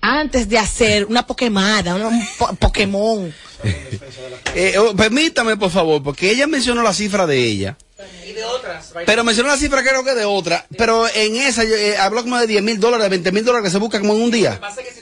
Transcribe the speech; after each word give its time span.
antes 0.00 0.48
de 0.48 0.58
hacer 0.58 1.06
una 1.06 1.26
Pokémada, 1.26 1.96
un 1.96 2.26
po 2.38 2.54
Pokémon. 2.54 3.34
eh, 4.54 4.78
oh, 4.78 4.94
permítame, 4.94 5.56
por 5.56 5.70
favor, 5.70 6.02
porque 6.02 6.30
ella 6.30 6.46
mencionó 6.46 6.82
la 6.82 6.92
cifra 6.92 7.26
de 7.26 7.38
ella. 7.38 7.76
Y 8.24 8.32
de 8.32 8.44
otras. 8.44 8.92
Pero 9.06 9.24
mencionó 9.24 9.48
la 9.48 9.56
cifra 9.56 9.82
creo 9.82 10.04
que 10.04 10.14
de 10.14 10.24
otra. 10.24 10.66
Pero 10.76 11.08
en 11.08 11.36
esa 11.36 11.64
eh, 11.64 11.96
habló 11.96 12.22
como 12.22 12.38
de 12.38 12.46
10 12.46 12.62
mil 12.62 12.78
dólares, 12.78 13.08
20 13.08 13.32
mil 13.32 13.44
dólares 13.44 13.64
que 13.64 13.72
se 13.72 13.78
busca 13.78 13.98
como 13.98 14.14
en 14.14 14.22
un 14.22 14.30
día. 14.30 14.50
Lo 14.50 14.56
que 14.56 14.60
pasa 14.60 14.80
es 14.82 14.88
que 14.88 14.94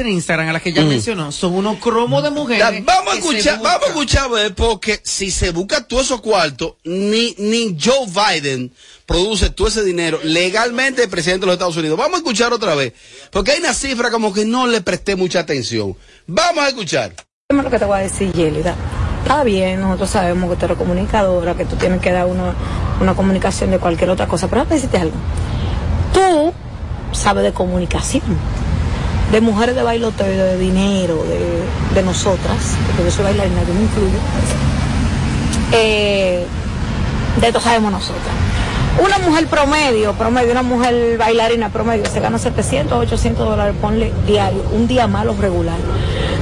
en 0.00 0.08
Instagram, 0.08 0.48
a 0.48 0.52
las 0.52 0.62
que 0.62 0.72
ya 0.72 0.82
mencionó, 0.82 1.30
son 1.32 1.54
unos 1.54 1.78
cromos 1.78 2.22
de 2.22 2.30
mujeres. 2.30 2.84
Vamos 2.84 3.14
a 3.14 3.16
escuchar, 3.18 3.60
vamos 3.60 3.84
a 3.84 3.88
escuchar, 3.88 4.24
a 4.24 4.28
ver, 4.28 4.54
porque 4.54 5.00
si 5.02 5.30
se 5.30 5.50
busca 5.50 5.86
todo 5.86 6.00
esos 6.00 6.20
cuartos, 6.20 6.74
ni, 6.84 7.34
ni 7.38 7.76
Joe 7.80 8.06
Biden 8.06 8.72
produce 9.06 9.50
todo 9.50 9.68
ese 9.68 9.82
dinero 9.82 10.20
legalmente 10.22 11.02
el 11.02 11.08
presidente 11.08 11.40
de 11.40 11.46
los 11.46 11.54
Estados 11.54 11.76
Unidos. 11.76 11.98
Vamos 11.98 12.14
a 12.14 12.18
escuchar 12.18 12.52
otra 12.52 12.74
vez, 12.74 12.92
porque 13.30 13.52
hay 13.52 13.60
una 13.60 13.74
cifra 13.74 14.10
como 14.10 14.32
que 14.32 14.44
no 14.44 14.66
le 14.66 14.80
presté 14.80 15.16
mucha 15.16 15.40
atención. 15.40 15.96
Vamos 16.26 16.64
a 16.64 16.68
escuchar. 16.68 17.14
Es 17.48 17.56
lo 17.56 17.68
que 17.68 17.78
te 17.78 17.84
voy 17.84 17.98
a 17.98 18.02
decir, 18.02 18.32
Yelida. 18.32 18.76
Está 19.22 19.44
bien, 19.44 19.80
nosotros 19.80 20.10
sabemos 20.10 20.50
que 20.50 20.56
tú 20.56 20.64
eres 20.64 20.78
comunicadora, 20.78 21.54
que 21.54 21.64
tú 21.64 21.76
tienes 21.76 22.00
que 22.00 22.10
dar 22.10 22.26
una, 22.26 22.54
una 23.00 23.14
comunicación 23.14 23.70
de 23.70 23.78
cualquier 23.78 24.10
otra 24.10 24.26
cosa, 24.26 24.48
pero 24.48 24.62
déjame 24.62 24.76
decirte 24.76 24.98
algo. 24.98 25.16
Tú 26.12 26.52
sabes 27.12 27.44
de 27.44 27.52
comunicación, 27.52 28.22
de 29.32 29.40
mujeres 29.40 29.74
de 29.74 29.82
bailoteo, 29.82 30.44
de 30.44 30.58
dinero, 30.58 31.24
de, 31.24 31.94
de 31.94 32.02
nosotras, 32.02 32.76
porque 32.86 33.04
yo 33.04 33.10
soy 33.10 33.24
bailarina, 33.24 33.62
yo 33.62 33.74
me 33.74 33.82
incluyo. 33.82 34.18
Eh, 35.72 36.46
de 37.40 37.46
esto 37.46 37.60
sabemos 37.60 37.92
nosotras. 37.92 38.34
Una 39.02 39.18
mujer 39.18 39.46
promedio, 39.46 40.12
promedio, 40.14 40.50
una 40.50 40.62
mujer 40.62 41.16
bailarina 41.16 41.68
promedio, 41.68 42.04
se 42.06 42.20
gana 42.20 42.38
700, 42.38 42.98
800 42.98 43.48
dólares, 43.48 43.74
ponle 43.80 44.12
diario, 44.26 44.62
un 44.72 44.88
día 44.88 45.06
malo 45.06 45.34
regular. 45.38 45.78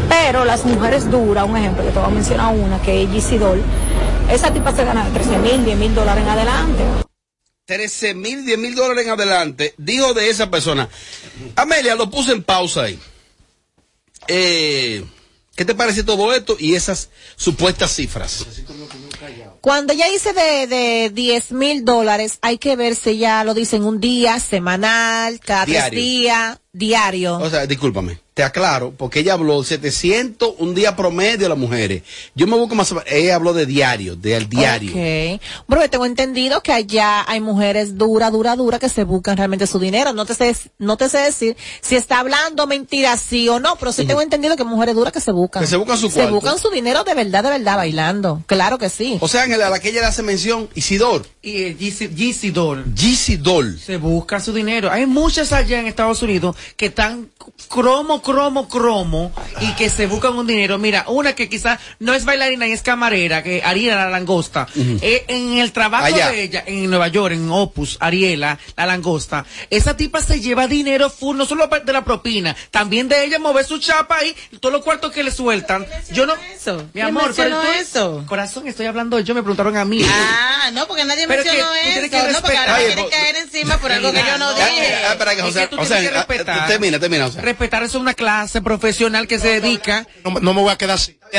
Pero 0.09 0.45
las 0.45 0.65
mujeres 0.65 1.11
duras, 1.11 1.47
un 1.47 1.57
ejemplo, 1.57 1.85
que 1.85 1.91
te 1.91 1.99
voy 1.99 2.09
a 2.09 2.13
mencionar 2.13 2.55
una, 2.55 2.81
que 2.81 3.03
es 3.03 3.11
Gizzy 3.11 3.37
Doll, 3.37 3.63
esa 4.33 4.51
tipa 4.51 4.73
se 4.73 4.85
gana 4.85 5.05
13 5.13 5.39
mil, 5.39 5.65
10 5.65 5.79
mil 5.79 5.95
dólares 5.95 6.25
en 6.25 6.31
adelante. 6.31 7.08
13 7.69 8.15
mil, 8.15 8.47
10 8.47 8.59
mil 8.59 8.75
dólares 8.75 9.05
en 9.05 9.11
adelante, 9.11 9.75
dijo 9.77 10.15
de 10.15 10.31
esa 10.31 10.51
persona. 10.51 10.89
Amelia, 11.55 11.97
lo 11.97 12.09
puse 12.09 12.33
en 12.33 12.43
pausa 12.43 12.85
ahí. 12.85 12.99
Eh, 14.27 15.05
¿Qué 15.55 15.67
te 15.67 15.75
parece 15.75 16.03
todo 16.03 16.33
esto 16.33 16.57
y 16.59 16.77
esas 16.77 17.11
supuestas 17.37 17.95
cifras? 17.95 18.47
Cuando 19.61 19.93
ella 19.93 20.07
dice 20.09 20.33
de, 20.33 20.67
de 20.67 21.11
10 21.13 21.53
mil 21.53 21.85
dólares, 21.85 22.39
hay 22.41 22.57
que 22.57 22.75
ver 22.75 22.95
si 22.97 23.11
ella 23.11 23.45
lo 23.45 23.53
dice 23.53 23.77
en 23.77 23.85
un 23.85 24.01
día, 24.01 24.41
semanal, 24.41 25.39
cada 25.41 25.67
tres 25.67 25.75
Diario. 25.91 26.01
días, 26.01 26.59
diario. 26.73 27.37
O 27.39 27.51
sea, 27.51 27.67
discúlpame, 27.67 28.19
te 28.39 28.45
aclaro, 28.45 28.93
porque 28.97 29.19
ella 29.19 29.33
habló 29.33 29.65
700 29.65 30.55
un 30.59 30.73
día 30.73 30.95
promedio 30.95 31.39
de 31.39 31.49
las 31.49 31.59
mujeres. 31.59 32.05
Yo 32.37 32.47
me 32.47 32.57
busco 32.57 32.77
más, 32.77 32.95
ella 33.07 33.35
habló 33.35 33.53
de 33.53 33.67
diario, 33.67 34.15
del 34.15 34.49
diario. 34.49 34.91
Ok. 34.93 35.41
Bueno, 35.67 35.85
yo 35.85 35.91
tengo 35.91 36.07
entendido 36.07 36.63
que 36.63 36.71
allá 36.71 37.25
hay 37.29 37.41
mujeres 37.41 37.99
dura, 37.99 38.31
dura, 38.31 38.55
dura 38.55 38.79
que 38.79 38.89
se 38.89 39.03
buscan 39.03 39.37
realmente 39.37 39.67
su 39.67 39.81
dinero. 39.81 40.13
No 40.13 40.25
te 40.25 40.35
sé, 40.35 40.55
no 40.79 40.97
te 40.97 41.09
sé 41.09 41.19
decir 41.19 41.57
si 41.81 41.97
está 41.97 42.21
hablando 42.21 42.69
mentira 42.69 43.17
sí 43.17 43.49
o 43.49 43.59
no, 43.59 43.75
pero 43.75 43.91
sí 43.91 44.07
tengo 44.07 44.23
entendido 44.23 44.55
que 44.55 44.63
hay 44.63 44.69
mujeres 44.69 44.95
duras 44.95 45.13
que 45.13 45.21
se 45.21 45.33
buscan. 45.33 45.61
Que 45.65 45.67
se 45.67 45.77
buscan 45.77 45.99
su 45.99 46.09
Se 46.09 46.21
cuarto. 46.21 46.35
buscan 46.37 46.59
su 46.61 46.71
dinero 46.71 47.03
de 47.03 47.15
verdad, 47.15 47.43
de 47.43 47.51
verdad, 47.51 47.77
bailando. 47.77 48.45
Claro 48.47 48.79
que 48.79 48.89
sí. 48.89 49.19
O 49.21 49.27
sea, 49.27 49.47
en 49.47 49.53
el- 49.55 49.63
a 49.63 49.69
la 49.69 49.81
que 49.81 49.89
ella 49.89 50.03
le 50.03 50.07
hace 50.07 50.23
mención, 50.23 50.69
Isidor, 50.77 51.27
Y. 51.43 51.75
Yeezy 51.75 52.51
Doll. 53.37 53.81
Se 53.81 53.97
busca 53.97 54.39
su 54.39 54.53
dinero. 54.53 54.93
Hay 54.93 55.07
muchas 55.07 55.53
allá 55.53 55.81
en 55.81 55.89
Estados 55.89 56.23
Unidos 56.23 56.55
que 56.77 56.87
están 56.87 57.31
cromo, 57.69 58.23
cromo, 58.33 58.69
cromo 58.69 59.33
y 59.61 59.73
que 59.73 59.89
se 59.89 60.07
buscan 60.07 60.35
un 60.35 60.47
dinero. 60.47 60.77
Mira, 60.79 61.05
una 61.09 61.35
que 61.35 61.49
quizás 61.49 61.79
no 61.99 62.13
es 62.15 62.25
bailarina 62.27 62.67
y 62.67 62.73
es 62.73 62.83
camarera, 62.83 63.43
que 63.43 63.63
Ariela 63.65 64.05
la 64.05 64.11
langosta. 64.11 64.67
Eh, 64.77 65.25
en 65.29 65.59
el 65.59 65.73
trabajo 65.73 66.05
Allá. 66.05 66.31
de 66.31 66.43
ella, 66.43 66.63
en 66.67 66.91
Nueva 66.91 67.09
York, 67.09 67.35
en 67.35 67.51
Opus, 67.51 67.97
Ariela, 68.01 68.59
la 68.77 68.87
langosta, 68.87 69.45
esa 69.71 69.97
tipa 69.97 70.21
se 70.21 70.41
lleva 70.41 70.67
dinero 70.67 71.09
full, 71.11 71.37
no 71.37 71.47
solo 71.47 71.69
de 71.69 71.93
la 71.93 72.05
propina, 72.05 72.55
también 72.71 73.09
de 73.09 73.25
ella 73.25 73.39
mover 73.39 73.65
su 73.65 73.79
chapa 73.79 74.17
ahí, 74.19 74.35
todos 74.61 74.73
los 74.75 74.83
cuartos 74.85 75.11
que 75.13 75.23
le 75.23 75.31
sueltan. 75.31 75.87
Yo 76.13 76.27
no, 76.27 76.35
eso? 76.55 76.77
mi 76.77 76.91
¿Quién 76.93 77.07
amor, 77.07 77.33
pero 77.35 77.61
tú- 77.61 77.67
eso? 77.81 78.25
Corazón, 78.27 78.69
estoy 78.69 78.87
hablando 78.87 79.19
yo, 79.21 79.35
me 79.35 79.43
preguntaron 79.43 79.77
a 79.77 79.85
mí. 79.85 80.03
Ah, 80.07 80.71
no, 80.73 80.87
porque 80.87 81.05
nadie 81.05 81.27
Pero 81.27 81.43
mencionó 81.45 81.75
eso. 81.75 82.11
que 82.11 82.33
No, 82.33 82.41
porque 82.41 82.57
ahora 82.57 82.77
respetar. 82.77 82.79
me 82.79 82.85
quieren 82.95 83.11
caer 83.11 83.37
encima 83.37 83.79
por 83.79 83.91
algo 83.93 84.13
que 84.13 84.19
yo 84.19 84.39
no 84.39 84.53
dije. 84.55 84.95
ah, 85.07 85.13
espera, 85.13 85.33
que 85.35 85.39
Es 85.41 85.45
José, 85.47 85.61
que 85.61 85.67
tú 85.69 85.77
José, 85.77 85.89
tienes 85.95 86.11
que 86.11 86.17
respetar. 86.17 86.67
termina, 86.69 86.99
termina. 86.99 87.29
Respetar 87.29 87.83
eso 87.83 87.99
es 87.99 88.03
una 88.03 88.15
clase 88.19 88.61
profesional 88.61 89.27
que 89.29 89.39
se 89.39 89.61
dedica 89.61 90.07
No, 90.25 90.33
me- 90.33 90.41
no 90.41 90.53
me 90.53 90.61
voy 90.61 90.73
a 90.73 90.77
quedar 90.77 90.97
así. 90.97 91.17
Eh, 91.33 91.39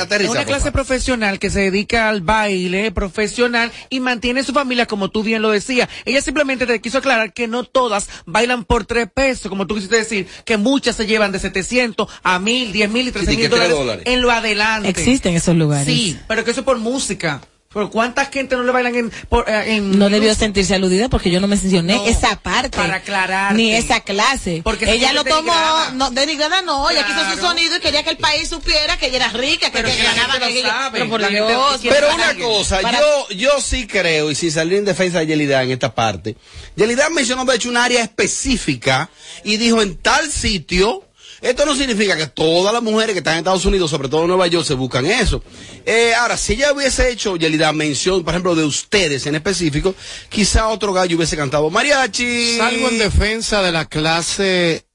aterriza. 0.00 0.30
una 0.32 0.44
clase 0.46 0.72
profesional 0.72 1.38
que 1.38 1.50
se 1.50 1.60
dedica 1.60 2.08
al 2.08 2.22
baile 2.22 2.90
profesional 2.92 3.70
y 3.90 4.00
mantiene 4.00 4.42
su 4.42 4.52
familia 4.52 4.86
como 4.86 5.10
tú 5.10 5.22
bien 5.22 5.42
lo 5.42 5.50
decías. 5.50 5.88
Ella 6.06 6.20
simplemente 6.22 6.66
te 6.66 6.80
quiso 6.80 6.98
aclarar 6.98 7.32
que 7.34 7.46
no 7.46 7.64
todas 7.64 8.08
bailan 8.26 8.64
por 8.64 8.84
tres 8.86 9.06
pesos, 9.14 9.48
como 9.50 9.66
tú 9.66 9.74
quisiste 9.74 9.96
decir, 9.96 10.26
que 10.44 10.56
muchas 10.56 10.96
se 10.96 11.06
llevan 11.06 11.30
de 11.30 11.38
700 11.38 12.08
a 12.22 12.38
1000, 12.38 12.72
10 12.72 12.90
mil 12.90 13.08
y 13.08 13.12
13 13.12 13.30
Sí, 13.30 13.36
que 13.36 13.42
mil 13.42 13.50
dólares, 13.50 13.72
dólares. 13.76 14.02
en 14.06 14.20
lo 14.22 14.30
adelante. 14.30 14.88
Existen 14.88 15.34
esos 15.36 15.54
lugares. 15.56 15.86
Sí, 15.86 16.18
pero 16.26 16.42
que 16.44 16.50
eso 16.50 16.60
es 16.60 16.64
por 16.66 16.78
música. 16.78 17.40
¿Por 17.70 17.90
cuánta 17.90 18.24
gente 18.24 18.56
no 18.56 18.62
le 18.62 18.72
bailan 18.72 18.94
en, 18.94 19.10
por, 19.28 19.46
eh, 19.46 19.74
en 19.76 19.98
No 19.98 20.08
debió 20.08 20.34
sentirse 20.34 20.74
aludida 20.74 21.10
porque 21.10 21.30
yo 21.30 21.38
no 21.38 21.46
mencioné 21.48 21.96
No, 21.96 22.06
esa 22.06 22.36
parte. 22.40 22.70
para 22.70 22.94
aclararte. 22.96 23.54
Ni 23.56 23.74
esa 23.74 24.00
clase. 24.00 24.62
Porque 24.64 24.86
se 24.86 24.94
ella 24.94 25.12
lo 25.12 25.22
tomó, 25.22 25.52
denigrada. 25.52 25.90
no, 25.90 26.10
denigrada 26.10 26.62
no, 26.62 26.88
ella 26.88 27.04
quiso 27.06 27.30
su 27.34 27.40
sonido 27.46 27.76
y 27.76 27.80
quería 27.80 28.02
que 28.04 28.08
el 28.10 28.16
país 28.16 28.48
supiera 28.48 28.96
que 28.96 29.08
ella 29.08 29.16
era 29.16 29.28
rica, 29.28 29.66
que, 29.70 29.72
Pero 29.82 29.88
que 29.90 29.96
que 29.98 30.02
la 30.02 30.14
ganaba 30.14 30.38
que 30.38 30.58
ella-. 30.60 30.88
Pero 30.92 31.10
por 31.10 31.28
Dios. 31.28 31.78
¿quién 31.82 31.92
Pero 31.92 32.14
una 32.14 32.28
alguien? 32.30 32.48
cosa, 32.48 32.80
Para- 32.80 33.00
yo, 33.00 33.28
yo 33.36 33.60
sí 33.60 33.86
creo, 33.86 34.30
y 34.30 34.34
sin 34.34 34.50
salir 34.50 34.78
en 34.78 34.86
defensa 34.86 35.18
de 35.18 35.26
Yelida 35.26 35.62
en 35.62 35.70
esta 35.72 35.94
parte, 35.94 36.36
Yelida 36.74 37.10
mencionó 37.10 37.44
de 37.44 37.56
hecho 37.56 37.68
un 37.68 37.76
área 37.76 38.02
específica 38.02 39.10
y 39.44 39.58
dijo 39.58 39.82
en 39.82 39.96
tal 39.98 40.32
sitio, 40.32 41.04
esto 41.40 41.64
no 41.64 41.74
significa 41.74 42.16
que 42.16 42.26
todas 42.26 42.72
las 42.72 42.82
mujeres 42.82 43.12
que 43.12 43.18
están 43.18 43.34
en 43.34 43.38
Estados 43.38 43.64
Unidos, 43.64 43.90
sobre 43.90 44.08
todo 44.08 44.22
en 44.22 44.28
Nueva 44.28 44.46
York, 44.46 44.66
se 44.66 44.74
buscan 44.74 45.06
eso. 45.06 45.42
Eh, 45.86 46.12
ahora, 46.14 46.36
si 46.36 46.54
ella 46.54 46.72
hubiese 46.72 47.10
hecho, 47.10 47.36
Yelida, 47.36 47.72
mención, 47.72 48.24
por 48.24 48.34
ejemplo, 48.34 48.54
de 48.54 48.64
ustedes 48.64 49.26
en 49.26 49.36
específico, 49.36 49.94
quizá 50.28 50.68
otro 50.68 50.92
gallo 50.92 51.16
hubiese 51.16 51.36
cantado 51.36 51.70
mariachi. 51.70 52.56
Salgo 52.56 52.88
en 52.88 52.98
defensa 52.98 53.62
de 53.62 53.72
la 53.72 53.84
clase 53.84 54.86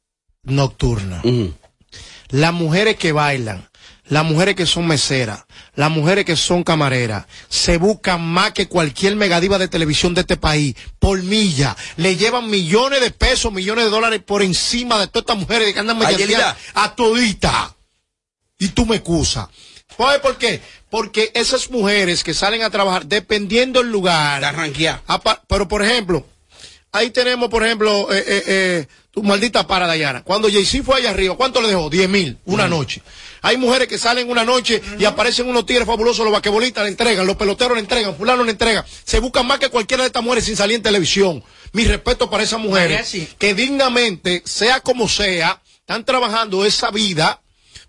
nocturna. 0.43 1.21
Las 2.29 2.53
mujeres 2.53 2.97
que 2.97 3.11
bailan, 3.11 3.69
las 4.09 4.25
mujeres 4.25 4.55
que 4.55 4.65
son 4.65 4.85
meseras, 4.85 5.45
las 5.75 5.89
mujeres 5.89 6.25
que 6.25 6.35
son 6.35 6.63
camareras, 6.63 7.25
se 7.49 7.77
buscan 7.77 8.21
más 8.21 8.51
que 8.51 8.67
cualquier 8.67 9.15
megadiva 9.15 9.57
de 9.57 9.67
televisión 9.69 10.13
de 10.13 10.21
este 10.21 10.37
país, 10.37 10.75
por 10.99 11.21
milla. 11.23 11.75
Le 11.97 12.15
llevan 12.17 12.49
millones 12.49 12.99
de 13.01 13.11
pesos, 13.11 13.51
millones 13.53 13.85
de 13.85 13.91
dólares 13.91 14.21
por 14.25 14.41
encima 14.43 14.99
de 14.99 15.07
todas 15.07 15.23
estas 15.23 15.37
mujeres 15.37 15.73
que 15.73 15.79
andan 15.79 15.97
mediante 15.97 16.25
a 16.73 16.95
todita. 16.95 17.75
Y 18.59 18.69
tú 18.69 18.85
me 18.85 18.97
excusas. 18.97 19.47
¿Sabes 19.97 20.19
por 20.21 20.37
qué? 20.37 20.61
Porque 20.89 21.31
esas 21.33 21.69
mujeres 21.71 22.23
que 22.23 22.33
salen 22.33 22.63
a 22.63 22.69
trabajar, 22.69 23.05
dependiendo 23.05 23.81
del 23.81 23.91
lugar. 23.91 24.41
Apa- 25.07 25.41
pero 25.47 25.67
por 25.67 25.83
ejemplo, 25.83 26.25
ahí 26.91 27.09
tenemos, 27.11 27.49
por 27.49 27.63
ejemplo, 27.65 28.11
eh, 28.13 28.23
eh, 28.27 28.43
eh, 28.47 28.87
tu 29.11 29.21
maldita 29.23 29.65
para 29.67 29.85
Dayana. 29.87 30.23
Cuando 30.23 30.49
Jay-Z 30.49 30.83
fue 30.83 30.97
allá 30.97 31.11
arriba, 31.11 31.35
¿cuánto 31.35 31.61
le 31.61 31.67
dejó? 31.67 31.89
10 31.89 32.09
mil, 32.09 32.37
una 32.45 32.67
noche. 32.67 33.01
Hay 33.43 33.57
mujeres 33.57 33.89
que 33.89 33.97
salen 33.97 34.31
una 34.31 34.45
noche 34.45 34.81
y 34.97 35.03
aparecen 35.03 35.47
unos 35.49 35.65
tigres 35.65 35.85
fabulosos, 35.85 36.23
los 36.23 36.33
vaquebolistas 36.33 36.85
le 36.85 36.89
entregan, 36.89 37.27
los 37.27 37.35
peloteros 37.35 37.75
le 37.75 37.81
entregan, 37.81 38.15
fulano 38.15 38.43
le 38.43 38.51
entrega. 38.51 38.85
Se 39.03 39.19
buscan 39.19 39.45
más 39.45 39.59
que 39.59 39.69
cualquiera 39.69 40.03
de 40.03 40.07
estas 40.07 40.23
mujeres 40.23 40.45
sin 40.45 40.55
salir 40.55 40.77
en 40.77 40.81
televisión. 40.81 41.43
Mi 41.73 41.83
respeto 41.83 42.29
para 42.29 42.43
esas 42.43 42.59
mujeres 42.59 43.13
que 43.37 43.53
dignamente, 43.53 44.41
sea 44.45 44.79
como 44.79 45.09
sea, 45.09 45.61
están 45.79 46.05
trabajando 46.05 46.63
esa 46.65 46.89
vida. 46.89 47.43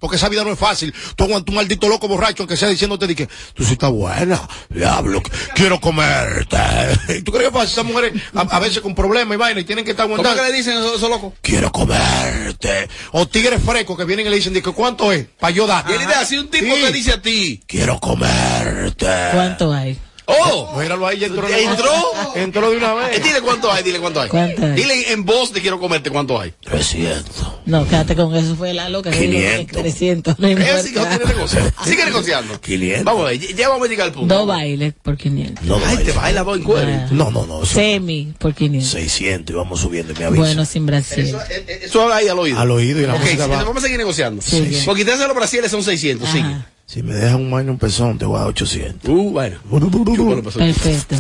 Porque 0.04 0.16
esa 0.18 0.28
vida 0.28 0.44
no 0.44 0.52
es 0.52 0.58
fácil. 0.58 0.92
Tú 1.16 1.24
aguantas 1.24 1.48
un 1.48 1.54
maldito 1.54 1.88
loco 1.88 2.06
borracho, 2.08 2.42
aunque 2.42 2.58
sea 2.58 2.68
diciéndote 2.68 3.06
de 3.06 3.14
que 3.16 3.26
tú 3.54 3.64
sí 3.64 3.72
estás 3.72 3.90
buena, 3.90 4.38
diablo, 4.68 5.22
quiero 5.54 5.80
comerte. 5.80 6.58
¿Tú 7.24 7.32
crees 7.32 7.44
que 7.44 7.46
es 7.48 7.52
fácil? 7.54 7.72
Esas 7.72 7.84
mujeres 7.86 8.12
a, 8.34 8.40
a 8.42 8.58
veces 8.60 8.80
con 8.82 8.94
problemas 8.94 9.34
y 9.34 9.38
vaina 9.38 9.60
y 9.60 9.64
tienen 9.64 9.82
que 9.82 9.92
estar 9.92 10.04
¿Cómo 10.04 10.16
que 10.16 10.20
aguantando. 10.28 10.50
le 10.52 10.54
dicen 10.58 10.76
esos, 10.76 10.96
esos 10.98 11.08
locos? 11.08 11.32
Quiero 11.40 11.72
comerte. 11.72 12.86
O 13.12 13.26
tigres 13.26 13.62
frescos 13.64 13.96
que 13.96 14.04
vienen 14.04 14.26
y 14.26 14.28
le 14.28 14.36
dicen, 14.36 14.52
de 14.52 14.60
que 14.62 14.72
¿cuánto 14.72 15.10
es? 15.10 15.26
Para 15.40 15.52
yo 15.52 15.66
dar. 15.66 15.86
Yelida, 15.86 16.22
si 16.26 16.36
un 16.36 16.48
tipo 16.50 16.74
Sí. 16.74 16.82
te 16.82 16.92
dice 16.92 17.12
a 17.12 17.22
ti, 17.22 17.62
Quiero 17.66 17.98
comerte. 17.98 19.06
¿Cuánto 19.32 19.72
hay? 19.72 19.98
¡Oh! 20.26 20.74
Míralo 20.80 21.06
ahí, 21.06 21.18
ya 21.18 21.26
entró. 21.26 21.46
¿Entró? 21.48 21.90
Entró 22.34 22.70
de 22.70 22.76
una 22.78 22.92
Eh, 22.92 23.10
vez. 23.12 23.22
Dile 23.24 23.40
cuánto 23.42 23.70
hay, 23.70 23.82
dile 23.82 23.98
cuánto 24.00 24.20
hay. 24.22 24.28
¿Cuánto 24.30 24.64
hay? 24.64 24.72
Dile 24.72 25.12
en 25.12 25.24
voz 25.24 25.52
de 25.52 25.60
quiero 25.60 25.78
comerte 25.78 26.10
cuánto 26.10 26.40
hay. 26.40 26.52
300. 26.62 27.24
No, 27.66 27.86
quédate 27.86 28.16
con 28.16 28.34
eso, 28.34 28.56
fue 28.56 28.72
la 28.72 28.88
loca. 28.88 29.10
que 29.10 29.18
dijo 29.20 29.32
que 29.32 29.66
500. 29.66 29.82
300. 29.82 30.38
No 30.38 30.48
Ella 30.48 30.82
sigue, 30.82 30.98
importa. 31.00 31.12
sigue 31.18 31.26
negociando. 31.34 31.72
Sigue 31.84 32.04
negociando. 32.06 32.60
500. 32.60 33.04
Vamos 33.04 33.22
a 33.26 33.28
ver, 33.30 33.38
ya 33.54 33.68
vamos 33.68 33.86
a 33.86 33.90
llegar 33.90 34.06
al 34.06 34.12
punto. 34.12 34.34
Dos 34.34 34.46
bailes 34.46 34.94
por 35.02 35.16
500. 35.16 35.64
No, 35.64 35.78
Ay, 35.84 35.98
te 35.98 36.12
baila 36.12 36.42
vos 36.42 36.56
en 36.58 36.64
cuero. 36.64 36.90
Ah. 36.90 37.06
no, 37.10 37.30
no, 37.30 37.46
no. 37.46 37.62
Eso, 37.62 37.74
Semi 37.74 38.32
por 38.38 38.54
500. 38.54 38.90
600 38.90 39.54
y 39.54 39.56
vamos 39.56 39.80
subiendo, 39.80 40.14
me 40.18 40.24
avisa. 40.24 40.40
Bueno, 40.40 40.64
sin 40.64 40.86
Brasil. 40.86 41.24
Eso, 41.26 41.40
eh, 41.50 41.64
eh, 41.68 41.80
eso 41.84 42.12
ahí 42.12 42.28
al 42.28 42.38
oído. 42.38 42.58
Al 42.58 42.70
oído 42.70 43.00
y 43.00 43.06
la 43.06 43.14
Ok, 43.14 43.20
música 43.20 43.44
sí, 43.44 43.50
va. 43.50 43.56
vamos 43.62 43.76
a 43.76 43.80
seguir 43.82 43.98
negociando. 43.98 44.40
Sí, 44.42 44.66
sí. 44.70 44.82
Porque 44.86 45.02
quitarse 45.02 45.26
los 45.26 45.36
brasiles 45.36 45.70
son 45.70 45.82
600, 45.82 46.28
sigue. 46.30 46.44
Si 46.86 47.02
me 47.02 47.14
dejas 47.14 47.34
un 47.36 47.52
año 47.54 47.72
un 47.72 47.78
pezón, 47.78 48.18
te 48.18 48.24
voy 48.26 48.36
a 48.36 48.40
dar 48.40 48.48
800. 48.48 49.08
Uh, 49.10 49.30
bueno. 49.30 49.56
Perfecto. 49.70 51.16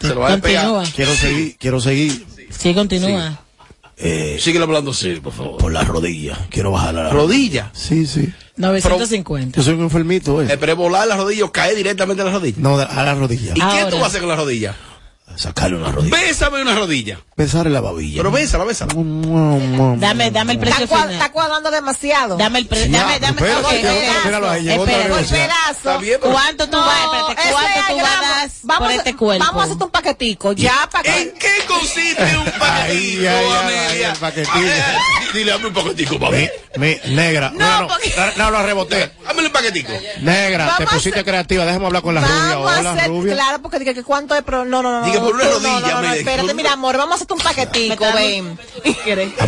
Se 0.00 0.14
lo 0.14 0.20
va 0.20 0.28
a 0.28 0.30
despegar. 0.32 0.66
Continúa. 0.66 0.84
Quiero 0.94 1.14
seguir, 1.14 1.56
quiero 1.58 1.80
seguir 1.80 2.26
Sí, 2.50 2.74
continúa. 2.74 3.40
eh, 3.96 4.38
Síguelo 4.40 4.64
hablando 4.64 4.90
así, 4.90 5.14
por 5.22 5.32
favor. 5.32 5.56
por 5.58 5.72
las 5.72 5.86
rodillas. 5.88 6.38
Quiero 6.50 6.72
bajar 6.72 6.94
la 6.94 7.10
Rodilla. 7.10 7.70
Sí, 7.74 8.06
sí. 8.06 8.32
950. 8.56 9.56
Yo 9.56 9.62
soy 9.62 9.74
un 9.74 9.82
enfermito, 9.82 10.42
Eh, 10.42 10.46
eh. 10.50 10.56
pero 10.58 10.72
es 10.72 10.78
volar 10.78 11.06
la 11.08 11.16
rodilla 11.16 11.44
o 11.44 11.50
caer 11.52 11.76
directamente 11.76 12.22
a 12.22 12.26
la 12.26 12.32
rodilla. 12.32 12.56
No, 12.60 12.76
a 12.78 13.02
la 13.04 13.14
rodilla. 13.14 13.52
¿Y 13.52 13.54
qué 13.54 13.62
Ahora. 13.62 13.88
tú 13.88 13.96
vas 13.96 14.04
a 14.04 14.06
hacer 14.08 14.20
con 14.20 14.28
la 14.28 14.36
rodilla? 14.36 14.74
Sacarle 15.36 15.76
una 15.78 15.90
rodilla. 15.90 16.16
Bésame 16.16 16.62
una 16.62 16.76
rodilla. 16.76 17.18
Besarle 17.36 17.70
la 17.70 17.80
babilla. 17.80 18.18
Pero 18.18 18.30
bésala, 18.30 18.62
bésala. 18.64 18.92
Dame, 18.94 20.30
dame 20.30 20.52
el 20.52 20.58
precio 20.60 20.84
Está, 20.84 20.94
cua- 20.94 21.00
final. 21.00 21.12
está 21.14 21.32
cuadrando 21.32 21.70
demasiado. 21.72 22.36
Dame 22.36 22.60
el 22.60 22.66
precio. 22.66 22.92
Dame, 22.92 23.18
dame. 23.18 23.40
espera. 23.40 23.58
¿Cuánto 26.20 26.68
tú 26.68 26.76
vas? 26.76 26.98
¿cuánto 27.08 27.86
tú 27.88 27.96
vas 27.96 28.60
vamos, 28.62 28.78
por 28.82 28.90
a- 28.90 28.94
este 28.94 29.16
cuerpo? 29.16 29.44
Vamos 29.44 29.62
a 29.62 29.64
hacer 29.72 29.82
un 29.82 29.90
paquetico, 29.90 30.52
ya 30.52 30.88
para 30.90 31.02
que... 31.02 31.22
¿En 31.22 31.32
qué 31.32 31.50
consiste 31.66 32.22
un 32.38 32.44
paquetico, 32.58 33.28
Amelia? 33.28 34.10
el 34.12 34.16
paquetico. 34.18 34.58
Dile, 35.32 35.50
dame 35.50 35.66
un 35.66 35.74
paquetico, 35.74 36.18
papi. 36.20 36.48
Mi, 36.76 36.96
negra. 37.14 37.50
No, 37.54 37.80
no, 37.82 37.88
porque- 37.88 38.14
no, 38.36 38.50
lo 38.50 38.62
reboté. 38.62 39.12
Dame 39.26 39.46
un 39.46 39.52
paquetico. 39.52 39.92
Negra, 40.20 40.64
Vamos 40.66 40.78
te 40.78 40.86
pusiste 40.86 41.10
hacer- 41.10 41.24
creativa. 41.24 41.64
Déjame 41.64 41.86
hablar 41.86 42.02
con 42.02 42.14
la 42.14 42.20
rubia. 42.20 42.58
Hola, 42.58 42.92
hacer, 42.92 43.08
rubia. 43.08 43.34
claro, 43.34 43.62
porque 43.62 43.78
diga 43.78 43.94
que 43.94 44.02
cuánto 44.04 44.34
es, 44.36 44.42
pero 44.44 44.64
no, 44.64 44.82
no, 44.82 45.00
no. 45.00 45.13
Diga, 45.14 45.24
por 45.24 45.34
una 45.34 45.44
no, 45.44 45.50
rodilla, 45.50 45.70
No, 45.70 45.80
no, 45.80 45.88
no, 45.88 46.00
me 46.00 46.06
diga, 46.08 46.16
espérate, 46.16 46.54
mira, 46.54 46.72
amor, 46.72 46.96
vamos 46.96 47.12
a 47.20 47.24
hacer 47.24 47.32
un 47.32 47.38
paquetico, 47.40 48.04
ven. 48.14 48.58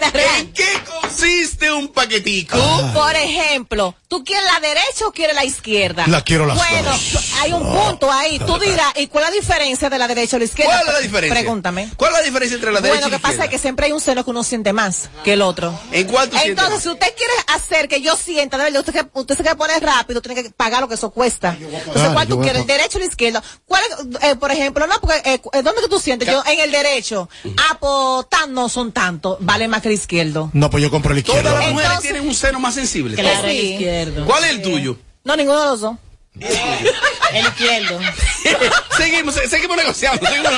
La. 0.00 0.08
¿En 0.38 0.52
qué 0.52 0.64
consiste 1.00 1.72
un 1.72 1.88
paquetico? 1.88 2.58
Por 2.92 3.16
ejemplo, 3.16 3.94
¿tú 4.08 4.22
quieres 4.24 4.44
la 4.44 4.60
derecha 4.60 5.06
o 5.06 5.12
quieres 5.12 5.34
la 5.34 5.44
izquierda? 5.44 6.06
La 6.06 6.20
quiero 6.22 6.44
las 6.44 6.56
bueno, 6.56 6.90
dos. 6.90 7.32
hay 7.40 7.52
un 7.52 7.62
punto 7.62 8.12
ahí. 8.12 8.38
Tú 8.38 8.58
dirás, 8.58 8.92
¿y 8.96 9.06
cuál 9.06 9.24
es 9.24 9.30
la 9.30 9.36
diferencia 9.36 9.88
de 9.88 9.98
la 9.98 10.06
derecha 10.06 10.36
o 10.36 10.38
la 10.38 10.44
izquierda? 10.44 10.72
¿Cuál 10.76 10.88
es 10.88 10.94
la 10.94 11.00
diferencia? 11.00 11.34
Pregúntame. 11.40 11.90
¿Cuál 11.96 12.12
es 12.12 12.18
la 12.18 12.24
diferencia 12.24 12.54
entre 12.56 12.72
la 12.72 12.80
derecha 12.80 12.92
Bueno, 13.00 13.08
y 13.08 13.10
la 13.10 13.16
lo 13.16 13.18
que 13.18 13.22
pasa 13.22 13.32
es 13.32 13.38
izquierda? 13.38 13.50
que 13.50 13.58
siempre 13.58 13.86
hay 13.86 13.92
un 13.92 14.00
seno 14.00 14.22
que 14.24 14.30
uno 14.30 14.44
siente 14.44 14.72
más 14.74 15.08
que 15.24 15.32
el 15.32 15.40
otro. 15.42 15.78
¿En 15.92 16.06
cuál 16.08 16.28
tú 16.28 16.36
Entonces, 16.44 16.82
si 16.82 16.88
usted 16.90 17.14
quiere 17.16 17.32
hacer 17.54 17.88
que 17.88 18.02
yo 18.02 18.16
sienta, 18.16 18.58
de 18.58 18.64
verdad, 18.64 18.80
usted, 18.80 18.92
que- 18.92 19.06
usted 19.14 19.34
se 19.36 19.42
quiere 19.42 19.56
poner 19.56 19.82
rápido, 19.82 20.20
tiene 20.20 20.42
que 20.42 20.50
pagar 20.50 20.82
lo 20.82 20.88
que 20.88 20.94
eso 20.94 21.10
cuesta. 21.10 21.56
Entonces, 21.58 22.12
¿cuál 22.12 22.28
tú 22.28 22.40
quieres? 22.42 22.60
¿El 22.62 22.66
derecho 22.66 22.98
o 22.98 23.00
la 23.00 23.06
izquierda? 23.06 23.42
¿Cuál 23.64 23.82
es, 23.84 24.22
eh, 24.30 24.36
por 24.36 24.50
ejemplo, 24.50 24.55
no, 24.58 25.00
porque, 25.00 25.22
eh, 25.24 25.38
cu- 25.38 25.50
¿dónde 25.52 25.80
que 25.82 25.88
tú 25.88 25.98
sientes? 25.98 26.28
Yo, 26.28 26.42
en 26.46 26.60
el 26.60 26.70
derecho. 26.70 27.28
Ah, 27.58 27.76
pues, 27.80 28.28
tan 28.28 28.52
no 28.54 28.68
son 28.68 28.92
tanto. 28.92 29.36
Vale 29.40 29.68
más 29.68 29.82
que 29.82 29.88
el 29.88 29.94
izquierdo. 29.94 30.50
No, 30.52 30.70
pues 30.70 30.82
yo 30.82 30.90
compro 30.90 31.14
el 31.14 31.22
Todas 31.22 31.38
izquierdo. 31.40 31.58
las 31.58 31.68
mujeres 31.70 31.90
Entonces- 31.90 32.10
tienen 32.12 32.28
un 32.28 32.34
seno 32.34 32.60
más 32.60 32.74
sensible. 32.74 33.14
Claro, 33.16 33.36
todas. 33.38 33.50
el 33.50 33.60
Sí. 33.60 33.72
izquierdo. 33.72 34.26
¿Cuál 34.26 34.44
es 34.44 34.50
el 34.50 34.62
tuyo? 34.62 34.96
No, 35.24 35.36
ninguno 35.36 35.60
de 35.60 35.66
los 35.66 35.80
dos. 35.80 35.96
El 36.38 37.46
izquierdo. 37.46 37.98
seguimos, 38.96 39.34
seguimos 39.48 39.76
negociando. 39.76 40.26
Seguimos 40.26 40.52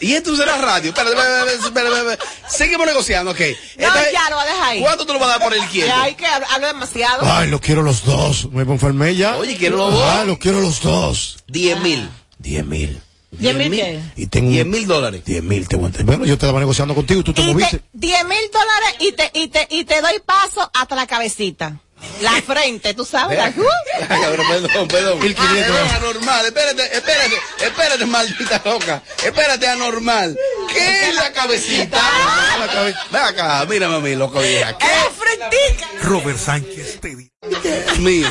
y 0.00 0.14
esto 0.14 0.36
será 0.36 0.56
radio. 0.58 0.90
Espérate, 0.90 1.16
espérate, 1.16 1.54
espérate. 1.90 2.24
Seguimos 2.48 2.86
negociando, 2.86 3.32
ok. 3.32 3.40
No, 3.78 3.86
ya 4.12 4.30
lo 4.30 4.36
va 4.36 4.42
a 4.42 4.46
dejar 4.46 4.62
ahí. 4.70 4.80
¿Cuánto 4.80 5.06
tú 5.06 5.12
lo 5.12 5.18
vas 5.18 5.28
a 5.28 5.32
dar 5.32 5.42
por 5.42 5.54
el 5.54 5.64
izquierdo? 5.64 5.88
Ya 5.88 6.02
hay 6.04 6.14
que 6.14 6.24
hab- 6.24 6.46
hablar 6.50 6.72
demasiado. 6.74 7.20
Ay, 7.30 7.48
los 7.48 7.60
quiero 7.60 7.82
los 7.82 8.04
dos. 8.04 8.48
Me 8.52 8.62
enfermé 8.62 9.16
ya. 9.16 9.36
Oye, 9.36 9.56
quiero 9.56 9.76
los 9.76 9.92
dos. 9.92 10.04
Ah, 10.06 10.24
los 10.24 10.38
quiero 10.38 10.60
los 10.60 10.80
dos. 10.80 11.38
10 11.48 11.80
mil. 11.80 12.08
10 12.38 12.64
mil. 12.64 13.02
¿Diez 13.30 13.54
mil 13.54 13.70
qué? 13.70 14.00
Y 14.16 14.26
tengo 14.26 14.50
10 14.50 14.66
mil 14.66 14.86
dólares. 14.86 15.22
10 15.24 15.42
mil. 15.42 15.68
Te 15.68 15.76
voy 15.76 15.90
a- 15.96 16.02
Bueno, 16.04 16.24
yo 16.24 16.34
estaba 16.34 16.58
negociando 16.60 16.94
contigo. 16.94 17.22
Tú 17.22 17.32
te 17.34 17.42
y 17.42 17.46
moviste. 17.46 17.78
te, 17.78 17.84
10 17.92 18.24
mil 18.24 18.50
dólares 18.52 18.94
y 19.00 19.12
te, 19.12 19.30
y, 19.34 19.48
te, 19.48 19.66
y 19.70 19.84
te 19.84 20.00
doy 20.00 20.18
paso 20.24 20.70
hasta 20.74 20.94
la 20.96 21.06
cabecita. 21.06 21.78
La 22.22 22.30
frente, 22.42 22.94
tú 22.94 23.04
sabes. 23.04 23.36
la- 23.36 23.50
perdón, 24.08 24.88
perdón. 24.88 25.18
1500. 25.20 25.92
Anormal, 25.96 26.46
espérate, 26.46 26.96
espérate, 26.96 27.34
espérate, 27.60 28.06
maldita 28.06 28.62
loca. 28.64 29.02
Espérate, 29.24 29.66
anormal. 29.68 30.36
¿Qué 30.72 31.08
es 31.08 31.14
la 31.16 31.32
cabecita? 31.32 32.00
la 32.60 32.66
cabe- 32.68 32.94
Ven 33.10 33.22
acá, 33.22 33.66
mírame 33.68 33.96
a 33.96 33.98
mí, 34.00 34.14
loco 34.14 34.40
vieja. 34.40 34.78
¿Qué 34.78 34.86
¡La 34.86 35.10
frentica! 35.10 35.86
Robert 36.02 36.38
Sánchez 36.38 37.00
te 37.00 37.16
di- 37.16 37.30
es 37.64 37.98
mío? 37.98 38.28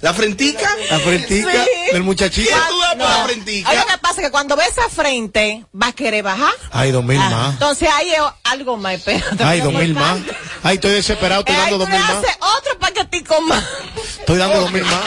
¿La 0.00 0.14
frentica? 0.14 0.68
La 0.90 0.98
frentica 0.98 1.52
Sí. 1.64 1.92
del 1.92 2.02
muchachito. 2.02 2.48
¿Qué 2.50 2.56
tú 2.70 2.80
das 2.80 2.90
por 2.92 2.98
la 3.00 3.24
Oye, 3.24 3.34
frentica? 3.34 3.98
pasa 4.00 4.20
es 4.20 4.26
que 4.26 4.30
cuando 4.30 4.56
ves 4.56 4.68
esa 4.68 4.88
frente, 4.88 5.64
va 5.80 5.88
a 5.88 5.92
querer 5.92 6.22
bajar. 6.22 6.52
Ay, 6.70 6.90
dos 6.90 7.04
mil 7.04 7.20
Ah, 7.20 7.28
más. 7.30 7.52
Entonces 7.52 7.88
ahí 7.92 8.10
es 8.10 8.20
algo 8.44 8.76
más, 8.78 8.94
espérate. 8.94 9.44
Ay, 9.44 9.60
dos 9.60 9.74
mil 9.74 9.94
más. 9.94 10.18
Ay, 10.62 10.76
estoy 10.76 10.92
desesperado. 10.92 11.40
Estoy 11.40 11.54
Eh, 11.54 11.58
dando 11.58 11.78
dos 11.78 11.88
mil 11.88 12.00
más. 12.00 12.16
otro 12.56 12.78
paquetico 12.78 13.40
más. 13.42 13.62
Estoy 14.20 14.38
dando 14.38 14.60
dos 14.60 14.72
mil 14.72 14.84
más. 14.84 15.00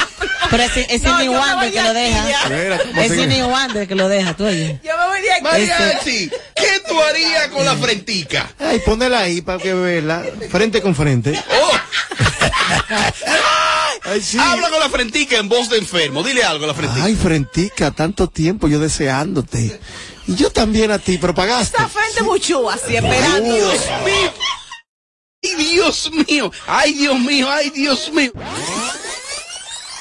Pero 0.51 0.63
No, 0.63 1.19
es 1.19 1.29
Wander 1.29 1.55
voy 1.55 1.71
que 1.71 1.81
lo 1.81 1.93
deja. 1.93 3.03
es 3.03 3.27
mi 3.27 3.41
Wander 3.41 3.87
que 3.87 3.95
lo 3.95 4.07
deja, 4.07 4.33
tú 4.35 4.45
oye. 4.45 4.79
Yo 4.83 4.95
me 4.97 5.07
voy 5.07 5.21
de 5.21 5.31
aquí. 5.33 5.43
Mariachi, 5.43 6.29
¿qué 6.55 6.79
tú 6.87 7.01
harías 7.01 7.47
con 7.47 7.65
la 7.65 7.75
frentica? 7.77 8.51
Ay, 8.59 8.79
ponela 8.85 9.21
ahí 9.21 9.41
para 9.41 9.57
que 9.57 9.73
vean 9.73 10.23
frente 10.51 10.81
con 10.83 10.93
frente. 10.93 11.31
Oh, 11.59 11.71
Ay, 14.05 14.21
sí. 14.21 14.37
habla 14.37 14.69
con 14.69 14.79
la 14.79 14.89
frentica 14.89 15.37
en 15.37 15.47
voz 15.47 15.69
de 15.69 15.77
enfermo. 15.77 16.23
Dile 16.23 16.43
algo 16.43 16.65
a 16.65 16.67
la 16.67 16.73
frentica. 16.73 17.05
Ay, 17.05 17.15
frentica, 17.15 17.91
tanto 17.91 18.27
tiempo 18.27 18.67
yo 18.67 18.79
deseándote. 18.79 19.79
Y 20.27 20.35
yo 20.35 20.49
también 20.51 20.91
a 20.91 20.99
ti, 20.99 21.17
pero 21.17 21.33
pagaste. 21.33 21.77
Esa 21.77 21.89
frente 21.89 22.23
mucho 22.23 22.69
así, 22.69 22.95
esperando. 22.95 23.55
Dios 23.55 23.81
mío. 24.05 24.33
Ay, 25.43 25.55
Dios 25.55 26.11
mío. 26.27 26.51
Ay, 26.67 26.93
Dios 26.93 27.19
mío. 27.19 27.51
Ay, 27.51 27.69
Dios 27.69 28.11
mío. 28.11 28.31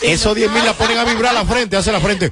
Esos 0.03 0.35
10 0.35 0.51
mil 0.51 0.65
la 0.65 0.73
ponen 0.75 0.99
a 0.99 1.05
vibrar 1.05 1.33
la 1.33 1.45
frente, 1.45 1.77
hace 1.77 1.93
la 1.93 2.01
frente. 2.01 2.31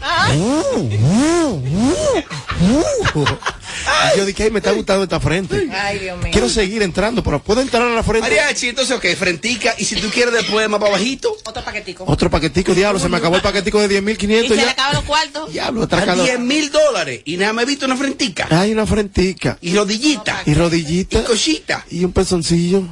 Y 4.14 4.18
yo 4.18 4.24
dije, 4.26 4.44
ay, 4.44 4.50
me 4.50 4.58
está 4.58 4.72
gustando 4.72 5.02
esta 5.04 5.20
frente. 5.20 5.68
Ay, 5.72 5.98
Dios 5.98 6.18
mío. 6.18 6.28
Quiero 6.32 6.48
seguir 6.48 6.82
entrando, 6.82 7.22
pero 7.22 7.42
¿puedo 7.42 7.60
entrar 7.60 7.82
a 7.82 7.90
la 7.94 8.02
frente? 8.02 8.20
Mariachi, 8.28 8.68
entonces, 8.68 8.96
ok, 8.96 9.06
frentica. 9.16 9.74
Y 9.78 9.84
si 9.84 9.96
tú 9.96 10.08
quieres 10.10 10.32
después 10.34 10.68
más 10.68 10.80
para 10.80 10.92
bajito, 10.92 11.36
Otro 11.44 11.64
paquetico. 11.64 12.04
Otro 12.06 12.30
paquetico, 12.30 12.74
diablo, 12.74 12.98
se 12.98 13.08
me 13.08 13.16
acabó 13.18 13.36
el 13.36 13.42
paquetico 13.42 13.80
de 13.80 13.88
10 13.88 14.02
mil 14.02 14.14
Y 14.14 14.18
500 14.18 14.48
se 14.48 14.56
le 14.56 14.62
ya. 14.62 14.70
acaban 14.72 14.94
los 14.94 15.04
cuartos. 15.04 15.52
Diablo, 15.52 15.82
a 15.82 15.84
atracado. 15.84 16.22
10 16.24 16.40
mil 16.40 16.70
dólares. 16.70 17.22
Y 17.24 17.36
nada 17.36 17.52
me 17.52 17.62
he 17.62 17.66
visto 17.66 17.86
una 17.86 17.96
frentica. 17.96 18.46
Hay 18.50 18.72
una 18.72 18.86
frentica. 18.86 19.58
Y 19.60 19.74
rodillita. 19.74 20.42
Y 20.46 20.54
rodillita. 20.54 21.20
Y 21.20 21.22
cosita. 21.24 21.84
Y 21.90 22.04
un 22.04 22.12
pezoncillo. 22.12 22.82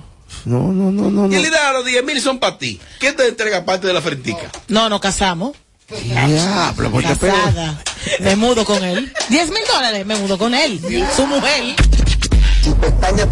No, 0.44 0.72
no, 0.72 0.90
no, 0.92 1.10
no, 1.10 1.26
Y 1.26 1.36
no. 1.36 1.42
le 1.42 1.50
da 1.50 1.72
los 1.72 1.84
10 1.84 2.04
mil 2.04 2.20
son 2.20 2.38
para 2.38 2.58
ti. 2.58 2.78
¿Qué 3.00 3.12
te 3.12 3.26
entrega 3.26 3.64
parte 3.64 3.86
de 3.86 3.92
la 3.92 4.00
frentica? 4.02 4.50
No, 4.68 4.88
nos 4.88 5.00
casamos. 5.00 5.56
Diablo, 5.88 7.00
te 7.00 7.16
pego. 7.16 7.34
Casada. 7.34 7.82
Me 8.20 8.36
mudo 8.36 8.64
con 8.64 8.84
él. 8.84 9.12
10 9.30 9.50
mil 9.50 9.62
dólares, 9.72 10.04
me 10.04 10.16
mudo 10.16 10.36
con 10.36 10.54
él. 10.54 10.80
Su 11.16 11.26
mujer. 11.26 11.74
No, 12.64 12.74
no, 12.74 13.26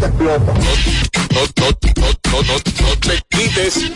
no, 1.55 1.69
no, 2.31 2.41
no, 2.41 2.53
no 2.81 2.97
te 2.99 3.21
quites. 3.29 3.91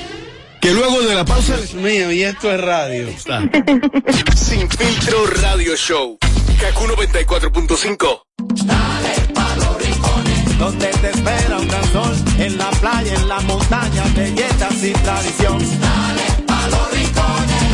Que 0.61 0.71
luego 0.73 1.01
de 1.01 1.15
la 1.15 1.25
pausa, 1.25 1.57
Dios 1.57 1.73
mío, 1.73 2.11
y 2.11 2.21
esto 2.21 2.53
es 2.53 2.61
radio. 2.61 3.07
Sin 4.35 4.69
Filtro 4.69 5.25
Radio 5.41 5.75
Show. 5.75 6.19
Kaku 6.59 6.85
94.5. 6.85 8.21
donde 10.59 10.85
te 10.85 11.09
espera 11.09 11.57
un 11.57 11.67
gran 11.67 11.91
sol, 11.91 12.15
en 12.37 12.57
la 12.59 12.69
playa, 12.69 13.15
en 13.15 13.27
la 13.27 13.39
montaña, 13.39 14.03
belletas 14.15 14.83
y 14.83 14.93
tradición. 14.93 16.00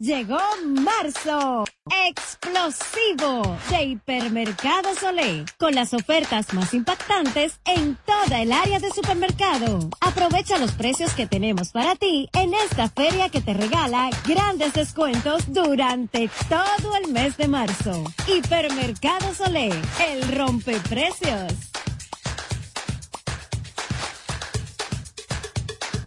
Llegó 0.00 0.38
marzo, 0.64 1.64
explosivo 2.08 3.58
de 3.68 3.82
Hipermercado 3.82 4.94
Solé, 4.94 5.44
con 5.58 5.74
las 5.74 5.92
ofertas 5.92 6.54
más 6.54 6.72
impactantes 6.72 7.60
en 7.66 7.98
toda 8.06 8.40
el 8.40 8.50
área 8.50 8.78
de 8.78 8.90
supermercado. 8.92 9.90
Aprovecha 10.00 10.56
los 10.56 10.72
precios 10.72 11.12
que 11.12 11.26
tenemos 11.26 11.72
para 11.72 11.96
ti 11.96 12.30
en 12.32 12.54
esta 12.54 12.88
feria 12.88 13.28
que 13.28 13.42
te 13.42 13.52
regala 13.52 14.08
grandes 14.26 14.72
descuentos 14.72 15.52
durante 15.52 16.30
todo 16.48 16.96
el 16.96 17.12
mes 17.12 17.36
de 17.36 17.48
marzo. 17.48 18.02
Hipermercado 18.26 19.34
Solé, 19.34 19.68
el 20.08 20.34
rompeprecios. 20.34 21.52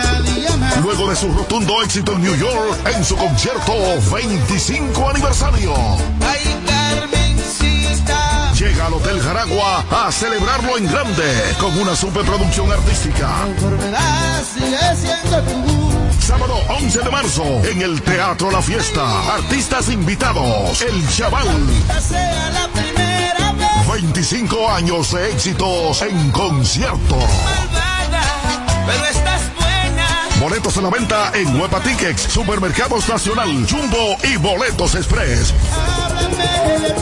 Luego 0.79 1.09
de 1.09 1.15
su 1.15 1.31
rotundo 1.31 1.81
éxito 1.83 2.13
en 2.13 2.21
New 2.21 2.35
York 2.35 2.79
en 2.95 3.03
su 3.03 3.15
concierto 3.15 3.73
25 4.11 5.09
aniversario. 5.09 5.73
Ay, 6.21 6.57
Carmencita. 6.65 8.53
Llega 8.53 8.87
al 8.87 8.93
Hotel 8.93 9.21
Jaragua 9.21 9.83
a 9.91 10.11
celebrarlo 10.11 10.77
en 10.77 10.89
grande 10.89 11.55
con 11.59 11.77
una 11.77 11.95
superproducción 11.95 12.71
artística. 12.71 13.29
Sábado 16.19 16.55
11 16.69 16.99
de 16.99 17.09
marzo 17.09 17.43
en 17.65 17.81
el 17.81 18.01
Teatro 18.01 18.49
La 18.49 18.61
Fiesta. 18.61 19.33
Artistas 19.33 19.89
invitados. 19.89 20.81
El 20.81 21.07
Chaval. 21.09 21.47
Esta 21.81 22.01
sea 22.01 22.49
la 22.51 22.67
primera 22.69 23.51
vez. 23.53 24.01
25 24.01 24.71
años 24.71 25.11
de 25.11 25.31
éxitos 25.31 26.01
en 26.01 26.31
concierto. 26.31 27.17
Malvada, 27.17 28.23
pero. 28.87 29.30
Boletos 30.41 30.75
a 30.77 30.81
la 30.81 30.89
venta 30.89 31.31
en 31.35 31.61
Huepa 31.61 31.79
Tickets, 31.81 32.23
Supermercados 32.23 33.07
Nacional, 33.07 33.47
Jumbo 33.69 34.17
y 34.23 34.37
Boletos 34.37 34.95
Express. 34.95 35.53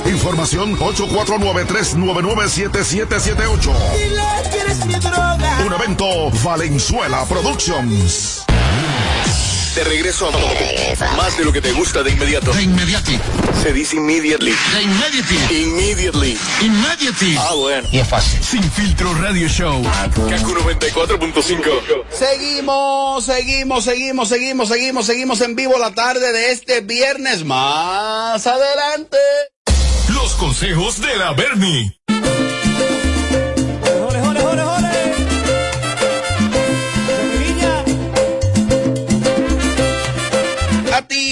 Información 0.05 0.77
849-399-7778. 0.77 3.71
Dile 3.93 4.21
que 4.51 4.59
eres 4.59 4.85
mi 4.85 4.95
droga. 4.95 5.57
Un 5.65 5.71
evento 5.71 6.29
Valenzuela 6.43 7.23
Productions. 7.23 8.43
De 9.75 9.83
regreso 9.83 10.27
a 10.27 11.15
más 11.15 11.37
de 11.37 11.45
lo 11.45 11.53
que 11.53 11.61
te 11.61 11.71
gusta 11.71 12.01
de 12.01 12.11
inmediato. 12.11 12.51
De 12.51 12.63
inmediati. 12.63 13.19
Se 13.61 13.71
dice 13.71 13.97
immediately. 13.97 14.51
De 14.73 14.81
immediati. 14.81 15.35
Immediately. 15.53 16.37
Immediati. 16.61 17.35
Ah, 17.37 17.53
bueno. 17.55 17.87
Y 17.91 17.99
es 17.99 18.07
fácil. 18.07 18.43
Sin 18.43 18.63
filtro 18.71 19.13
radio 19.13 19.47
show. 19.47 19.81
Kaku 19.83 20.55
94.5. 20.55 22.03
Seguimos, 22.11 23.25
seguimos, 23.25 23.83
seguimos, 23.83 24.27
seguimos, 24.29 24.67
seguimos, 24.67 25.05
seguimos 25.05 25.41
en 25.41 25.55
vivo 25.55 25.77
la 25.77 25.93
tarde 25.93 26.31
de 26.31 26.51
este 26.51 26.81
viernes. 26.81 27.45
Más 27.45 28.45
adelante. 28.47 29.17
Los 30.09 30.33
consejos 30.33 30.99
de 30.99 31.15
la 31.15 31.33
Bernie. 31.33 31.98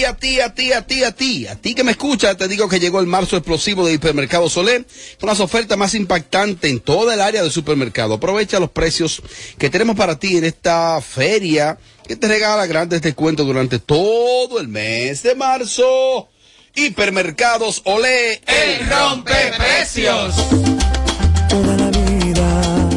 A 0.04 0.16
ti, 0.16 0.39
a 0.39 0.54
ti, 0.54 0.72
a 0.74 0.82
ti, 0.86 1.04
a 1.04 1.12
ti, 1.12 1.48
a 1.48 1.56
ti 1.56 1.74
que 1.75 1.84
me 1.84 1.92
escuchas, 1.92 2.38
te 2.38 2.48
digo 2.48 2.68
que 2.68 2.80
llegó 2.80 3.00
el 3.00 3.08
marzo 3.08 3.38
explosivo 3.38 3.86
de 3.86 3.94
Hipermercado 3.94 4.50
Solé 4.50 4.86
con 5.20 5.27
las 5.27 5.39
ofertas 5.39 5.77
más 5.77 5.94
impactantes 5.94 6.70
en 6.70 6.80
toda 6.80 7.13
el 7.13 7.22
área 7.22 7.42
del 7.42 7.51
supermercado. 7.51 8.16
Aprovecha 8.16 8.60
los 8.60 8.72
precios 8.72 9.22
que 9.58 9.70
tenemos 9.70 9.96
para 9.96 10.20
ti 10.20 10.38
en 10.38 10.46
esta 10.46 11.00
feria 11.01 11.77
que 12.08 12.16
te 12.16 12.27
regala 12.27 12.66
grandes 12.66 13.01
descuentos 13.01 13.46
durante 13.46 13.80
todo 13.80 14.60
el 14.60 14.68
mes 14.68 15.24
de 15.24 15.36
marzo. 15.36 16.30
Hipermercados 16.75 17.82
Olé, 17.86 18.42
el 18.46 18.88
rompe 18.89 19.34
precios. 19.58 20.36
Toda 21.50 21.75
la 21.77 21.89
vida. 21.89 22.88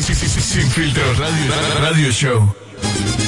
Tocamos. 0.00 0.44
Sin 0.44 0.70
filtro 0.70 1.02
radio, 1.14 1.80
radio 1.80 2.12
show. 2.12 3.19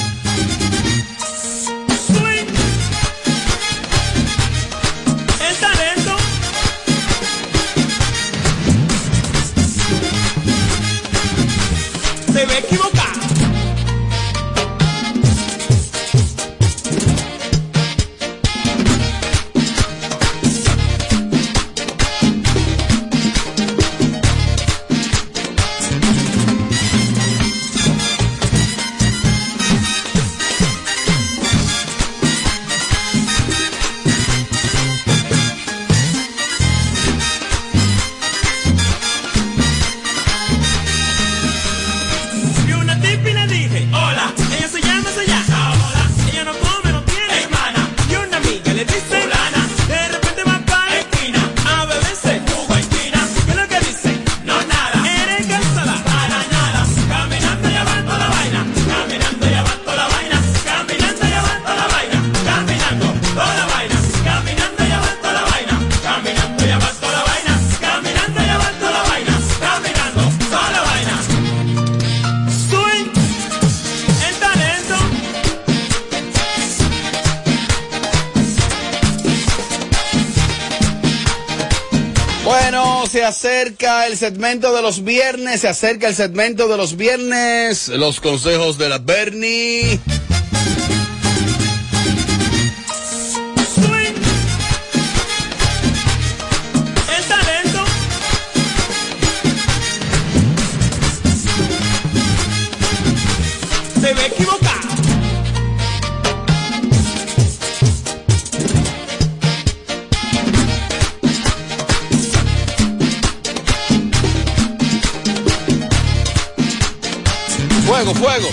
El 84.07 84.17
segmento 84.17 84.73
de 84.75 84.81
los 84.81 85.03
viernes, 85.03 85.61
se 85.61 85.67
acerca 85.67 86.07
el 86.07 86.15
segmento 86.15 86.67
de 86.67 86.77
los 86.77 86.97
viernes, 86.97 87.87
los 87.89 88.19
consejos 88.19 88.77
de 88.77 88.89
la 88.89 88.97
Bernie. 88.97 89.99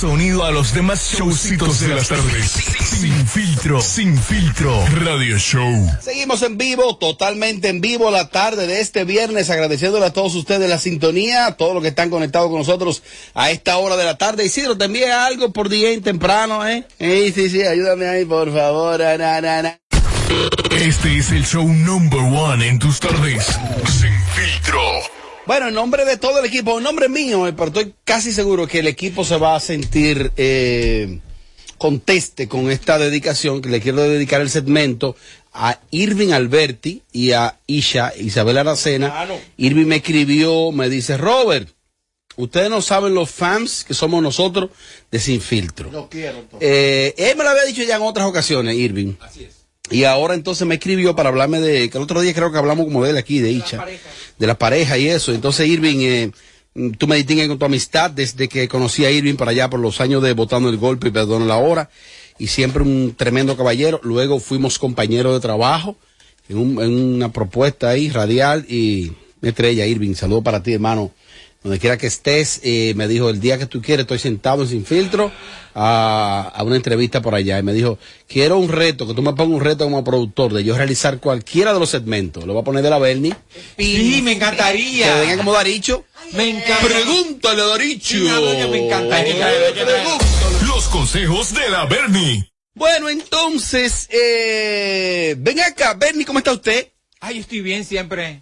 sonido 0.00 0.46
a 0.46 0.50
los 0.50 0.72
demás 0.72 1.12
showcitos 1.12 1.80
de 1.80 1.88
las 1.88 2.08
tardes. 2.08 2.52
Sin 2.52 3.26
filtro, 3.26 3.82
sin 3.82 4.16
filtro. 4.16 4.82
Radio 5.04 5.36
Show. 5.36 5.90
Seguimos 6.00 6.40
en 6.40 6.56
vivo, 6.56 6.96
totalmente 6.96 7.68
en 7.68 7.82
vivo 7.82 8.10
la 8.10 8.30
tarde 8.30 8.66
de 8.66 8.80
este 8.80 9.04
viernes, 9.04 9.50
agradeciéndole 9.50 10.06
a 10.06 10.12
todos 10.14 10.34
ustedes 10.36 10.70
la 10.70 10.78
sintonía, 10.78 11.44
a 11.44 11.56
todos 11.58 11.74
los 11.74 11.82
que 11.82 11.90
están 11.90 12.08
conectados 12.08 12.48
con 12.48 12.60
nosotros 12.60 13.02
a 13.34 13.50
esta 13.50 13.76
hora 13.76 13.98
de 13.98 14.04
la 14.04 14.16
tarde. 14.16 14.46
Isidro, 14.46 14.78
te 14.78 14.86
envié 14.86 15.12
algo 15.12 15.52
por 15.52 15.68
día 15.68 15.90
temprano, 16.00 16.66
¿eh? 16.66 16.86
Sí, 16.98 17.32
sí, 17.34 17.50
sí, 17.50 17.62
ayúdame 17.62 18.08
ahí, 18.08 18.24
por 18.24 18.50
favor. 18.54 19.00
na, 19.00 19.42
na, 19.42 19.62
na. 19.62 19.78
Este 20.70 21.18
es 21.18 21.30
el 21.30 21.44
show 21.44 21.68
number 21.68 22.20
one 22.20 22.66
en 22.66 22.78
tus 22.78 23.00
tardes. 23.00 23.44
Sin 23.86 24.14
filtro. 24.34 25.19
Bueno, 25.50 25.66
en 25.66 25.74
nombre 25.74 26.04
de 26.04 26.16
todo 26.16 26.38
el 26.38 26.44
equipo, 26.44 26.78
en 26.78 26.84
nombre 26.84 27.08
mío, 27.08 27.48
eh, 27.48 27.52
pero 27.52 27.66
estoy 27.66 27.92
casi 28.04 28.30
seguro 28.32 28.68
que 28.68 28.78
el 28.78 28.86
equipo 28.86 29.24
se 29.24 29.36
va 29.36 29.56
a 29.56 29.58
sentir 29.58 30.30
eh, 30.36 31.18
conteste 31.76 32.46
con 32.46 32.70
esta 32.70 32.98
dedicación, 32.98 33.60
que 33.60 33.68
le 33.68 33.80
quiero 33.80 34.00
dedicar 34.00 34.42
el 34.42 34.48
segmento 34.48 35.16
a 35.52 35.80
Irving 35.90 36.30
Alberti 36.30 37.02
y 37.10 37.32
a 37.32 37.58
Isha 37.66 38.12
Isabel 38.16 38.58
Aracena. 38.58 39.26
Irving 39.56 39.86
me 39.86 39.96
escribió, 39.96 40.70
me 40.70 40.88
dice, 40.88 41.16
Robert, 41.16 41.68
ustedes 42.36 42.70
no 42.70 42.80
saben 42.80 43.12
los 43.12 43.28
fans 43.28 43.82
que 43.82 43.92
somos 43.94 44.22
nosotros 44.22 44.70
de 45.10 45.18
Sin 45.18 45.40
Filtro. 45.40 45.90
No 45.90 46.08
quiero. 46.08 46.44
Eh, 46.60 47.12
él 47.16 47.36
me 47.36 47.42
lo 47.42 47.50
había 47.50 47.64
dicho 47.64 47.82
ya 47.82 47.96
en 47.96 48.02
otras 48.02 48.28
ocasiones, 48.28 48.76
Irving. 48.76 49.14
Así 49.18 49.42
es. 49.42 49.59
Y 49.90 50.04
ahora 50.04 50.34
entonces 50.34 50.66
me 50.66 50.76
escribió 50.76 51.16
para 51.16 51.30
hablarme 51.30 51.60
de, 51.60 51.90
que 51.90 51.98
el 51.98 52.04
otro 52.04 52.20
día 52.20 52.32
creo 52.32 52.52
que 52.52 52.58
hablamos 52.58 52.84
como 52.86 53.02
de 53.04 53.10
él 53.10 53.16
aquí, 53.16 53.40
de 53.40 53.50
Icha, 53.50 53.78
de 54.38 54.46
la 54.46 54.56
pareja 54.58 54.96
y 54.98 55.08
eso. 55.08 55.32
Entonces 55.32 55.66
Irving, 55.66 55.98
eh, 56.00 56.30
mm, 56.74 56.90
tú 56.92 57.06
me 57.08 57.16
distingues 57.16 57.48
con 57.48 57.58
tu 57.58 57.64
amistad 57.64 58.10
desde 58.10 58.48
que 58.48 58.68
conocí 58.68 59.04
a 59.04 59.10
Irving 59.10 59.34
para 59.34 59.50
allá 59.50 59.68
por 59.68 59.80
los 59.80 60.00
años 60.00 60.22
de 60.22 60.32
Botando 60.32 60.68
el 60.68 60.76
Golpe 60.76 61.08
y 61.08 61.10
Perdón 61.10 61.48
la 61.48 61.56
Hora. 61.56 61.90
Y 62.38 62.46
siempre 62.46 62.82
un 62.82 63.14
tremendo 63.16 63.56
caballero. 63.56 64.00
Luego 64.02 64.38
fuimos 64.40 64.78
compañeros 64.78 65.34
de 65.34 65.40
trabajo 65.40 65.96
en, 66.48 66.56
un- 66.58 66.82
en 66.82 66.94
una 67.16 67.32
propuesta 67.32 67.88
ahí 67.90 68.08
radial 68.10 68.64
y 68.68 69.12
estrella, 69.42 69.86
Irving. 69.86 70.14
Saludo 70.14 70.42
para 70.42 70.62
ti, 70.62 70.72
hermano. 70.74 71.10
Donde 71.62 71.78
quiera 71.78 71.98
que 71.98 72.06
estés, 72.06 72.60
eh, 72.62 72.94
me 72.96 73.06
dijo, 73.06 73.28
el 73.28 73.38
día 73.38 73.58
que 73.58 73.66
tú 73.66 73.82
quieres, 73.82 74.04
estoy 74.04 74.18
sentado 74.18 74.62
en 74.62 74.68
Sin 74.68 74.86
Filtro 74.86 75.30
a, 75.74 76.50
a 76.54 76.62
una 76.62 76.76
entrevista 76.76 77.20
por 77.20 77.34
allá. 77.34 77.58
Y 77.58 77.62
me 77.62 77.74
dijo, 77.74 77.98
quiero 78.26 78.56
un 78.56 78.70
reto, 78.70 79.06
que 79.06 79.12
tú 79.12 79.20
me 79.20 79.34
pongas 79.34 79.56
un 79.56 79.60
reto 79.60 79.84
como 79.84 80.02
productor 80.02 80.54
de 80.54 80.64
yo 80.64 80.74
realizar 80.74 81.18
cualquiera 81.18 81.74
de 81.74 81.80
los 81.80 81.90
segmentos. 81.90 82.46
Lo 82.46 82.54
voy 82.54 82.62
a 82.62 82.64
poner 82.64 82.82
de 82.82 82.88
la 82.88 82.98
Bernie. 82.98 83.34
Sí, 83.76 84.20
me 84.22 84.32
encantaría. 84.32 85.12
Que 85.12 85.20
venga 85.20 85.36
como 85.36 85.52
Daricho. 85.52 86.06
Me 86.32 86.48
encanta. 86.48 86.86
Pregúntale 86.86 87.60
a 87.60 87.66
Daricho. 87.66 88.16
Sí, 88.16 88.28
doña, 88.28 88.66
me 88.68 88.86
encantaría. 88.86 89.50
Los 90.66 90.88
consejos 90.88 91.52
de 91.52 91.68
la 91.68 91.84
Bernie. 91.84 92.50
Bueno, 92.74 93.10
entonces, 93.10 94.08
eh, 94.10 95.34
ven 95.36 95.60
acá, 95.60 95.92
Bernie, 95.92 96.24
¿cómo 96.24 96.38
está 96.38 96.52
usted? 96.52 96.88
Ay, 97.20 97.40
estoy 97.40 97.60
bien 97.60 97.84
siempre. 97.84 98.40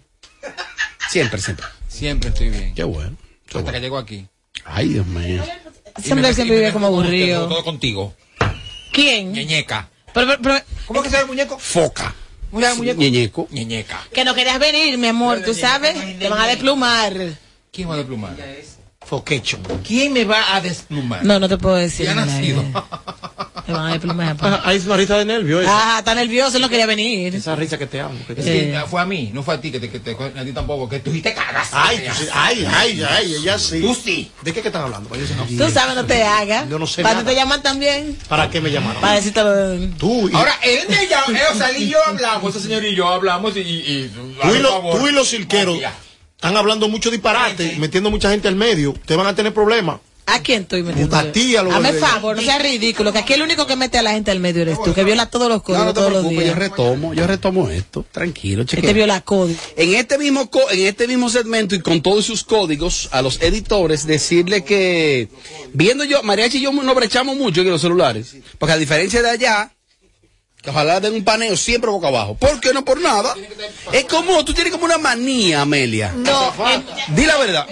Siempre, 1.09 1.41
siempre. 1.41 1.65
Siempre 1.99 2.29
estoy 2.29 2.49
bien. 2.49 2.73
Qué 2.73 2.83
bueno. 2.85 3.17
Hasta 3.53 3.73
que 3.73 3.81
llego 3.81 3.97
aquí. 3.97 4.25
Ay, 4.63 4.87
Dios 4.87 5.05
mío. 5.05 5.43
Siempre, 6.01 6.33
siempre 6.33 6.55
vive 6.55 6.71
como 6.71 6.87
aburrido. 6.87 7.49
Todo 7.49 7.61
contigo. 7.65 8.13
¿Quién? 8.93 9.33
Ñeñeca. 9.33 9.89
Pero, 10.13 10.25
pero, 10.27 10.41
pero- 10.41 10.61
¿Cómo 10.85 11.03
que 11.03 11.09
se 11.09 11.17
llama 11.17 11.23
el 11.23 11.27
muñeco? 11.27 11.59
Foca. 11.59 12.15
¿Cómo 12.49 12.61
se 12.61 12.67
llama 12.67 12.71
el 12.71 12.77
muñeco? 12.77 13.01
Ñeñeco. 13.01 13.47
Ñeñeca. 13.51 13.99
que 14.13 14.23
no 14.23 14.33
querías 14.33 14.59
venir, 14.59 14.97
mi 14.97 15.07
amor, 15.07 15.41
tú 15.43 15.53
sabes. 15.53 15.95
Te 16.17 16.29
van 16.29 16.39
a 16.39 16.47
desplumar. 16.47 17.13
¿Quién 17.69 17.89
va 17.89 17.95
a 17.95 17.97
desplumar? 17.97 18.37
Foquecho. 19.09 19.57
¿Quién 19.85 20.13
me 20.13 20.23
va 20.23 20.55
a 20.55 20.61
desplumar? 20.61 21.25
No, 21.25 21.39
no 21.39 21.49
te 21.49 21.57
puedo 21.57 21.75
decir. 21.75 22.05
Ya 22.05 22.13
nacido. 22.15 22.63
Te 23.65 23.73
van 23.73 23.85
a 23.87 23.91
desplumar. 23.91 24.35
Ah, 24.41 24.61
Ahí 24.65 24.77
es 24.77 24.85
una 24.85 24.97
risa 24.97 25.15
de 25.19 25.25
nervio. 25.25 25.61
esa. 25.61 25.95
Ah, 25.95 25.99
está 25.99 26.15
nervioso, 26.15 26.55
él 26.57 26.61
no 26.63 26.69
quería 26.69 26.87
venir. 26.87 27.35
Esa 27.35 27.55
risa 27.55 27.77
que 27.77 27.85
te 27.85 27.99
amo. 28.01 28.17
que 28.25 28.33
te- 28.33 28.41
Es 28.41 28.81
que 28.83 28.89
fue 28.89 28.99
a 28.99 29.05
mí, 29.05 29.29
no 29.31 29.43
fue 29.43 29.53
a 29.53 29.61
ti, 29.61 29.69
que 29.71 29.79
te, 29.79 29.91
que 29.91 29.99
te, 29.99 30.11
a 30.11 30.43
ti 30.43 30.51
tampoco, 30.53 30.89
que 30.89 30.99
tú 31.01 31.13
y 31.13 31.21
te 31.21 31.35
cagas. 31.35 31.69
Ay, 31.71 31.99
tú 32.17 32.23
ay, 32.33 32.67
ay, 32.71 33.03
ay, 33.07 33.35
ella 33.35 33.59
sí. 33.59 33.79
Tú 33.81 33.93
sí. 33.93 34.31
¿De 34.41 34.53
qué 34.53 34.61
que 34.63 34.69
están 34.69 34.83
hablando? 34.83 35.09
Yo 35.15 35.21
no- 35.35 35.65
Tú 35.67 35.71
sabes, 35.71 35.95
no 35.95 36.03
te 36.05 36.23
hagas. 36.23 36.67
Yo 36.67 36.79
no 36.79 36.87
sé 36.87 37.03
¿Para 37.03 37.15
nada. 37.15 37.25
qué 37.25 37.31
te 37.31 37.35
llaman 37.39 37.61
también? 37.61 38.17
¿Para 38.27 38.49
qué 38.49 38.59
me 38.59 38.71
llamaron? 38.71 39.01
Para 39.01 39.13
decirte 39.15 39.43
lo 39.43 39.51
de... 39.51 39.87
Tú 39.99 40.29
y, 40.29 40.35
Ahora, 40.35 40.53
él 40.63 40.79
me 40.89 41.07
llama, 41.07 41.37
eh, 41.37 41.43
o 41.53 41.55
sea, 41.55 41.69
él 41.69 41.83
y 41.83 41.89
yo 41.89 41.97
hablamos, 42.07 42.55
ese 42.55 42.63
señor 42.67 42.83
y 42.85 42.95
yo 42.95 43.07
hablamos 43.07 43.55
y... 43.55 43.59
y, 43.59 43.63
y 43.65 44.11
tú 44.41 44.55
y, 44.55 44.59
lo- 44.59 44.69
favor. 44.71 44.99
tú 44.99 45.07
y 45.07 45.11
los 45.11 45.29
cirqueros. 45.29 45.77
Están 46.39 46.55
hablando 46.55 46.87
mucho 46.87 47.11
disparate, 47.11 47.75
metiendo 47.79 48.09
mucha 48.09 48.31
gente 48.31 48.47
al 48.47 48.55
medio. 48.55 48.93
Te 49.05 49.13
van 49.17 49.27
a 49.27 49.35
tener 49.35 49.53
problemas. 49.53 49.99
¿A 50.25 50.41
quién 50.41 50.61
estoy 50.61 50.83
metiendo? 50.83 51.15
A 51.17 51.31
ti, 51.31 51.55
a 51.55 51.63
los 51.63 51.73
Hazme 51.73 51.91
favor, 51.93 52.35
no 52.35 52.41
seas 52.43 52.61
ridículo, 52.61 53.11
que 53.11 53.17
aquí 53.17 53.33
el 53.33 53.41
único 53.41 53.65
que 53.65 53.75
mete 53.75 53.97
a 53.97 54.03
la 54.03 54.11
gente 54.11 54.29
al 54.29 54.39
medio 54.39 54.61
eres 54.61 54.77
tú, 54.81 54.93
que 54.93 55.03
viola 55.03 55.25
todos 55.25 55.49
los 55.49 55.57
No, 55.57 55.63
códigos 55.63 55.85
no 55.87 55.93
te 55.93 55.99
todos 55.99 56.11
los 56.13 56.21
preocupes, 56.21 56.47
yo 56.47 56.53
días. 56.55 56.59
retomo, 56.69 57.13
yo 57.15 57.25
retomo 57.27 57.69
esto. 57.69 58.05
Tranquilo, 58.11 58.61
Este 58.61 58.75
chequea. 58.75 58.93
viola 58.93 59.21
código. 59.21 59.59
En 59.75 59.95
este 59.95 60.19
mismo 60.19 60.49
co- 60.51 60.69
en 60.69 60.85
este 60.85 61.07
mismo 61.07 61.29
segmento 61.31 61.73
y 61.73 61.79
con 61.81 62.01
todos 62.03 62.25
sus 62.25 62.43
códigos 62.43 63.09
a 63.11 63.23
los 63.23 63.41
editores 63.41 64.05
decirle 64.05 64.63
que 64.63 65.29
viendo 65.73 66.03
yo 66.03 66.21
Mariachi 66.21 66.59
y 66.59 66.61
yo 66.61 66.71
no 66.71 66.93
brechamos 66.93 67.35
mucho 67.35 67.61
en 67.61 67.69
los 67.71 67.81
celulares, 67.81 68.35
porque 68.59 68.73
a 68.73 68.77
diferencia 68.77 69.23
de 69.23 69.31
allá 69.31 69.71
que 70.61 70.69
ojalá 70.69 70.99
den 70.99 71.13
un 71.13 71.23
paneo 71.23 71.55
siempre 71.55 71.89
boca 71.89 72.07
abajo. 72.09 72.35
¿Por 72.35 72.59
qué 72.59 72.73
no 72.73 72.83
por 72.83 72.99
nada? 73.01 73.33
Es 73.93 74.05
como 74.05 74.43
tú 74.43 74.53
tienes 74.53 74.71
como 74.73 74.85
una 74.85 74.97
manía, 74.97 75.61
Amelia. 75.61 76.11
No, 76.15 76.47
eh, 76.69 76.83
Di 77.09 77.25
la 77.25 77.37
verdad. 77.37 77.67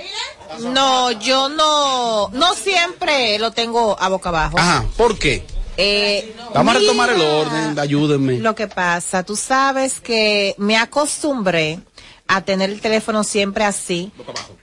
no, 0.62 1.12
yo 1.12 1.50
no, 1.50 2.30
no 2.30 2.54
siempre 2.56 3.38
lo 3.39 3.52
tengo 3.52 3.97
a 4.00 4.08
boca 4.10 4.30
abajo. 4.30 4.58
Ajá, 4.58 4.86
¿por 4.95 5.17
qué? 5.19 5.45
Eh, 5.80 6.34
Vamos 6.56 6.76
a 6.76 6.80
retomar 6.80 7.10
el 7.12 7.21
orden, 7.21 7.78
ayúdenme. 7.78 8.39
Lo 8.39 8.56
que 8.56 8.67
pasa, 8.67 9.23
tú 9.23 9.36
sabes 9.36 10.00
que 10.00 10.56
me 10.58 10.76
acostumbré 10.78 11.80
a 12.28 12.41
tener 12.41 12.69
el 12.71 12.82
teléfono 12.82 13.23
siempre 13.23 13.63
así, 13.63 14.12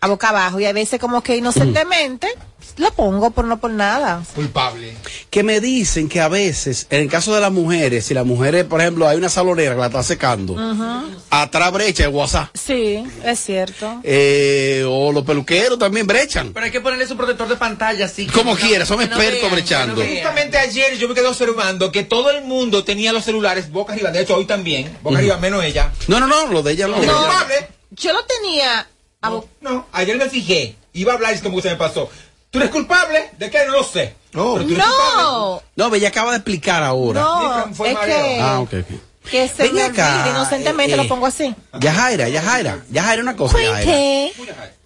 a 0.00 0.08
boca 0.08 0.30
abajo, 0.30 0.58
y 0.60 0.64
a 0.66 0.72
veces 0.72 0.98
como 0.98 1.22
que 1.22 1.37
inocentemente 1.37 2.28
lo 2.77 2.92
pongo 2.92 3.31
por 3.31 3.44
no 3.44 3.59
por 3.61 3.70
nada. 3.70 4.22
Culpable. 4.35 4.96
que 5.31 5.42
me 5.42 5.61
dicen 5.61 6.09
que 6.09 6.20
a 6.20 6.29
veces, 6.29 6.87
en 6.90 7.00
el 7.03 7.09
caso 7.11 7.35
de 7.35 7.40
las 7.40 7.50
mujeres, 7.53 8.07
si 8.07 8.14
las 8.14 8.24
mujeres, 8.27 8.64
por 8.64 8.81
ejemplo, 8.81 9.09
hay 9.09 9.16
una 9.16 9.29
salonera 9.29 9.74
que 9.74 9.81
la 9.81 9.87
está 9.87 10.03
secando, 10.03 10.53
Ujú. 10.55 11.16
atrás 11.31 11.72
brecha 11.72 12.05
el 12.05 12.11
WhatsApp. 12.11 12.48
Sí, 12.55 13.05
es 13.24 13.40
cierto. 13.40 14.00
Eh, 14.05 14.85
o 14.88 15.12
los 15.12 15.24
peluqueros 15.24 15.79
también 15.79 16.07
brechan. 16.07 16.53
Pero 16.53 16.66
hay 16.66 16.72
que 16.72 16.81
ponerle 16.81 17.07
su 17.07 17.16
protector 17.16 17.48
de 17.48 17.57
pantalla, 17.57 18.05
así. 18.07 18.27
Como 18.27 18.55
quiera, 18.57 18.87
son 18.87 19.03
expertos 19.03 19.50
brechando. 19.50 20.05
Justamente 20.05 20.59
ayer 20.59 20.96
yo 20.98 21.09
me 21.09 21.14
quedé 21.14 21.27
observando 21.27 21.90
que 21.90 22.03
todo 22.05 22.31
el 22.31 22.44
mundo 22.44 22.85
tenía 22.85 23.12
los 23.12 23.24
celulares 23.24 23.70
boca 23.70 23.92
arriba. 23.92 24.11
De 24.11 24.20
hecho, 24.22 24.37
hoy 24.37 24.44
también. 24.44 24.96
Boca 25.03 25.18
arriba, 25.18 25.37
menos 25.38 25.64
ella. 25.64 25.92
No, 26.09 26.20
no, 26.20 26.27
no, 26.27 26.46
lo 26.46 26.62
de 26.62 26.72
ella 26.72 26.87
no. 26.87 26.96
¿Es 27.03 27.11
culpable? 27.11 27.68
Yo 27.90 28.12
lo 28.12 28.24
tenía 28.24 28.87
a 29.22 29.31
No, 29.61 29.87
ayer 29.92 30.16
me 30.16 30.29
fijé. 30.29 30.77
Iba 30.92 31.12
a 31.12 31.16
hablar 31.16 31.33
y 31.33 31.37
es 31.37 31.42
como 31.42 31.57
que 31.57 31.62
se 31.62 31.70
me 31.70 31.77
pasó. 31.77 32.09
¿Tú 32.54 32.58
eres 32.60 32.70
culpable? 32.70 33.30
¿De 33.36 33.50
qué? 33.50 33.58
No 33.66 33.72
lo 33.72 33.82
sé. 33.84 34.14
No. 34.32 34.54
Pero 34.54 34.64
tú 34.66 34.72
eres 34.74 34.84
culpable. 34.84 35.22
No, 35.22 35.62
No, 35.74 35.90
ve, 35.90 35.98
ella 35.98 36.08
acaba 36.10 36.30
de 36.30 36.36
explicar 36.36 36.84
ahora. 36.84 37.20
no, 37.20 37.74
fue 37.74 37.88
es 37.88 37.94
mareo. 37.94 38.16
que, 38.16 38.40
Ah, 38.40 38.60
ok, 38.60 38.72
ok. 38.80 39.00
que 39.28 39.48
se 39.48 39.62
Ven 39.64 39.74
me 39.74 39.82
acá, 39.82 40.18
olvide 40.20 40.30
inocentemente, 40.30 40.92
eh, 40.94 40.96
lo 40.96 41.08
pongo 41.08 41.26
así. 41.26 41.52
Yajaira, 41.80 42.28
Yajaira, 42.28 42.84
Yajaira, 42.92 43.22
una 43.22 43.34
cosa, 43.34 43.58
Yajaira. 43.60 43.84
¿Qué? 43.90 44.32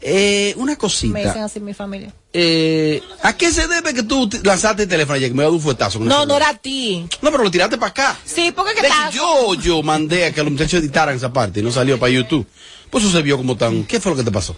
Eh, 0.00 0.54
una 0.56 0.64
Me 0.64 0.76
dicen 0.76 0.76
cosita. 0.78 1.44
así 1.44 1.60
mi 1.60 1.74
familia. 1.74 2.10
Eh, 2.32 3.02
¿A 3.22 3.36
qué 3.36 3.50
se 3.52 3.66
debe 3.68 3.92
que 3.92 4.02
tú 4.04 4.30
lanzaste 4.44 4.84
el 4.84 4.88
teléfono 4.88 5.16
ayer? 5.16 5.28
Que 5.28 5.34
me 5.34 5.42
dio 5.42 5.52
un 5.52 5.60
fuetazo. 5.60 5.98
No, 5.98 6.24
no 6.24 6.36
era 6.36 6.48
a 6.50 6.54
ti. 6.56 7.06
No, 7.20 7.30
pero 7.30 7.42
lo 7.42 7.50
tiraste 7.50 7.76
para 7.76 7.90
acá. 7.90 8.16
Sí, 8.24 8.50
porque 8.52 8.74
que 8.74 8.82
De 8.82 8.88
hecho, 8.88 9.10
yo, 9.10 9.54
yo 9.54 9.82
mandé 9.82 10.24
a 10.26 10.32
que 10.32 10.42
los 10.42 10.52
muchachos 10.52 10.80
editaran 10.80 11.16
esa 11.16 11.32
parte 11.32 11.60
y 11.60 11.62
no 11.62 11.70
salió 11.72 11.98
para 11.98 12.10
YouTube. 12.12 12.46
Pues 12.90 13.04
eso 13.04 13.12
se 13.12 13.22
vio 13.22 13.36
como 13.36 13.56
tan. 13.56 13.84
¿Qué 13.84 14.00
fue 14.00 14.12
lo 14.12 14.16
que 14.16 14.24
te 14.24 14.30
pasó? 14.32 14.56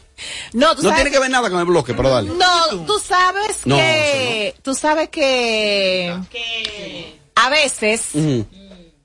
No, 0.53 0.75
tú 0.77 0.83
No 0.83 0.89
sabes- 0.91 0.97
tiene 1.05 1.11
que 1.11 1.19
ver 1.21 1.31
nada 1.31 1.51
con 1.51 1.59
el 1.59 1.65
bloque, 1.67 1.95
pero 1.95 2.11
dale. 2.11 2.31
No, 2.31 2.85
tú 2.87 2.99
sabes 2.99 3.59
No, 3.65 3.77
que, 3.77 4.55
tú 4.63 4.75
sabes 4.75 5.09
que, 5.09 6.15
a 7.35 7.51
veces 7.51 8.03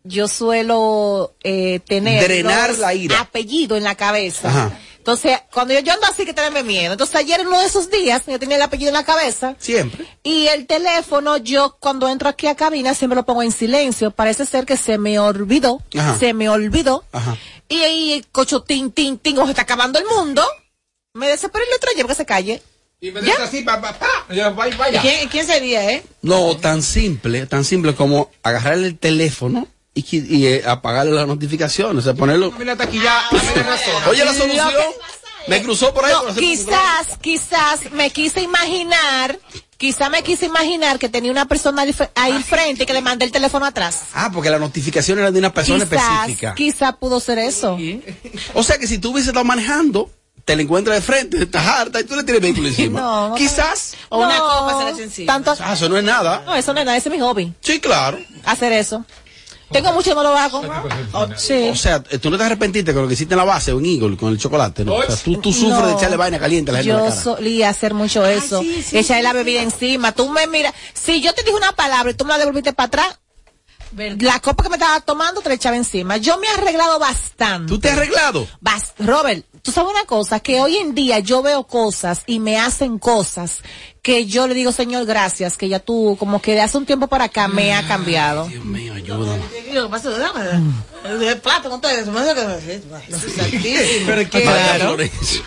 yo 0.04 0.28
suelo 0.28 1.34
eh, 1.44 1.80
tener 1.88 2.24
Drenar 2.24 2.78
la 2.78 2.94
ira. 2.94 3.20
apellido 3.22 3.76
en 3.78 3.84
la 3.84 3.96
cabeza. 3.96 4.50
Ajé. 4.68 4.76
Entonces, 4.98 5.38
cuando 5.54 5.72
yo, 5.76 5.82
yo 5.82 5.94
ando 5.94 6.08
así 6.08 6.26
que 6.26 6.34
tenerme 6.34 6.64
miedo. 6.64 6.94
Entonces, 6.94 7.16
ayer 7.16 7.40
en 7.40 7.46
uno 7.46 7.60
de 7.60 7.68
esos 7.68 7.92
días, 7.92 8.24
yo 8.26 8.40
tenía 8.40 8.56
el 8.56 8.62
apellido 8.64 8.90
en 8.90 8.96
la 8.96 9.04
cabeza. 9.06 9.56
Siempre. 9.60 10.04
Y 10.24 10.48
el 10.48 10.66
teléfono, 10.66 11.38
yo 11.38 11.78
cuando 11.80 12.10
entro 12.10 12.28
aquí 12.28 12.48
a 12.48 12.56
cabina 12.56 12.96
siempre 12.96 13.16
lo 13.16 13.24
pongo 13.24 13.44
en 13.44 13.52
silencio. 13.52 14.10
Parece 14.10 14.48
ser 14.48 14.66
que 14.66 14.78
se 14.78 14.98
me 14.98 15.20
olvidó. 15.20 15.80
Ajá. 15.96 16.18
Se 16.18 16.34
me 16.34 16.50
olvidó. 16.50 17.04
Ajá. 17.12 17.38
Y 17.68 17.78
ahí, 17.80 18.26
cocho, 18.32 18.62
tin, 18.62 18.92
tin, 18.92 19.18
tin, 19.18 19.38
o 19.40 19.46
se 19.46 19.52
está 19.52 19.64
acabando 19.64 20.00
el 20.00 20.06
mundo. 20.06 20.44
Me 21.14 21.28
desesperé 21.28 21.66
y 21.68 21.72
le 21.74 21.80
traje 21.80 22.04
que 22.06 22.16
se 22.16 22.26
calle. 22.26 22.62
Y 23.02 23.12
me 23.12 23.22
dejas 23.22 23.42
así, 23.50 23.62
pa, 23.62 23.80
pa, 23.82 23.94
pa. 23.98 24.08
Y 24.30 24.40
vaya, 24.40 24.78
vaya. 24.78 25.02
¿Quién, 25.02 25.28
quién 25.30 25.46
sería, 25.46 25.90
eh? 25.92 26.04
No, 26.22 26.58
tan 26.58 26.82
simple, 26.82 27.46
tan 27.46 27.64
simple 27.66 27.94
como 27.96 28.32
agarrarle 28.44 28.88
el 28.88 28.98
teléfono 28.98 29.68
y, 29.94 30.06
y, 30.12 30.48
eh, 30.48 30.64
apagarle 30.66 31.12
las 31.12 31.28
notificaciones, 31.28 31.98
o 31.98 32.02
sea, 32.02 32.14
ponerlo. 32.14 32.52
Mira, 32.58 32.74
hasta 32.74 32.86
aquí 32.86 33.00
ya. 33.02 33.30
Oye, 34.10 34.26
la 34.26 34.34
solución. 34.34 34.74
Me 35.48 35.62
cruzó 35.62 35.94
por 35.94 36.04
ahí. 36.06 36.12
No, 36.12 36.22
por 36.22 36.30
hacer- 36.32 36.40
quizás, 36.44 37.18
quizás 37.22 37.92
me 37.92 38.10
quise 38.10 38.42
imaginar, 38.42 39.40
quizás 39.78 40.10
me 40.10 40.24
quise 40.24 40.46
imaginar 40.46 41.00
que 41.00 41.10
tenía 41.10 41.32
una 41.32 41.46
persona 41.46 41.84
ahí 42.16 42.44
frente 42.44 42.84
y 42.84 42.86
que 42.86 42.94
le 42.94 43.02
mandé 43.02 43.26
el 43.26 43.32
teléfono 43.32 43.66
atrás. 43.66 44.02
Ah, 44.14 44.30
porque 44.34 44.50
la 44.50 44.60
notificación 44.60 45.20
era 45.20 45.32
de 45.32 45.40
una 45.40 45.54
persona 45.54 45.84
Quizás, 45.86 46.02
específica. 46.20 46.56
quizás 46.56 46.96
pudo 46.96 47.20
ser 47.20 47.40
eso. 47.40 47.78
O 48.54 48.64
sea 48.64 48.78
que 48.78 48.88
si 48.88 48.98
tú 48.98 49.12
hubiese 49.12 49.30
estado 49.30 49.46
manejando, 49.46 50.10
te 50.46 50.56
la 50.56 50.62
encuentras 50.62 50.96
de 50.98 51.02
frente, 51.02 51.42
estás 51.44 51.66
harta 51.66 52.00
y 52.00 52.04
tú 52.04 52.16
le 52.16 52.24
tienes 52.24 52.38
el 52.38 52.42
vehículo 52.44 52.68
encima. 52.70 53.00
No, 53.02 53.30
no. 53.30 53.36
Quizás. 53.36 53.96
O 54.10 54.20
una 54.20 54.38
copa 54.38 54.78
se 54.92 54.96
le 54.98 55.04
encima. 55.04 55.34
Tanto, 55.34 55.56
Ah, 55.60 55.74
eso 55.74 55.90
no 55.90 55.98
es 55.98 56.04
nada. 56.04 56.44
no, 56.46 56.56
eso 56.56 56.74
no 56.74 56.80
es 56.80 56.86
nada, 56.86 56.98
ese 56.98 57.10
es 57.10 57.16
mi 57.16 57.22
hobby, 57.22 57.54
Sí, 57.62 57.80
claro. 57.80 58.20
hacer 58.46 58.72
eso. 58.72 59.06
Tengo 59.72 59.92
mucho 59.94 60.12
y 60.12 60.16
no 60.16 60.24
lo 60.24 60.38
hago. 60.38 60.62
Oh, 61.14 61.28
sí. 61.36 61.70
O 61.72 61.76
sea, 61.76 62.02
tú 62.02 62.30
no 62.30 62.38
te 62.38 62.44
arrepentiste 62.44 62.94
con 62.94 63.02
lo 63.04 63.08
que 63.08 63.16
hiciste 63.16 63.34
en 63.34 63.40
la 63.40 63.44
base 63.46 63.72
o 63.74 63.80
en 63.80 63.86
Eagle 63.86 64.16
con 64.18 64.32
el 64.32 64.38
chocolate, 64.38 64.86
¿no? 64.86 64.96
O 64.96 65.04
sea, 65.04 65.16
tú, 65.16 65.38
tú 65.38 65.52
sufres 65.52 65.80
No. 65.80 65.88
de 65.88 65.94
echarle 65.94 66.18
vaina 66.18 66.40
caliente 66.40 66.72
a 66.72 66.74
la 66.74 66.80
gente 66.80 66.92
en 66.92 66.98
la 66.98 67.04
Yo 67.06 67.10
cara. 67.10 67.22
solía 67.24 67.70
hacer 67.70 67.94
mucho 67.94 68.26
eso. 68.26 68.62
Echarle 68.92 69.24
la 69.24 69.34
bebida 69.34 69.62
encima. 69.62 70.12
Tú 70.12 70.30
me 70.30 70.48
miras. 70.48 70.74
Si 70.94 71.22
yo 71.22 71.34
te 71.34 71.44
dije 71.44 71.56
una 71.56 71.72
palabra 71.72 72.12
y 72.12 72.14
tú 72.16 72.26
me 72.26 72.32
la 72.32 72.38
devolviste 72.38 72.74
para 72.74 72.88
atrás, 72.88 73.20
la 74.20 74.40
copa 74.40 74.64
que 74.64 74.70
me 74.70 74.76
estaba 74.76 75.00
tomando 75.02 75.42
te 75.42 75.50
la 75.50 75.56
echaba 75.56 75.76
encima. 75.78 76.18
Yo 76.18 76.38
me 76.40 76.48
he 76.48 76.52
arreglado 76.52 77.00
bastante. 77.00 77.68
¿Tú 77.70 77.80
te 77.80 77.90
has 77.90 77.98
arreglado? 77.98 78.48
Bas- 78.62 78.94
Robert, 79.00 79.46
tú 79.62 79.72
sabes 79.72 79.92
una 79.92 80.06
cosa, 80.06 80.40
que 80.40 80.60
hoy 80.62 80.78
en 80.78 80.94
día 80.96 81.20
yo 81.20 81.42
veo 81.42 81.64
cosas 81.66 82.24
y 82.28 82.40
me 82.40 82.60
hacen 82.60 83.00
cosas 83.00 83.62
que 84.02 84.28
yo 84.28 84.48
le 84.48 84.54
digo, 84.54 84.72
Señor, 84.72 85.06
gracias, 85.08 85.58
que 85.58 85.68
ya 85.68 85.80
tú, 85.80 86.16
como 86.20 86.40
que 86.40 86.54
de 86.54 86.62
hace 86.62 86.78
un 86.78 86.86
tiempo 86.86 87.08
para 87.08 87.24
acá 87.24 87.48
me 87.48 87.74
ha 87.74 87.88
cambiado. 87.88 88.46
Dios 88.48 88.64
mío, 88.64 88.94
ayúdame. 88.94 89.42
Plato 91.42 91.70
con 91.72 91.82
todo 91.82 91.92
eso. 91.92 92.12
Pero 94.06 94.30
raro. 94.46 94.88
Florencia. 94.90 95.42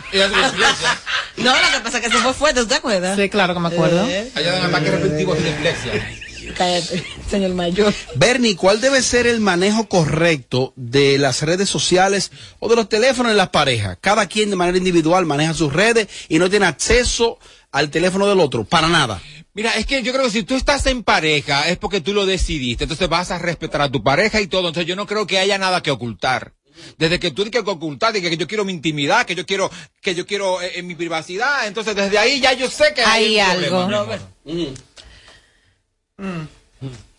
No, 1.36 1.52
lo 1.54 1.70
que 1.78 1.80
pasa 1.84 1.98
es 1.98 2.04
que 2.04 2.10
se 2.10 2.18
fue 2.18 2.34
fuerte, 2.34 2.60
¿tú 2.62 2.66
te 2.66 2.74
acuerdas? 2.74 3.16
Sí, 3.16 3.28
claro 3.28 3.54
que 3.54 3.60
me 3.60 3.68
acuerdo. 3.68 4.04
Allá 4.34 4.52
dan 4.52 4.64
ataque 4.64 4.90
repetitivo 4.90 5.34
de 5.34 5.42
dislexia. 5.52 6.10
Cállate, 6.56 7.04
señor 7.30 7.54
mayor. 7.54 7.92
Bernie, 8.14 8.56
¿cuál 8.56 8.80
debe 8.80 9.02
ser 9.02 9.26
el 9.26 9.40
manejo 9.40 9.88
correcto 9.88 10.72
de 10.76 11.18
las 11.18 11.42
redes 11.42 11.68
sociales 11.68 12.30
o 12.58 12.68
de 12.68 12.76
los 12.76 12.88
teléfonos 12.88 13.30
en 13.32 13.38
las 13.38 13.50
parejas? 13.50 13.98
Cada 14.00 14.26
quien 14.26 14.50
de 14.50 14.56
manera 14.56 14.78
individual 14.78 15.26
maneja 15.26 15.54
sus 15.54 15.72
redes 15.72 16.08
y 16.28 16.38
no 16.38 16.48
tiene 16.50 16.66
acceso 16.66 17.38
al 17.70 17.90
teléfono 17.90 18.26
del 18.26 18.40
otro, 18.40 18.64
para 18.64 18.88
nada. 18.88 19.20
Mira, 19.54 19.72
es 19.72 19.86
que 19.86 20.02
yo 20.02 20.12
creo 20.12 20.24
que 20.24 20.30
si 20.30 20.42
tú 20.44 20.54
estás 20.54 20.86
en 20.86 21.02
pareja 21.02 21.68
es 21.68 21.76
porque 21.78 22.00
tú 22.00 22.14
lo 22.14 22.26
decidiste, 22.26 22.84
entonces 22.84 23.08
vas 23.08 23.30
a 23.30 23.38
respetar 23.38 23.80
a 23.82 23.90
tu 23.90 24.02
pareja 24.02 24.40
y 24.40 24.46
todo, 24.46 24.68
entonces 24.68 24.86
yo 24.86 24.94
no 24.96 25.06
creo 25.06 25.26
que 25.26 25.38
haya 25.38 25.58
nada 25.58 25.82
que 25.82 25.90
ocultar. 25.90 26.52
Desde 26.96 27.18
que 27.18 27.32
tú 27.32 27.44
dices 27.44 27.62
que 27.64 27.70
ocultar, 27.70 28.12
que 28.12 28.36
yo 28.36 28.46
quiero 28.46 28.64
mi 28.64 28.72
intimidad, 28.72 29.26
que 29.26 29.34
yo 29.34 29.44
quiero, 29.44 29.68
que 30.00 30.14
yo 30.14 30.26
quiero 30.26 30.62
eh, 30.62 30.72
eh, 30.76 30.82
mi 30.82 30.94
privacidad, 30.94 31.66
entonces 31.66 31.96
desde 31.96 32.18
ahí 32.18 32.40
ya 32.40 32.52
yo 32.52 32.70
sé 32.70 32.94
que 32.94 33.02
hay, 33.02 33.38
Hay 33.38 33.58
un 33.58 33.64
algo. 33.64 33.86
problema, 33.88 34.18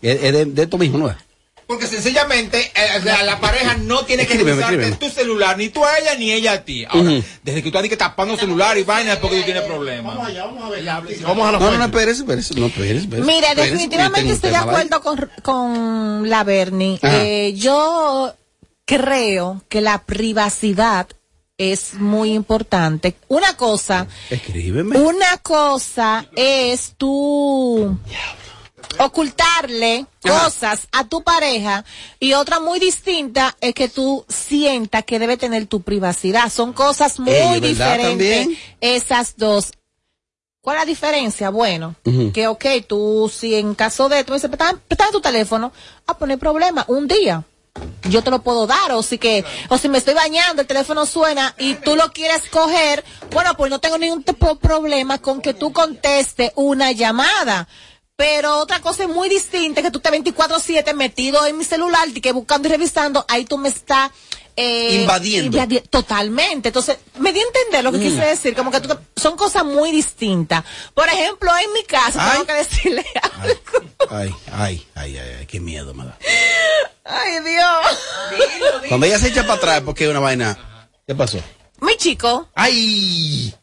Es, 0.01 0.23
es 0.23 0.33
de, 0.33 0.45
de 0.45 0.63
esto 0.63 0.77
mismo, 0.77 0.97
¿no 0.97 1.09
es? 1.09 1.15
Porque 1.67 1.85
sencillamente 1.85 2.59
eh, 2.73 2.99
la, 3.03 3.21
la 3.21 3.39
pareja 3.39 3.75
no 3.77 4.03
tiene 4.03 4.25
que 4.25 4.33
Escríbeme, 4.33 4.61
revisarte 4.63 4.87
escríbeme. 4.87 5.13
tu 5.13 5.15
celular, 5.15 5.55
ni 5.55 5.69
tú 5.69 5.85
a 5.85 5.99
ella 5.99 6.15
ni 6.15 6.31
ella 6.31 6.53
a 6.53 6.63
ti. 6.63 6.83
Ahora, 6.89 7.11
desde 7.43 7.61
que 7.61 7.69
tú 7.69 7.77
andas 7.77 7.89
que 7.91 7.97
tapando 7.97 8.35
celular 8.37 8.75
y 8.79 8.83
vaina 8.83 9.13
es 9.13 9.19
porque 9.19 9.37
tú 9.39 9.43
tienes 9.43 9.63
problemas. 9.63 10.15
Vamos 10.15 10.27
a 10.27 10.81
la 10.81 11.59
No, 11.59 11.59
no, 11.59 11.77
no, 11.77 11.85
espérese, 11.85 12.21
espérese. 12.21 12.55
No, 12.55 12.65
espérese, 12.67 13.03
espérese. 13.03 13.27
Mira, 13.27 13.49
Espérese, 13.49 13.71
definitivamente 13.71 14.33
estoy 14.33 14.49
de 14.49 14.55
acuerdo 14.55 15.01
con, 15.01 15.29
con 15.43 16.27
la 16.29 16.43
Bernie. 16.43 16.97
Eh, 17.03 17.53
yo 17.55 18.33
creo 18.85 19.61
que 19.69 19.81
la 19.81 20.01
privacidad 20.01 21.07
es 21.59 21.93
muy 21.95 22.33
importante. 22.33 23.15
Una 23.27 23.55
cosa. 23.57 24.07
Escríbeme. 24.31 24.97
una 24.97 25.37
cosa 25.43 26.25
es 26.35 26.93
tú 26.97 27.95
ocultarle 28.97 30.05
Ajá. 30.23 30.45
cosas 30.45 30.87
a 30.91 31.05
tu 31.05 31.21
pareja 31.23 31.85
y 32.19 32.33
otra 32.33 32.59
muy 32.59 32.79
distinta 32.79 33.55
es 33.61 33.73
que 33.73 33.87
tú 33.89 34.25
sientas 34.27 35.03
que 35.05 35.19
debe 35.19 35.37
tener 35.37 35.67
tu 35.67 35.81
privacidad. 35.81 36.51
Son 36.51 36.73
cosas 36.73 37.19
muy 37.19 37.31
Ey, 37.33 37.59
¿verdad 37.59 37.67
diferentes. 37.69 38.07
también? 38.07 38.57
Esas 38.81 39.35
dos. 39.37 39.71
¿Cuál 40.61 40.77
es 40.77 40.81
la 40.81 40.85
diferencia? 40.85 41.49
Bueno, 41.51 41.95
que 42.33 42.47
ok, 42.47 42.65
tú 42.85 43.31
si 43.33 43.55
en 43.55 43.75
caso 43.75 44.09
de, 44.09 44.23
tú 44.25 44.33
me 44.33 44.37
dices, 44.39 44.49
préstame 44.49 45.11
tu 45.11 45.21
teléfono, 45.21 45.71
a 46.05 46.17
poner 46.17 46.37
problema, 46.37 46.83
un 46.89 47.07
día. 47.07 47.43
Yo 48.09 48.21
te 48.23 48.29
lo 48.29 48.41
puedo 48.41 48.67
dar, 48.67 48.91
o 48.91 49.01
si 49.01 49.17
que, 49.17 49.45
o 49.69 49.77
si 49.77 49.87
me 49.87 49.99
estoy 49.99 50.13
bañando, 50.15 50.61
el 50.61 50.67
teléfono 50.67 51.05
suena 51.05 51.55
y 51.57 51.75
tú 51.75 51.95
lo 51.95 52.11
quieres 52.11 52.41
coger, 52.49 53.05
bueno, 53.31 53.55
pues 53.55 53.69
no 53.71 53.79
tengo 53.79 53.97
ningún 53.97 54.23
tipo 54.23 54.47
de 54.47 54.55
problema 54.57 55.17
con 55.19 55.39
que 55.41 55.53
tú 55.53 55.71
conteste 55.71 56.51
una 56.55 56.91
llamada. 56.91 57.69
Pero 58.19 58.57
otra 58.57 58.81
cosa 58.81 59.03
es 59.03 59.09
muy 59.09 59.29
distinta, 59.29 59.81
que 59.81 59.91
tú 59.91 59.99
estés 59.99 60.11
24-7 60.11 60.93
metido 60.93 61.45
en 61.45 61.57
mi 61.57 61.63
celular, 61.63 62.05
y 62.13 62.19
que 62.19 62.33
buscando 62.33 62.67
y 62.67 62.71
revisando, 62.71 63.23
ahí 63.29 63.45
tú 63.45 63.57
me 63.57 63.69
estás... 63.69 64.11
eh, 64.57 64.97
Invadiendo. 65.03 65.57
invadi- 65.57 65.87
Totalmente. 65.89 66.67
Entonces, 66.67 66.97
me 67.17 67.31
di 67.31 67.39
a 67.39 67.43
entender 67.43 67.81
lo 67.81 67.93
que 67.93 67.99
Mm. 67.99 68.01
quise 68.01 68.25
decir, 68.25 68.55
como 68.57 68.71
que 68.71 68.81
tú 68.81 68.89
te- 68.89 69.21
son 69.21 69.37
cosas 69.37 69.63
muy 69.63 69.93
distintas. 69.93 70.65
Por 70.93 71.07
ejemplo, 71.07 71.49
en 71.63 71.71
mi 71.71 71.83
casa, 71.85 72.19
Ay. 72.21 72.31
tengo 72.33 72.45
que 72.47 72.53
decirle 72.55 73.05
algo. 73.31 73.55
Ay, 74.09 74.35
ay, 74.51 74.85
ay, 74.95 75.17
ay, 75.17 75.35
ay, 75.39 75.45
qué 75.45 75.61
miedo 75.61 75.93
me 75.93 76.03
da. 76.03 76.17
Ay, 77.05 77.39
Dios. 77.39 78.83
Cuando 78.89 79.05
ella 79.05 79.17
se 79.17 79.29
echa 79.29 79.43
para 79.43 79.53
atrás, 79.53 79.81
porque 79.85 80.03
es 80.03 80.09
una 80.09 80.19
vaina. 80.19 80.59
¿Qué 81.07 81.15
pasó? 81.15 81.39
Mi 81.79 81.95
chico 81.95 82.49
¡Ay! 82.53 83.55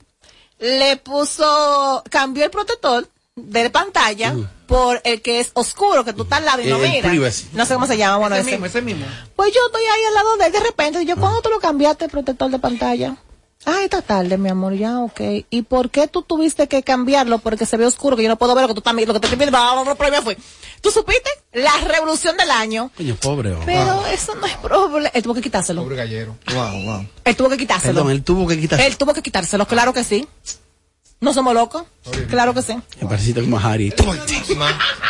le 0.58 0.96
puso, 0.96 2.02
cambió 2.10 2.46
el 2.46 2.50
protector 2.50 3.06
de 3.36 3.68
pantalla 3.68 4.34
por 4.66 5.00
el 5.04 5.20
que 5.20 5.40
es 5.40 5.50
oscuro, 5.52 6.04
que 6.04 6.14
tú 6.14 6.22
estás 6.22 6.38
al 6.38 6.46
lado 6.46 6.62
y 6.62 6.66
no 6.68 6.78
miras. 6.78 7.44
No 7.52 7.66
sé 7.66 7.74
cómo 7.74 7.86
se 7.86 7.98
llama, 7.98 8.16
bueno, 8.16 8.34
Ese 8.34 8.42
ese. 8.42 8.50
mismo, 8.52 8.66
ese 8.66 8.82
mismo. 8.82 9.06
Pues 9.36 9.52
yo 9.54 9.60
estoy 9.66 9.82
ahí 9.82 10.04
al 10.08 10.14
lado 10.14 10.36
de 10.38 10.46
él 10.46 10.52
de 10.52 10.60
repente. 10.60 11.02
Y 11.02 11.06
yo, 11.06 11.16
¿cuándo 11.16 11.42
tú 11.42 11.50
lo 11.50 11.60
cambiaste 11.60 12.06
el 12.06 12.10
protector 12.10 12.50
de 12.50 12.58
pantalla? 12.58 13.16
Ah, 13.66 13.80
esta 13.82 14.00
tarde, 14.00 14.38
mi 14.38 14.48
amor, 14.48 14.74
ya, 14.74 15.00
ok. 15.00 15.20
¿Y 15.50 15.62
por 15.62 15.90
qué 15.90 16.08
tú 16.08 16.22
tuviste 16.22 16.66
que 16.66 16.82
cambiarlo? 16.82 17.38
Porque 17.38 17.66
se 17.66 17.76
ve 17.76 17.84
oscuro, 17.84 18.16
que 18.16 18.22
yo 18.22 18.28
no 18.28 18.36
puedo 18.36 18.54
ver 18.54 18.62
lo 18.62 18.68
que 18.68 18.74
tú 18.74 18.80
estás 18.80 18.94
lo 18.94 19.12
que 19.14 19.20
te 19.20 19.26
estoy 19.26 19.38
viendo. 19.38 19.96
problema 19.96 20.22
fue. 20.22 20.38
¿Tú 20.80 20.90
supiste? 20.90 21.28
La 21.52 21.76
revolución 21.86 22.36
del 22.36 22.50
año. 22.50 22.90
Coño, 22.96 23.16
pobre. 23.16 23.52
oh. 23.52 23.60
Pero 23.66 24.06
eso 24.06 24.34
no 24.36 24.46
es 24.46 24.56
problema. 24.56 25.10
Él 25.12 25.22
tuvo 25.22 25.34
que 25.34 25.42
quitárselo. 25.42 25.82
Pobre 25.82 25.96
gallero. 25.96 26.36
Wow, 26.54 26.82
wow. 26.84 27.06
Él 27.24 27.36
tuvo 27.36 27.48
que 27.50 27.56
quitárselo. 27.58 27.94
Perdón, 27.94 28.12
él 28.12 28.22
tuvo 28.22 28.46
que 28.46 28.58
quitar. 28.58 28.80
Él 28.80 28.96
tuvo 28.96 29.12
que 29.12 29.22
quitárselo, 29.22 29.66
claro 29.66 29.92
que 29.92 30.04
sí. 30.04 30.26
No 31.18 31.32
somos 31.32 31.54
locos. 31.54 31.84
Claro 32.28 32.52
que 32.52 32.60
sí. 32.62 32.74
Me 33.00 33.08
pareciste 33.08 33.40
como 33.40 33.58
Harry. 33.58 33.90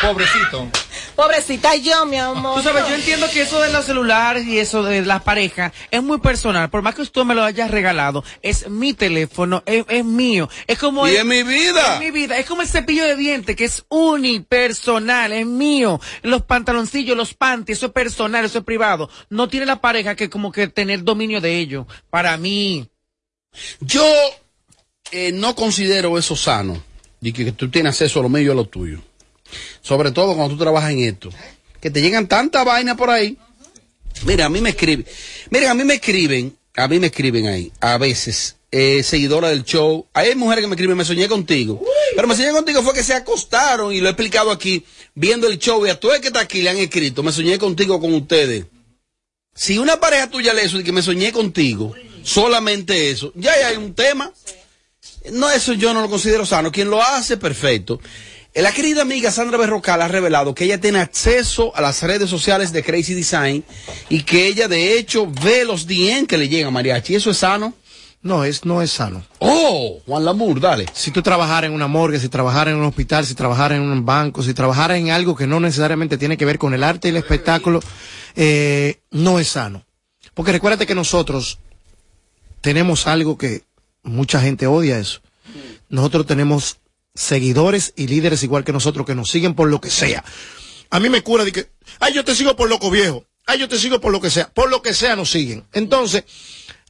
Pobrecito. 0.00 0.68
Pobrecita 1.16 1.74
yo, 1.76 2.06
mi 2.06 2.16
amor. 2.16 2.56
Tú 2.56 2.62
sabes, 2.62 2.88
yo 2.88 2.94
entiendo 2.94 3.26
que 3.32 3.42
eso 3.42 3.60
de 3.60 3.72
los 3.72 3.84
celulares 3.86 4.46
y 4.46 4.58
eso 4.58 4.82
de 4.82 5.04
las 5.04 5.22
parejas 5.22 5.72
es 5.90 6.02
muy 6.02 6.18
personal. 6.18 6.70
Por 6.70 6.82
más 6.82 6.94
que 6.94 7.02
usted 7.02 7.24
me 7.24 7.34
lo 7.34 7.42
haya 7.42 7.66
regalado, 7.68 8.22
es 8.42 8.68
mi 8.68 8.92
teléfono, 8.94 9.62
es, 9.66 9.84
es 9.88 10.04
mío. 10.04 10.48
Es 10.66 10.78
como. 10.78 11.06
Y 11.08 11.12
el- 11.12 11.16
es 11.18 11.24
mi 11.24 11.42
vida. 11.42 11.94
Es 11.94 12.00
mi 12.00 12.10
vida. 12.10 12.38
Es 12.38 12.46
como 12.46 12.62
el 12.62 12.68
cepillo 12.68 13.04
de 13.04 13.16
dientes, 13.16 13.56
que 13.56 13.64
es 13.64 13.84
unipersonal, 13.88 15.32
es 15.32 15.46
mío. 15.46 16.00
Los 16.22 16.42
pantaloncillos, 16.42 17.16
los 17.16 17.34
panties, 17.34 17.78
eso 17.78 17.86
es 17.86 17.92
personal, 17.92 18.44
eso 18.44 18.58
es 18.58 18.64
privado. 18.64 19.10
No 19.30 19.48
tiene 19.48 19.66
la 19.66 19.80
pareja 19.80 20.14
que 20.14 20.30
como 20.30 20.52
que 20.52 20.68
tener 20.68 21.02
dominio 21.02 21.40
de 21.40 21.58
ello. 21.58 21.86
Para 22.10 22.36
mí. 22.36 22.88
Yo 23.80 24.04
eh, 25.12 25.32
no 25.32 25.54
considero 25.54 26.18
eso 26.18 26.36
sano. 26.36 26.82
Y 27.20 27.32
que, 27.32 27.52
tú 27.52 27.70
tienes 27.70 27.90
acceso 27.90 28.20
a 28.20 28.22
lo 28.22 28.28
mío 28.28 28.42
y 28.42 28.50
a 28.50 28.54
lo 28.54 28.66
tuyo. 28.66 29.00
Sobre 29.82 30.10
todo 30.10 30.34
cuando 30.34 30.54
tú 30.54 30.62
trabajas 30.62 30.90
en 30.90 31.00
esto. 31.00 31.30
Que 31.80 31.90
te 31.90 32.00
llegan 32.00 32.26
tanta 32.26 32.64
vaina 32.64 32.96
por 32.96 33.10
ahí. 33.10 33.36
Mira, 34.24 34.46
a 34.46 34.48
mí 34.48 34.60
me 34.60 34.70
escriben. 34.70 35.06
Miren, 35.50 35.70
a 35.70 35.74
mí 35.74 35.84
me 35.84 35.94
escriben. 35.94 36.56
A 36.76 36.88
mí 36.88 36.98
me 36.98 37.06
escriben 37.06 37.46
ahí. 37.46 37.72
A 37.80 37.98
veces. 37.98 38.56
Eh, 38.70 39.02
seguidora 39.02 39.48
del 39.48 39.64
show. 39.64 40.06
Hay 40.12 40.34
mujeres 40.34 40.62
que 40.62 40.68
me 40.68 40.74
escriben, 40.74 40.96
me 40.96 41.04
soñé 41.04 41.28
contigo. 41.28 41.82
Pero 42.14 42.28
me 42.28 42.36
soñé 42.36 42.50
contigo 42.50 42.82
fue 42.82 42.94
que 42.94 43.02
se 43.02 43.14
acostaron 43.14 43.92
y 43.92 44.00
lo 44.00 44.08
he 44.08 44.10
explicado 44.10 44.50
aquí, 44.50 44.84
viendo 45.14 45.46
el 45.46 45.58
show 45.58 45.86
y 45.86 45.90
a 45.90 45.98
todo 45.98 46.14
el 46.14 46.20
que 46.20 46.28
está 46.28 46.40
aquí 46.40 46.62
le 46.62 46.70
han 46.70 46.78
escrito, 46.78 47.22
me 47.22 47.32
soñé 47.32 47.58
contigo 47.58 48.00
con 48.00 48.12
ustedes. 48.14 48.66
Si 49.54 49.78
una 49.78 49.98
pareja 49.98 50.28
tuya 50.28 50.52
le 50.52 50.64
eso 50.64 50.78
y 50.78 50.84
que 50.84 50.92
me 50.92 51.02
soñé 51.02 51.32
contigo, 51.32 51.94
solamente 52.22 53.10
eso, 53.10 53.32
ya 53.34 53.52
hay 53.52 53.76
un 53.76 53.94
tema. 53.94 54.32
No, 55.32 55.50
eso 55.50 55.72
yo 55.72 55.92
no 55.94 56.00
lo 56.02 56.10
considero 56.10 56.46
sano. 56.46 56.70
Quien 56.72 56.90
lo 56.90 57.02
hace, 57.02 57.36
perfecto. 57.36 58.00
Eh, 58.54 58.62
La 58.62 58.72
querida 58.72 59.02
amiga 59.02 59.30
Sandra 59.30 59.58
Berrocal 59.58 60.00
ha 60.02 60.08
revelado 60.08 60.54
que 60.54 60.64
ella 60.64 60.80
tiene 60.80 61.00
acceso 61.00 61.74
a 61.76 61.80
las 61.80 62.02
redes 62.02 62.30
sociales 62.30 62.72
de 62.72 62.82
Crazy 62.82 63.14
Design 63.14 63.64
y 64.08 64.22
que 64.22 64.46
ella 64.46 64.68
de 64.68 64.98
hecho 64.98 65.26
ve 65.26 65.64
los 65.64 65.86
DM 65.86 66.26
que 66.26 66.38
le 66.38 66.48
llegan 66.48 66.68
a 66.68 66.70
Mariachi. 66.70 67.14
¿Eso 67.14 67.30
es 67.30 67.38
sano? 67.38 67.74
No, 68.22 68.42
es, 68.44 68.64
no 68.64 68.82
es 68.82 68.90
sano. 68.90 69.24
Oh, 69.38 70.00
Juan 70.06 70.24
Lamour, 70.24 70.58
dale. 70.60 70.86
Si 70.92 71.12
tú 71.12 71.22
trabajaras 71.22 71.68
en 71.68 71.74
una 71.74 71.86
morgue, 71.86 72.18
si 72.18 72.28
trabajaras 72.28 72.72
en 72.72 72.80
un 72.80 72.86
hospital, 72.86 73.24
si 73.24 73.34
trabajaras 73.34 73.76
en 73.76 73.82
un 73.84 74.04
banco, 74.04 74.42
si 74.42 74.52
trabajaras 74.52 74.98
en 74.98 75.10
algo 75.10 75.36
que 75.36 75.46
no 75.46 75.60
necesariamente 75.60 76.18
tiene 76.18 76.36
que 76.36 76.44
ver 76.44 76.58
con 76.58 76.74
el 76.74 76.82
arte 76.82 77.06
y 77.06 77.10
el 77.12 77.18
espectáculo, 77.18 77.80
eh, 78.34 78.98
no 79.12 79.38
es 79.38 79.48
sano. 79.48 79.84
Porque 80.34 80.50
recuérdate 80.52 80.86
que 80.86 80.94
nosotros 80.94 81.58
tenemos 82.62 83.06
algo 83.06 83.38
que 83.38 83.62
mucha 84.06 84.40
gente 84.40 84.66
odia 84.66 84.98
eso. 84.98 85.20
Nosotros 85.88 86.26
tenemos 86.26 86.78
seguidores 87.14 87.92
y 87.96 88.08
líderes 88.08 88.42
igual 88.42 88.64
que 88.64 88.72
nosotros 88.72 89.06
que 89.06 89.14
nos 89.14 89.30
siguen 89.30 89.54
por 89.54 89.68
lo 89.68 89.80
que 89.80 89.90
sea. 89.90 90.24
A 90.90 91.00
mí 91.00 91.08
me 91.08 91.22
cura 91.22 91.44
de 91.44 91.52
que, 91.52 91.68
ay, 92.00 92.14
yo 92.14 92.24
te 92.24 92.34
sigo 92.34 92.56
por 92.56 92.68
loco 92.68 92.90
viejo. 92.90 93.24
Ay, 93.46 93.60
yo 93.60 93.68
te 93.68 93.78
sigo 93.78 94.00
por 94.00 94.12
lo 94.12 94.20
que 94.20 94.30
sea. 94.30 94.48
Por 94.52 94.70
lo 94.70 94.82
que 94.82 94.94
sea 94.94 95.16
nos 95.16 95.30
siguen. 95.30 95.64
Entonces, 95.72 96.24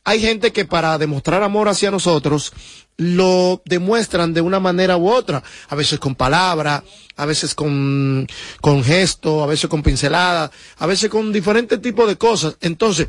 hay 0.04 0.20
gente 0.20 0.52
que 0.52 0.64
para 0.64 0.98
demostrar 0.98 1.42
amor 1.42 1.68
hacia 1.68 1.90
nosotros 1.90 2.52
lo 2.96 3.62
demuestran 3.66 4.32
de 4.32 4.40
una 4.40 4.58
manera 4.58 4.96
u 4.96 5.10
otra, 5.10 5.42
a 5.68 5.74
veces 5.74 5.98
con 5.98 6.14
palabras, 6.14 6.82
a 7.16 7.26
veces 7.26 7.54
con, 7.54 8.26
con 8.60 8.82
gesto, 8.82 9.42
a 9.42 9.46
veces 9.46 9.68
con 9.68 9.82
pincelada, 9.82 10.50
a 10.78 10.86
veces 10.86 11.10
con 11.10 11.32
diferentes 11.32 11.80
tipos 11.82 12.08
de 12.08 12.16
cosas. 12.16 12.56
Entonces, 12.60 13.08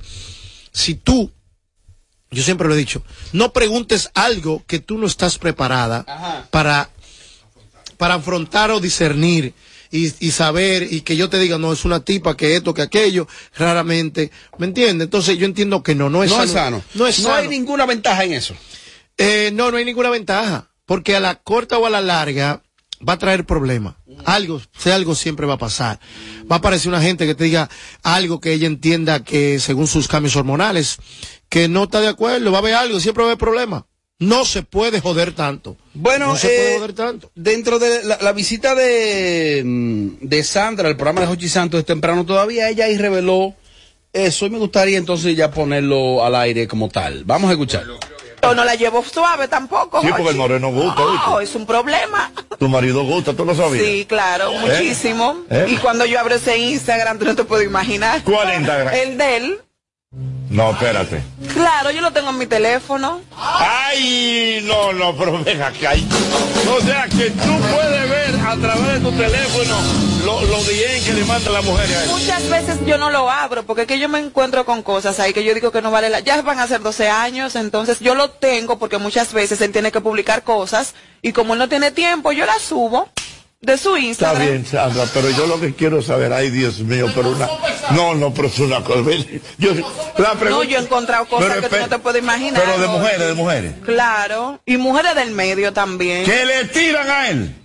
si 0.73 0.95
tú, 0.95 1.31
yo 2.31 2.43
siempre 2.43 2.67
lo 2.67 2.73
he 2.73 2.77
dicho, 2.77 3.03
no 3.33 3.53
preguntes 3.53 4.09
algo 4.13 4.63
que 4.67 4.79
tú 4.79 4.97
no 4.97 5.07
estás 5.07 5.37
preparada 5.37 6.45
para, 6.51 6.89
para 7.97 8.15
afrontar 8.15 8.71
o 8.71 8.79
discernir 8.79 9.53
y, 9.91 10.11
y 10.25 10.31
saber 10.31 10.83
y 10.91 11.01
que 11.01 11.15
yo 11.15 11.29
te 11.29 11.39
diga, 11.39 11.57
no, 11.57 11.71
es 11.71 11.85
una 11.85 12.01
tipa 12.01 12.35
que 12.35 12.55
esto, 12.57 12.73
que 12.73 12.81
aquello, 12.81 13.27
raramente, 13.55 14.31
¿me 14.57 14.65
entiendes? 14.65 15.05
Entonces 15.05 15.37
yo 15.37 15.45
entiendo 15.45 15.81
que 15.83 15.95
no, 15.95 16.09
no 16.09 16.23
es 16.23 16.29
No 16.29 16.37
sano. 16.37 16.45
es 16.47 16.51
sano. 16.51 16.83
No 16.95 17.07
es 17.07 17.19
No 17.19 17.33
hay 17.33 17.47
ninguna 17.47 17.85
ventaja 17.85 18.23
en 18.25 18.33
eso. 18.33 18.53
Eh, 19.17 19.51
no, 19.53 19.71
no 19.71 19.77
hay 19.77 19.85
ninguna 19.85 20.09
ventaja, 20.09 20.69
porque 20.85 21.15
a 21.15 21.19
la 21.19 21.35
corta 21.35 21.77
o 21.77 21.85
a 21.85 21.89
la 21.89 22.01
larga 22.01 22.61
va 23.07 23.13
a 23.13 23.17
traer 23.17 23.45
problemas. 23.45 23.95
Algo, 24.25 24.61
sea 24.77 24.95
algo 24.95 25.15
siempre 25.15 25.45
va 25.45 25.53
a 25.53 25.57
pasar. 25.59 25.99
Va 26.51 26.55
a 26.57 26.59
aparecer 26.59 26.89
una 26.89 27.01
gente 27.01 27.25
que 27.25 27.35
te 27.35 27.43
diga 27.45 27.69
algo 28.03 28.39
que 28.41 28.51
ella 28.53 28.67
entienda 28.67 29.23
que 29.23 29.59
según 29.59 29.87
sus 29.87 30.07
cambios 30.07 30.35
hormonales, 30.35 30.97
que 31.49 31.67
no 31.67 31.83
está 31.83 32.01
de 32.01 32.07
acuerdo, 32.07 32.51
va 32.51 32.57
a 32.57 32.61
haber 32.61 32.75
algo, 32.75 32.99
siempre 32.99 33.23
va 33.23 33.29
a 33.29 33.31
haber 33.31 33.39
problemas. 33.39 33.83
No 34.19 34.45
se 34.45 34.63
puede 34.63 34.99
joder 34.99 35.33
tanto. 35.33 35.77
Bueno, 35.93 36.27
no 36.27 36.35
se 36.35 36.47
eh, 36.47 36.57
puede 36.57 36.75
joder 36.77 36.93
tanto. 36.93 37.31
Dentro 37.35 37.77
de 37.77 38.03
la, 38.03 38.17
la 38.19 38.31
visita 38.31 38.73
de, 38.73 39.61
mm, 39.63 40.07
de 40.21 40.43
Sandra, 40.43 40.89
el 40.89 40.95
programa 40.95 41.21
de 41.21 41.27
Jochi 41.27 41.47
Santos 41.47 41.79
es 41.79 41.85
temprano 41.85 42.25
todavía, 42.25 42.69
ella 42.69 42.85
ahí 42.85 42.97
reveló 42.97 43.53
eso 44.13 44.45
y 44.47 44.49
me 44.49 44.57
gustaría 44.57 44.97
entonces 44.97 45.35
ya 45.35 45.51
ponerlo 45.51 46.25
al 46.25 46.35
aire 46.35 46.67
como 46.67 46.89
tal. 46.89 47.23
Vamos 47.25 47.49
a 47.49 47.53
escucharlo. 47.53 47.99
Yo 48.41 48.55
no 48.55 48.63
la 48.63 48.75
llevo 48.75 49.03
suave 49.03 49.47
tampoco. 49.47 50.01
Sí, 50.01 50.07
porque 50.09 50.29
el 50.29 50.35
moreno 50.37 50.71
gusta, 50.71 51.01
No, 51.01 51.39
es 51.39 51.53
un 51.55 51.65
problema. 51.65 52.31
Tu 52.57 52.67
marido 52.69 53.03
gusta, 53.03 53.33
¿tú 53.33 53.45
lo 53.45 53.53
sabías? 53.55 53.85
Sí, 53.85 54.05
claro, 54.07 54.51
¿Eh? 54.51 54.59
muchísimo. 54.59 55.43
¿Eh? 55.49 55.67
Y 55.69 55.77
cuando 55.77 56.05
yo 56.05 56.19
abro 56.19 56.35
ese 56.35 56.57
Instagram, 56.57 57.19
tú 57.19 57.25
no 57.25 57.35
te 57.35 57.43
puedes 57.43 57.67
imaginar. 57.67 58.23
¿Cuál 58.23 58.53
Instagram? 58.55 58.93
El 58.93 59.17
de 59.17 59.37
él. 59.37 59.59
No, 60.49 60.71
espérate. 60.71 61.21
Claro, 61.53 61.91
yo 61.91 62.01
lo 62.01 62.11
tengo 62.11 62.29
en 62.29 62.37
mi 62.37 62.47
teléfono. 62.47 63.21
Ay, 63.35 64.61
no, 64.63 64.93
no, 64.93 65.15
pero 65.15 65.43
ven 65.43 65.61
acá. 65.61 65.91
O 66.75 66.81
sea, 66.81 67.07
que 67.07 67.29
tú 67.31 67.59
puedes 67.59 68.09
ver 68.09 68.35
a 68.47 68.55
través 68.55 68.93
de 68.93 68.99
tu 69.01 69.11
teléfono 69.11 69.75
lo, 70.25 70.41
lo 70.45 70.57
bien 70.63 71.03
que 71.03 71.13
le 71.13 71.25
manda 71.25 71.51
la 71.51 71.61
mujer 71.61 71.85
a 71.95 72.03
él. 72.03 72.09
Muchas 72.09 72.49
veces 72.49 72.85
yo 72.85 72.97
no 72.97 73.09
lo 73.11 73.29
abro 73.29 73.63
porque 73.63 73.81
es 73.81 73.87
que 73.87 73.99
yo 73.99 74.07
me 74.07 74.19
encuentro 74.19 74.65
con 74.65 74.81
cosas 74.81 75.19
ahí 75.19 75.33
que 75.33 75.43
yo 75.43 75.53
digo 75.53 75.71
que 75.71 75.81
no 75.81 75.91
vale 75.91 76.09
la... 76.09 76.21
Ya 76.21 76.41
van 76.41 76.59
a 76.59 76.67
ser 76.67 76.81
12 76.81 77.09
años, 77.09 77.55
entonces 77.55 77.99
yo 77.99 78.15
lo 78.15 78.29
tengo 78.29 78.79
porque 78.79 78.97
muchas 78.97 79.33
veces 79.33 79.59
él 79.61 79.71
tiene 79.73 79.91
que 79.91 80.01
publicar 80.01 80.43
cosas 80.43 80.95
y 81.21 81.33
como 81.33 81.53
él 81.53 81.59
no 81.59 81.69
tiene 81.69 81.91
tiempo, 81.91 82.31
yo 82.31 82.45
las 82.45 82.61
subo 82.61 83.09
de 83.59 83.77
su 83.77 83.95
Está 83.95 84.07
Instagram. 84.07 84.41
bien, 84.47 84.65
Sandra, 84.65 85.05
pero 85.13 85.29
yo 85.31 85.47
lo 85.47 85.59
que 85.59 85.73
quiero 85.73 86.01
saber, 86.01 86.31
ay 86.31 86.49
Dios 86.51 86.79
mío, 86.79 87.07
pero 87.15 87.29
una... 87.29 87.47
No, 87.91 88.13
no, 88.15 88.33
pero 88.33 88.47
es 88.49 88.59
una 88.59 88.83
cosa... 88.83 89.01
Yo, 89.57 89.71
la 90.17 90.33
No, 90.49 90.63
yo 90.63 90.77
he 90.77 90.81
encontrado 90.81 91.25
cosas 91.25 91.49
Pero 91.49 91.61
que 91.61 91.69
tú 91.69 91.81
no 91.81 91.89
te 91.89 91.99
puedes 91.99 92.21
imaginar. 92.21 92.61
Pero 92.63 92.77
de 92.79 92.87
mujeres, 92.87 93.27
de 93.27 93.33
mujeres. 93.33 93.73
Claro. 93.85 94.59
Y 94.65 94.77
mujeres 94.77 95.15
del 95.15 95.31
medio 95.31 95.73
también. 95.73 96.23
Que 96.25 96.45
le 96.45 96.65
tiran 96.65 97.09
a 97.09 97.29
él. 97.29 97.55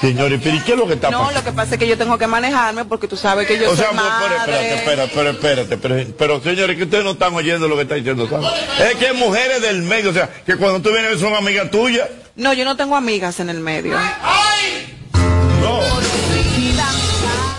Señores, 0.00 0.40
pero 0.42 0.56
¿y 0.56 0.60
qué 0.60 0.72
es 0.72 0.78
lo 0.78 0.88
que 0.88 0.94
está 0.94 1.10
No, 1.10 1.18
pasando? 1.20 1.38
lo 1.40 1.44
que 1.44 1.52
pasa 1.52 1.74
es 1.74 1.78
que 1.78 1.86
yo 1.86 1.96
tengo 1.96 2.18
que 2.18 2.26
manejarme 2.26 2.84
porque 2.86 3.06
tú 3.06 3.16
sabes 3.16 3.46
que 3.46 3.58
yo 3.58 3.70
o 3.70 3.76
soy 3.76 3.84
sea, 3.84 3.90
pues, 3.90 4.02
pero, 4.20 4.38
madre. 4.38 4.74
espérate, 4.74 4.74
espérate, 4.74 5.12
pero, 5.14 5.30
espérate, 5.30 5.76
pero, 5.76 6.14
pero, 6.18 6.42
señores, 6.42 6.76
que 6.76 6.82
ustedes 6.84 7.04
no 7.04 7.12
están 7.12 7.34
oyendo 7.34 7.68
lo 7.68 7.76
que 7.76 7.82
está 7.82 7.94
diciendo 7.94 8.28
Sandra. 8.28 8.50
Es 8.90 8.96
que 8.96 9.12
mujeres 9.12 9.62
del 9.62 9.82
medio, 9.82 10.10
o 10.10 10.12
sea, 10.12 10.28
que 10.44 10.56
cuando 10.56 10.80
tú 10.82 10.90
vienes 10.92 11.20
son 11.20 11.34
amigas 11.34 11.70
tuyas. 11.70 12.08
No, 12.36 12.52
yo 12.52 12.64
no 12.64 12.76
tengo 12.76 12.96
amigas 12.96 13.40
en 13.40 13.50
el 13.50 13.60
medio. 13.60 13.96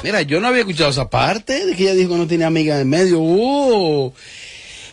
Mira, 0.03 0.21
yo 0.23 0.41
no 0.41 0.47
había 0.47 0.61
escuchado 0.61 0.89
esa 0.89 1.09
parte 1.09 1.65
de 1.65 1.75
que 1.75 1.83
ella 1.83 1.93
dijo 1.93 2.11
que 2.11 2.17
no 2.17 2.27
tenía 2.27 2.47
amiga 2.47 2.79
en 2.79 2.89
medio. 2.89 3.19
Uh. 3.19 4.13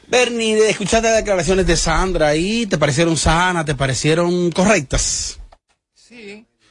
Bernie, 0.07 0.69
escuchaste 0.69 1.09
las 1.09 1.19
declaraciones 1.19 1.66
de 1.66 1.77
Sandra 1.77 2.29
ahí, 2.29 2.66
¿te 2.66 2.79
parecieron 2.79 3.16
sanas, 3.16 3.64
te 3.64 3.75
parecieron 3.75 4.51
correctas? 4.51 5.38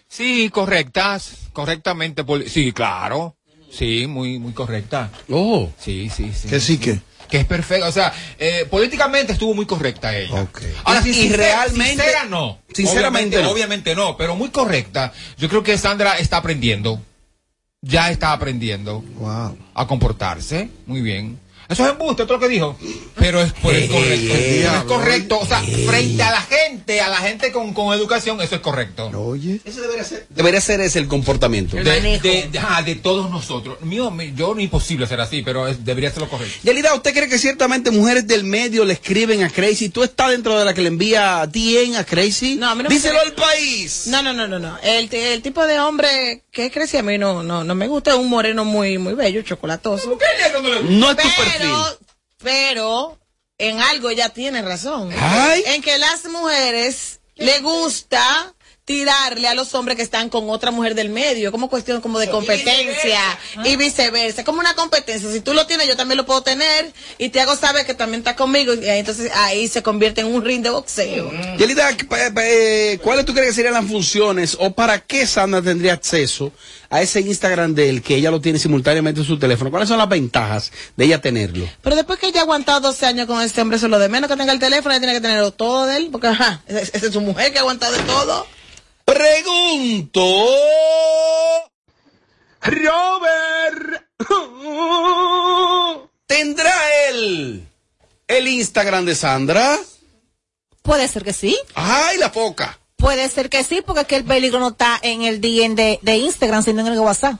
Sí, 0.07 0.49
correctas, 0.49 1.49
correctamente, 1.53 2.25
sí, 2.47 2.73
claro, 2.73 3.37
sí, 3.71 4.07
muy, 4.07 4.39
muy 4.39 4.51
correcta. 4.51 5.09
Oh. 5.29 5.69
Sí, 5.79 6.09
sí, 6.13 6.33
sí. 6.33 6.49
Que 6.49 6.59
sí 6.59 6.77
que. 6.77 6.99
Que 7.29 7.37
es 7.37 7.45
perfecta, 7.45 7.87
o 7.87 7.91
sea, 7.91 8.11
eh, 8.39 8.65
políticamente 8.69 9.33
estuvo 9.33 9.53
muy 9.53 9.65
correcta 9.65 10.17
ella. 10.17 10.47
Ahora, 10.83 11.01
Y- 11.05 11.13
sincera- 11.13 11.43
realmente- 11.65 11.85
sincera 12.03 12.25
no. 12.25 12.59
sinceramente 12.73 13.37
obviamente, 13.37 13.43
no. 13.43 13.51
obviamente 13.51 13.95
no, 13.95 14.17
pero 14.17 14.35
muy 14.35 14.49
correcta. 14.49 15.13
Yo 15.37 15.47
creo 15.47 15.61
que 15.63 15.77
Sandra 15.77 16.17
está 16.17 16.37
aprendiendo. 16.37 17.01
Ya 17.81 18.11
está 18.11 18.33
aprendiendo 18.33 19.03
a 19.73 19.87
comportarse. 19.87 20.69
Muy 20.85 21.01
bien. 21.01 21.39
Eso 21.69 21.85
es 21.85 21.91
embuste, 21.91 22.23
esto 22.23 22.33
es 22.35 22.41
lo 22.41 22.47
que 22.47 22.51
dijo. 22.51 22.75
Pero 23.15 23.41
es, 23.41 23.53
pues, 23.61 23.83
es 23.83 23.89
correcto. 23.91 24.33
Pero 24.33 24.75
es 24.75 24.83
correcto. 24.85 25.39
O 25.39 25.45
sea, 25.45 25.61
frente 25.61 26.23
a 26.23 26.31
la 26.31 26.41
gente, 26.41 26.99
a 26.99 27.09
la 27.09 27.17
gente 27.17 27.51
con, 27.51 27.73
con 27.75 27.93
educación, 27.93 28.41
eso 28.41 28.55
es 28.55 28.61
correcto. 28.61 29.11
Oye. 29.15 29.61
Eso 29.63 29.81
debería 29.81 30.03
ser. 30.03 30.25
Debería 30.29 30.61
ser 30.61 30.81
ese 30.81 30.97
el 30.97 31.07
comportamiento. 31.07 31.75
De, 31.77 31.83
de- 31.83 32.19
de- 32.51 32.59
ah, 32.59 32.81
de 32.81 32.95
todos 32.95 33.29
nosotros. 33.29 33.79
Mío, 33.81 34.11
yo 34.35 34.55
no 34.55 34.61
imposible 34.61 35.05
ser 35.05 35.21
así, 35.21 35.43
pero 35.43 35.67
es- 35.67 35.85
debería 35.85 36.09
ser 36.09 36.21
lo 36.21 36.29
correcto. 36.29 36.57
Yelida, 36.63 36.93
¿usted 36.95 37.13
cree 37.13 37.29
que 37.29 37.37
ciertamente 37.37 37.91
mujeres 37.91 38.25
del 38.25 38.43
medio 38.43 38.83
le 38.83 38.93
escriben 38.93 39.43
a 39.43 39.49
Crazy? 39.49 39.89
¿Tú 39.89 40.03
estás 40.03 40.31
dentro 40.31 40.57
de 40.57 40.65
la 40.65 40.73
que 40.73 40.81
le 40.81 40.87
envía 40.87 41.45
DM 41.45 41.97
a 41.97 42.03
Crazy? 42.03 42.55
No, 42.55 42.69
a 42.69 42.75
mí 42.75 42.81
no 42.83 42.89
me 42.89 42.95
Díselo 42.95 43.19
al 43.19 43.33
país. 43.33 44.07
No, 44.07 44.23
no, 44.23 44.33
no, 44.33 44.47
no, 44.47 44.57
no. 44.57 44.77
El, 44.81 45.09
tipo 45.43 45.67
de 45.67 45.79
hombre 45.79 46.41
que 46.51 46.71
crece 46.71 46.97
a 46.97 47.03
mí 47.03 47.17
no, 47.19 47.43
no, 47.43 47.63
no 47.63 47.75
me 47.75 47.87
gusta. 47.87 48.11
Es 48.11 48.17
un 48.17 48.27
moreno 48.29 48.65
muy, 48.65 48.97
muy 48.97 49.13
bello, 49.13 49.43
chocolatoso. 49.43 50.17
No 50.89 51.11
es 51.11 51.17
tu 51.17 51.23
pero, 51.37 51.58
perfil. 51.59 52.07
Pero 52.37 53.19
en 53.57 53.79
algo 53.79 54.09
ella 54.09 54.29
tiene 54.29 54.61
razón. 54.61 55.11
Ay. 55.19 55.63
En 55.67 55.81
que 55.81 55.97
las 55.97 56.25
mujeres 56.25 57.19
le 57.35 57.59
gusta 57.59 58.53
tirarle 58.93 59.47
a 59.47 59.53
los 59.53 59.75
hombres 59.75 59.95
que 59.97 60.01
están 60.01 60.29
con 60.29 60.49
otra 60.49 60.71
mujer 60.71 60.95
del 60.95 61.09
medio, 61.09 61.51
como 61.51 61.69
cuestión 61.69 62.01
como 62.01 62.17
de 62.17 62.27
competencia 62.27 63.21
y 63.63 63.75
viceversa, 63.75 64.43
como 64.43 64.59
una 64.61 64.73
competencia. 64.73 65.31
Si 65.31 65.41
tú 65.41 65.53
lo 65.53 65.67
tienes, 65.67 65.87
yo 65.87 65.95
también 65.95 66.17
lo 66.17 66.25
puedo 66.25 66.41
tener 66.41 66.91
y 67.19 67.29
te 67.29 67.39
hago 67.39 67.55
saber 67.55 67.85
que 67.85 67.93
también 67.93 68.21
está 68.21 68.35
conmigo 68.35 68.73
y 68.73 68.83
entonces 68.89 69.31
ahí 69.35 69.67
se 69.67 69.83
convierte 69.83 70.21
en 70.21 70.27
un 70.33 70.43
ring 70.43 70.63
de 70.63 70.71
boxeo. 70.71 71.31
Yelida, 71.59 71.87
pa- 72.09 72.33
pa- 72.33 72.41
eh, 72.47 72.99
¿cuáles 73.03 73.25
tú 73.25 73.33
crees 73.35 73.49
que 73.49 73.53
serían 73.53 73.75
las 73.75 73.85
funciones 73.85 74.57
o 74.59 74.71
para 74.71 74.97
qué 74.97 75.27
Sandra 75.27 75.61
tendría 75.61 75.93
acceso 75.93 76.51
a 76.89 77.03
ese 77.03 77.19
Instagram 77.21 77.75
de 77.75 77.89
él 77.89 78.01
que 78.01 78.15
ella 78.15 78.31
lo 78.31 78.41
tiene 78.41 78.57
simultáneamente 78.57 79.21
en 79.21 79.27
su 79.27 79.37
teléfono? 79.37 79.69
¿Cuáles 79.69 79.87
son 79.87 79.99
las 79.99 80.09
ventajas 80.09 80.71
de 80.97 81.05
ella 81.05 81.21
tenerlo? 81.21 81.69
Pero 81.83 81.95
después 81.95 82.17
que 82.17 82.29
ella 82.29 82.39
ha 82.39 82.43
aguantado 82.43 82.79
12 82.79 83.05
años 83.05 83.27
con 83.27 83.39
ese 83.39 83.61
hombre, 83.61 83.77
eso 83.77 83.85
es 83.85 83.91
lo 83.91 83.99
de 83.99 84.09
menos 84.09 84.31
que 84.31 84.35
tenga 84.35 84.51
el 84.51 84.57
teléfono, 84.59 84.95
ella 84.95 84.99
tiene 85.01 85.13
que 85.13 85.21
tenerlo 85.21 85.51
todo 85.51 85.85
de 85.85 85.97
él, 85.97 86.09
porque 86.11 86.25
ajá, 86.25 86.63
esa 86.67 86.79
esa 86.97 87.05
es 87.05 87.13
su 87.13 87.21
mujer 87.21 87.51
que 87.51 87.59
ha 87.59 87.61
aguantado 87.61 87.93
de 87.93 87.99
todo. 88.03 88.47
Pregunto. 89.13 90.21
Robert. 92.61 94.05
¿Tendrá 96.27 96.73
él 97.09 97.67
el 98.27 98.47
Instagram 98.47 99.05
de 99.05 99.15
Sandra? 99.15 99.79
Puede 100.83 101.07
ser 101.07 101.23
que 101.23 101.33
sí. 101.33 101.57
¡Ay, 101.73 102.17
la 102.17 102.31
poca! 102.31 102.77
Puede 102.97 103.29
ser 103.29 103.49
que 103.49 103.63
sí, 103.63 103.81
porque 103.83 104.01
es 104.01 104.07
que 104.07 104.15
el 104.17 104.25
peligro 104.25 104.59
no 104.59 104.69
está 104.69 104.99
en 105.01 105.23
el 105.23 105.41
DM 105.41 105.73
de, 105.73 105.99
de 106.03 106.17
Instagram, 106.17 106.61
sino 106.63 106.81
en 106.81 106.87
el 106.87 106.99
WhatsApp. 106.99 107.39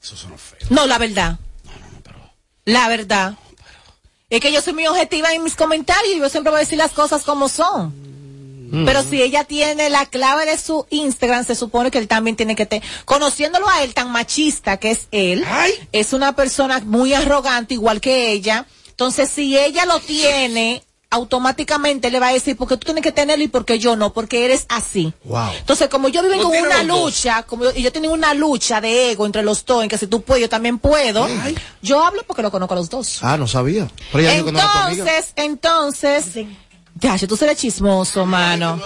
Eso 0.00 0.16
suena 0.16 0.38
feo. 0.38 0.68
No, 0.70 0.86
la 0.86 0.98
verdad. 0.98 1.38
La 2.64 2.88
verdad. 2.88 3.34
Es 4.30 4.40
que 4.40 4.52
yo 4.52 4.60
soy 4.60 4.74
muy 4.74 4.86
objetiva 4.86 5.32
en 5.32 5.42
mis 5.42 5.56
comentarios 5.56 6.14
y 6.14 6.20
yo 6.20 6.28
siempre 6.28 6.50
voy 6.50 6.58
a 6.58 6.60
decir 6.60 6.78
las 6.78 6.92
cosas 6.92 7.24
como 7.24 7.48
son. 7.48 8.17
Pero 8.70 9.02
si 9.02 9.22
ella 9.22 9.44
tiene 9.44 9.90
la 9.90 10.06
clave 10.06 10.46
de 10.46 10.58
su 10.58 10.86
Instagram, 10.90 11.44
se 11.44 11.54
supone 11.54 11.90
que 11.90 11.98
él 11.98 12.08
también 12.08 12.36
tiene 12.36 12.54
que 12.54 12.66
tener, 12.66 12.86
conociéndolo 13.04 13.68
a 13.68 13.82
él 13.82 13.94
tan 13.94 14.10
machista 14.10 14.76
que 14.76 14.90
es 14.90 15.08
él, 15.10 15.44
es 15.92 16.12
una 16.12 16.34
persona 16.34 16.80
muy 16.84 17.14
arrogante 17.14 17.74
igual 17.74 18.00
que 18.00 18.32
ella. 18.32 18.66
Entonces, 18.88 19.30
si 19.30 19.56
ella 19.56 19.84
lo 19.84 20.00
tiene, 20.00 20.82
automáticamente 21.10 22.10
le 22.10 22.20
va 22.20 22.28
a 22.28 22.32
decir, 22.32 22.56
porque 22.56 22.76
tú 22.76 22.84
tienes 22.84 23.02
que 23.02 23.12
tenerlo 23.12 23.42
y 23.42 23.48
porque 23.48 23.78
yo 23.78 23.96
no, 23.96 24.12
porque 24.12 24.44
eres 24.44 24.66
así. 24.68 25.12
Wow. 25.24 25.52
Entonces, 25.58 25.88
como 25.88 26.08
yo 26.08 26.22
vivo 26.22 26.42
con 26.42 26.56
una 26.56 26.82
lucha, 26.82 27.44
como 27.44 27.64
yo, 27.64 27.72
y 27.74 27.82
yo 27.82 27.92
tengo 27.92 28.12
una 28.12 28.34
lucha 28.34 28.80
de 28.80 29.12
ego 29.12 29.24
entre 29.24 29.42
los 29.42 29.64
dos, 29.64 29.82
en 29.82 29.88
que 29.88 29.96
si 29.96 30.06
tú 30.06 30.22
puedes, 30.22 30.42
yo 30.42 30.48
también 30.48 30.78
puedo, 30.78 31.26
yo 31.80 32.04
hablo 32.04 32.22
porque 32.26 32.42
lo 32.42 32.50
conozco 32.50 32.74
a 32.74 32.76
los 32.76 32.90
dos. 32.90 33.20
Ah, 33.22 33.36
no 33.36 33.46
sabía. 33.46 33.88
Pero 34.12 34.44
que 34.44 34.52
no. 34.52 34.58
Entonces, 34.58 35.32
entonces, 35.36 36.24
ya, 37.00 37.18
tú 37.26 37.36
serás 37.36 37.56
chismoso, 37.56 38.26
mano. 38.26 38.80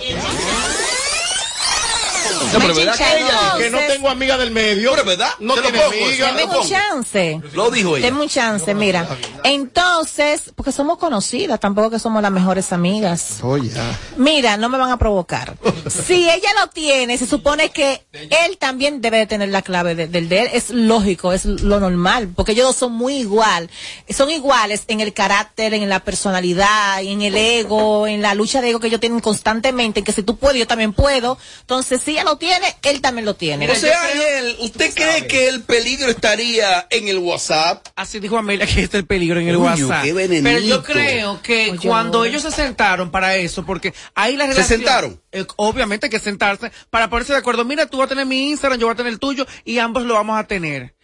No, 2.52 2.58
pero 2.58 2.74
¿verdad 2.74 2.96
que 2.96 3.04
ella 3.18 3.52
que 3.58 3.70
no 3.70 3.78
tengo 3.78 4.08
amiga 4.08 4.36
del 4.38 4.50
medio? 4.50 4.90
Pero 4.92 5.04
¿verdad? 5.04 5.30
No 5.40 5.54
Te 5.54 5.60
lo 5.62 5.68
tiene 5.70 5.84
pongo, 5.84 6.04
amiga. 6.06 6.32
Deme 6.32 6.58
un 6.58 6.68
chance. 6.68 7.40
Lo 7.54 7.70
dijo 7.70 7.96
ella. 7.96 8.06
Deme 8.06 8.22
un 8.22 8.28
chance, 8.28 8.74
mira. 8.74 9.06
Entonces, 9.44 10.52
porque 10.56 10.72
somos 10.72 10.98
conocidas, 10.98 11.60
tampoco 11.60 11.90
que 11.90 11.98
somos 11.98 12.22
las 12.22 12.32
mejores 12.32 12.72
amigas. 12.72 13.38
Oh, 13.42 13.56
ya. 13.56 13.98
Mira, 14.16 14.56
no 14.56 14.68
me 14.68 14.78
van 14.78 14.90
a 14.90 14.98
provocar. 14.98 15.56
Si 16.06 16.28
ella 16.28 16.48
lo 16.60 16.68
tiene, 16.68 17.18
se 17.18 17.26
supone 17.26 17.70
que 17.70 18.04
él 18.12 18.56
también 18.58 19.00
debe 19.00 19.18
de 19.18 19.26
tener 19.26 19.48
la 19.50 19.62
clave 19.62 19.94
de- 19.94 20.06
del 20.06 20.28
de 20.28 20.40
él. 20.42 20.50
Es 20.52 20.70
lógico, 20.70 21.32
es 21.32 21.44
lo 21.44 21.80
normal, 21.80 22.30
porque 22.34 22.52
ellos 22.52 22.66
dos 22.66 22.76
son 22.76 22.92
muy 22.92 23.16
igual. 23.16 23.68
Son 24.08 24.30
iguales 24.30 24.84
en 24.88 25.00
el 25.00 25.12
carácter, 25.12 25.74
en 25.74 25.88
la 25.88 26.00
personalidad, 26.00 27.02
en 27.02 27.20
el 27.22 27.36
ego, 27.36 28.06
en 28.06 28.22
la 28.22 28.34
lucha 28.34 28.60
de 28.60 28.70
ego 28.70 28.80
que 28.80 28.86
ellos 28.86 29.00
tienen 29.00 29.20
constantemente, 29.20 30.00
en 30.00 30.04
que 30.04 30.12
si 30.12 30.22
tú 30.22 30.36
puedes, 30.38 30.58
yo 30.58 30.66
también 30.66 30.92
puedo. 30.92 31.36
Entonces, 31.60 32.00
si 32.02 32.12
ella 32.12 32.24
lo 32.24 32.31
tiene, 32.36 32.66
él 32.82 33.00
también 33.00 33.24
lo 33.24 33.34
tiene. 33.34 33.70
o 33.70 33.74
sea, 33.74 34.02
Ariel, 34.04 34.56
¿usted 34.60 34.92
cree 34.94 35.26
que 35.26 35.48
el 35.48 35.62
peligro 35.62 36.08
estaría 36.10 36.86
en 36.90 37.08
el 37.08 37.18
WhatsApp? 37.18 37.86
Así 37.96 38.20
dijo 38.20 38.36
Amelia 38.38 38.66
que 38.66 38.82
está 38.82 38.98
el 38.98 39.06
peligro 39.06 39.40
en 39.40 39.48
el 39.48 39.56
Uy, 39.56 39.62
WhatsApp. 39.64 40.04
Pero 40.04 40.58
yo 40.60 40.82
creo 40.82 41.42
que 41.42 41.70
Oye, 41.70 41.88
cuando 41.88 42.24
ellos 42.24 42.42
se 42.42 42.50
sentaron 42.50 43.10
para 43.10 43.36
eso, 43.36 43.64
porque 43.64 43.94
ahí 44.14 44.36
la 44.36 44.44
¿Se 44.46 44.52
relación... 44.52 44.78
sentaron? 44.78 45.22
eh, 45.32 45.44
obviamente 45.56 46.06
hay 46.06 46.10
que 46.10 46.18
sentarse 46.18 46.70
para 46.90 47.08
ponerse 47.08 47.32
de 47.32 47.38
acuerdo. 47.38 47.64
Mira, 47.64 47.86
tú 47.86 47.98
vas 47.98 48.06
a 48.06 48.08
tener 48.10 48.26
mi 48.26 48.50
Instagram, 48.50 48.78
yo 48.78 48.86
voy 48.86 48.94
a 48.94 48.96
tener 48.96 49.12
el 49.12 49.18
tuyo 49.18 49.46
y 49.64 49.78
ambos 49.78 50.02
lo 50.04 50.14
vamos 50.14 50.38
a 50.38 50.46
tener. 50.46 50.94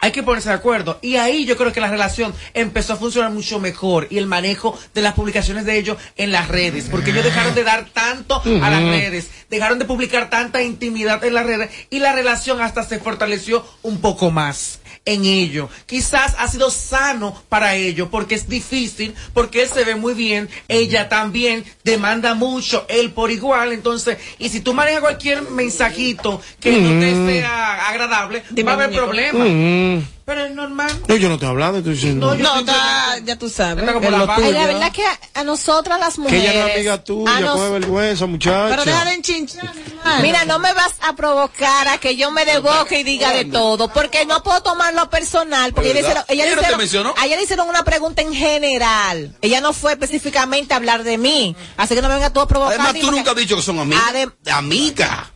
Hay 0.00 0.12
que 0.12 0.22
ponerse 0.22 0.48
de 0.48 0.54
acuerdo. 0.54 0.98
Y 1.02 1.16
ahí 1.16 1.44
yo 1.44 1.56
creo 1.56 1.72
que 1.72 1.80
la 1.80 1.90
relación 1.90 2.32
empezó 2.54 2.92
a 2.92 2.96
funcionar 2.96 3.32
mucho 3.32 3.58
mejor 3.58 4.06
y 4.10 4.18
el 4.18 4.26
manejo 4.26 4.78
de 4.94 5.02
las 5.02 5.14
publicaciones 5.14 5.64
de 5.64 5.76
ellos 5.76 5.98
en 6.16 6.30
las 6.30 6.48
redes. 6.48 6.88
Porque 6.88 7.10
ellos 7.10 7.24
dejaron 7.24 7.54
de 7.54 7.64
dar 7.64 7.86
tanto 7.86 8.40
a 8.44 8.70
las 8.70 8.82
redes, 8.82 9.28
dejaron 9.50 9.78
de 9.78 9.86
publicar 9.86 10.30
tanta 10.30 10.62
intimidad 10.62 11.24
en 11.24 11.34
las 11.34 11.46
redes 11.46 11.70
y 11.90 11.98
la 11.98 12.12
relación 12.12 12.60
hasta 12.60 12.84
se 12.84 13.00
fortaleció 13.00 13.66
un 13.82 14.00
poco 14.00 14.30
más 14.30 14.78
en 15.08 15.24
ello. 15.24 15.68
Quizás 15.86 16.34
ha 16.38 16.48
sido 16.48 16.70
sano 16.70 17.42
para 17.48 17.74
ellos 17.74 18.08
porque 18.10 18.34
es 18.34 18.48
difícil, 18.48 19.14
porque 19.32 19.62
él 19.62 19.68
se 19.68 19.84
ve 19.84 19.94
muy 19.94 20.14
bien, 20.14 20.48
ella 20.68 21.08
también 21.08 21.64
demanda 21.84 22.34
mucho, 22.34 22.84
él 22.88 23.12
por 23.12 23.30
igual. 23.30 23.72
Entonces, 23.72 24.18
y 24.38 24.50
si 24.50 24.60
tú 24.60 24.74
manejas 24.74 25.00
cualquier 25.00 25.42
mensajito 25.50 26.40
que 26.60 26.72
no 26.72 27.00
te 27.00 27.08
Mm. 27.14 27.28
sea 27.28 27.88
agradable, 27.88 28.42
va 28.66 28.72
a 28.72 28.74
haber 28.74 28.90
problemas. 28.90 29.48
Mm. 29.50 30.17
Pero 30.28 30.44
es 30.44 30.54
normal. 30.54 30.92
No, 31.08 31.16
yo 31.16 31.26
no 31.28 31.34
estoy 31.36 31.48
hablando, 31.48 31.78
estoy 31.78 31.94
diciendo. 31.94 32.34
No, 32.34 32.58
está- 32.58 33.18
ya 33.24 33.38
tú 33.38 33.48
sabes. 33.48 33.90
Como 33.90 34.04
Es 34.06 34.12
la 34.12 34.36
tuyo. 34.36 34.52
verdad 34.52 34.92
que 34.92 35.02
a, 35.06 35.18
a 35.32 35.42
nosotras 35.42 35.98
las 35.98 36.16
que 36.16 36.20
mujeres. 36.20 36.42
ella 36.50 36.60
no 36.60 36.66
es 36.68 36.74
amiga 36.74 37.02
tuya, 37.04 37.40
nos- 37.40 37.56
coge 37.56 37.70
vergüenza, 37.70 38.26
muchacha. 38.26 38.66
Pero 38.68 38.84
deja 38.84 39.04
de 39.06 39.14
enchinchar. 39.14 39.72
Mira, 40.20 40.44
no 40.44 40.58
me 40.58 40.70
vas 40.74 40.92
a 41.00 41.16
provocar 41.16 41.88
a 41.88 41.96
que 41.96 42.14
yo 42.16 42.30
me 42.30 42.44
desboque 42.44 43.00
y 43.00 43.04
diga 43.04 43.32
de 43.32 43.46
todo, 43.46 43.88
porque 43.90 44.26
no 44.26 44.42
puedo 44.42 44.62
tomarlo 44.62 45.08
personal, 45.08 45.72
porque 45.72 45.92
ella 45.92 46.00
hicieron, 46.00 46.24
ella 46.28 46.44
le 46.44 46.48
Ella 46.52 46.56
no 46.56 46.60
te 46.60 46.66
hicieron- 46.66 46.78
mencionó. 46.78 47.14
a 47.16 47.24
ella 47.24 47.36
le 47.36 47.42
hicieron 47.44 47.66
una 47.70 47.82
pregunta 47.84 48.20
en 48.20 48.34
general. 48.34 49.34
Ella 49.40 49.62
no 49.62 49.72
fue 49.72 49.92
específicamente 49.92 50.74
a 50.74 50.76
hablar 50.76 51.04
de 51.04 51.16
mí, 51.16 51.56
así 51.78 51.94
que 51.94 52.02
no 52.02 52.08
me 52.08 52.14
venga 52.16 52.30
tú 52.34 52.40
a 52.40 52.46
provocar. 52.46 52.74
Además, 52.74 52.92
tú 52.92 53.00
porque- 53.00 53.16
nunca 53.16 53.30
has 53.30 53.36
dicho 53.38 53.56
que 53.56 53.62
son 53.62 53.78
amigas. 53.78 54.02
Adem- 54.12 54.34
Amiga. 54.52 55.30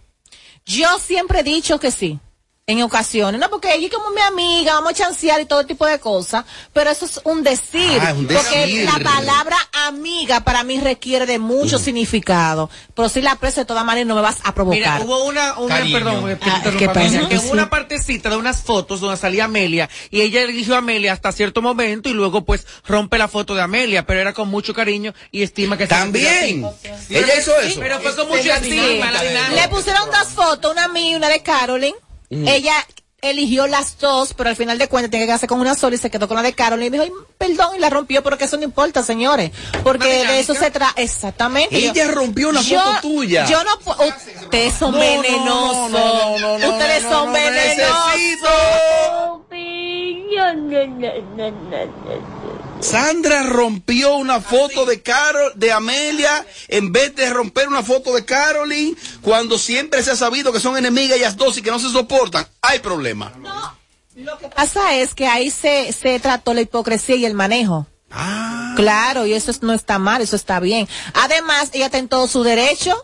Yo 0.66 0.98
siempre 0.98 1.40
he 1.40 1.42
dicho 1.42 1.80
que 1.80 1.90
sí. 1.90 2.18
En 2.68 2.80
ocasiones, 2.80 3.40
no 3.40 3.50
porque 3.50 3.74
ella 3.74 3.88
es 3.88 3.92
como 3.92 4.10
mi 4.10 4.20
amiga, 4.20 4.74
vamos 4.74 4.92
a 4.92 4.94
chancear 4.94 5.40
y 5.40 5.46
todo 5.46 5.66
tipo 5.66 5.84
de 5.84 5.98
cosas, 5.98 6.44
pero 6.72 6.90
eso 6.90 7.06
es 7.06 7.20
un 7.24 7.42
decir, 7.42 7.98
Ah, 8.00 8.10
es 8.12 8.16
un 8.16 8.28
porque 8.28 8.56
decir. 8.60 8.84
la 8.84 9.00
palabra 9.02 9.56
amiga 9.88 10.42
para 10.44 10.62
mí 10.62 10.78
requiere 10.78 11.26
de 11.26 11.40
mucho 11.40 11.76
significado, 11.80 12.70
pero 12.94 13.08
si 13.08 13.20
la 13.20 13.32
aprecio 13.32 13.62
de 13.62 13.66
todas 13.66 13.84
maneras 13.84 14.06
no 14.06 14.14
me 14.14 14.20
vas 14.20 14.36
a 14.44 14.54
provocar. 14.54 14.78
Mira, 14.78 15.00
hubo 15.04 15.24
una, 15.24 15.58
una 15.58 15.78
Cariño. 15.78 15.98
perdón, 15.98 16.24
que 16.24 16.30
Ah, 16.40 16.54
interrumpa, 16.58 16.78
¿qué 16.78 16.88
pasa? 16.88 17.28
Que 17.28 17.38
Sí. 17.40 17.48
una 17.50 17.68
partecita 17.68 18.30
de 18.30 18.36
unas 18.36 18.62
fotos 18.62 19.00
donde 19.00 19.16
salía 19.16 19.46
Amelia 19.46 19.90
y 20.12 20.20
ella 20.20 20.42
eligió 20.42 20.76
a 20.76 20.78
Amelia 20.78 21.14
hasta 21.14 21.32
cierto 21.32 21.62
momento 21.62 22.08
y 22.10 22.12
luego 22.12 22.44
pues 22.44 22.64
rompe 22.86 23.18
la 23.18 23.26
foto 23.26 23.56
de 23.56 23.62
Amelia, 23.62 24.06
pero 24.06 24.20
era 24.20 24.32
con 24.34 24.48
mucho 24.48 24.72
cariño 24.72 25.12
y 25.32 25.42
estima 25.42 25.76
que 25.76 25.88
También. 25.88 26.64
Ella 27.10 27.38
hizo 27.40 27.50
Sí, 27.60 27.66
eso. 27.72 27.80
Pero 27.80 27.98
fue 27.98 28.14
con 28.14 28.28
mucha 28.28 28.60
Sí. 28.60 28.70
estima. 28.78 29.10
Le 29.52 29.68
pusieron 29.68 30.08
dos 30.12 30.28
fotos, 30.28 30.70
una 30.70 30.86
mía 30.86 31.10
y 31.10 31.14
una 31.16 31.28
de 31.28 31.42
Carolyn. 31.42 31.94
Ella 32.46 32.74
eligió 33.20 33.68
las 33.68 33.98
dos, 34.00 34.34
pero 34.34 34.50
al 34.50 34.56
final 34.56 34.78
de 34.78 34.88
cuentas 34.88 35.10
tiene 35.10 35.24
que 35.24 35.28
quedarse 35.28 35.46
con 35.46 35.60
una 35.60 35.76
sola 35.76 35.94
y 35.94 35.98
se 35.98 36.10
quedó 36.10 36.26
con 36.26 36.36
la 36.36 36.42
de 36.42 36.54
Carolyn 36.54 36.88
y 36.88 36.90
dijo, 36.98 37.04
"Ay, 37.04 37.12
perdón, 37.38 37.76
y 37.76 37.78
la 37.78 37.88
rompió, 37.88 38.20
pero 38.24 38.36
que 38.36 38.46
eso 38.46 38.56
no 38.56 38.64
importa, 38.64 39.04
señores. 39.04 39.52
Porque 39.84 40.08
de 40.26 40.40
eso 40.40 40.54
se 40.54 40.72
trata, 40.72 41.00
exactamente. 41.00 41.76
Ella 41.76 42.08
rompió 42.10 42.48
una 42.48 42.62
Yo- 42.62 42.80
foto 42.80 43.00
tuya. 43.02 43.46
Yo 43.46 43.62
no 43.62 43.78
puedo, 43.78 44.08
ustedes 44.08 44.74
son 44.74 44.90
No, 44.92 44.98
no, 44.98 45.04
venenosos. 45.22 45.90
no, 45.92 46.38
no, 46.40 46.58
no, 46.58 46.68
ustedes 46.72 47.02
son 47.04 47.26
no, 47.26 47.32
venenosos. 47.32 48.48
Sandra 52.82 53.44
rompió 53.44 54.16
una 54.16 54.40
foto 54.40 54.84
de 54.84 55.02
Carol, 55.02 55.52
de 55.54 55.72
Amelia, 55.72 56.44
en 56.68 56.92
vez 56.92 57.14
de 57.14 57.30
romper 57.30 57.68
una 57.68 57.82
foto 57.82 58.12
de 58.14 58.24
Carolyn, 58.24 58.96
cuando 59.22 59.56
siempre 59.58 60.02
se 60.02 60.10
ha 60.10 60.16
sabido 60.16 60.52
que 60.52 60.60
son 60.60 60.76
enemigas 60.76 61.16
ellas 61.16 61.36
dos 61.36 61.56
y 61.56 61.62
que 61.62 61.70
no 61.70 61.78
se 61.78 61.90
soportan. 61.90 62.46
Hay 62.60 62.80
problema. 62.80 63.32
Lo 64.16 64.36
que 64.38 64.48
pasa 64.48 64.94
es 64.96 65.14
que 65.14 65.26
ahí 65.26 65.50
se, 65.50 65.92
se 65.92 66.18
trató 66.20 66.52
la 66.54 66.60
hipocresía 66.60 67.16
y 67.16 67.24
el 67.24 67.34
manejo. 67.34 67.86
Ah. 68.10 68.74
Claro, 68.76 69.24
y 69.26 69.32
eso 69.32 69.50
es- 69.50 69.62
no 69.62 69.72
está 69.72 69.98
mal, 69.98 70.20
eso 70.20 70.36
está 70.36 70.60
bien. 70.60 70.86
Además, 71.14 71.70
ella 71.72 71.86
está 71.86 71.98
en 71.98 72.08
todo 72.08 72.26
su 72.26 72.42
derecho. 72.42 72.94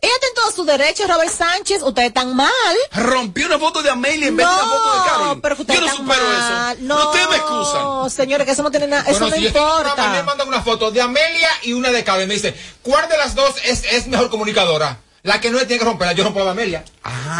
Ella 0.00 0.12
está 0.14 0.26
en 0.28 0.34
todo 0.34 0.50
su 0.52 0.64
derecho, 0.64 1.06
Robert 1.08 1.30
Sánchez. 1.32 1.82
Ustedes 1.82 2.08
están 2.08 2.34
mal. 2.36 2.50
Rompió 2.92 3.46
una 3.46 3.58
foto 3.58 3.82
de 3.82 3.90
Amelia 3.90 4.28
en 4.28 4.36
vez 4.36 4.46
de 4.46 4.52
una 4.52 4.62
foto 4.62 4.92
de 5.02 5.08
Carolyn. 5.10 5.40
pero 5.40 5.56
ustedes 5.58 5.80
Yo 5.80 5.86
no 5.86 5.96
supero 5.96 6.22
mal. 6.28 6.72
eso. 6.76 6.84
No, 6.84 7.06
Ustedes 7.10 7.28
me 7.30 7.36
excusan. 7.36 7.82
No, 7.82 8.10
señores, 8.10 8.46
que 8.46 8.52
eso 8.52 8.62
no 8.62 8.70
tiene 8.70 8.86
nada, 8.88 9.02
eso 9.02 9.20
Bueno, 9.20 9.28
no 9.28 9.36
si 9.36 9.42
yo 9.42 9.48
un 9.48 9.52
programa, 9.54 9.94
me 9.96 10.02
importa. 10.18 10.24
mandan 10.24 10.48
una 10.48 10.62
foto 10.62 10.90
de 10.90 11.00
Amelia 11.00 11.48
y 11.62 11.72
una 11.72 11.90
de 11.90 12.04
Carmen. 12.04 12.28
Me 12.28 12.34
dice, 12.34 12.54
¿cuál 12.82 13.08
de 13.08 13.16
las 13.16 13.34
dos 13.34 13.54
es, 13.64 13.84
es 13.90 14.06
mejor 14.06 14.28
comunicadora? 14.30 14.98
La 15.26 15.40
que 15.40 15.50
no 15.50 15.58
le 15.58 15.66
tiene 15.66 15.80
que 15.80 15.84
romperla, 15.84 16.12
yo 16.12 16.22
rompo 16.24 16.42
la 16.44 16.52
Amelia. 16.52 16.84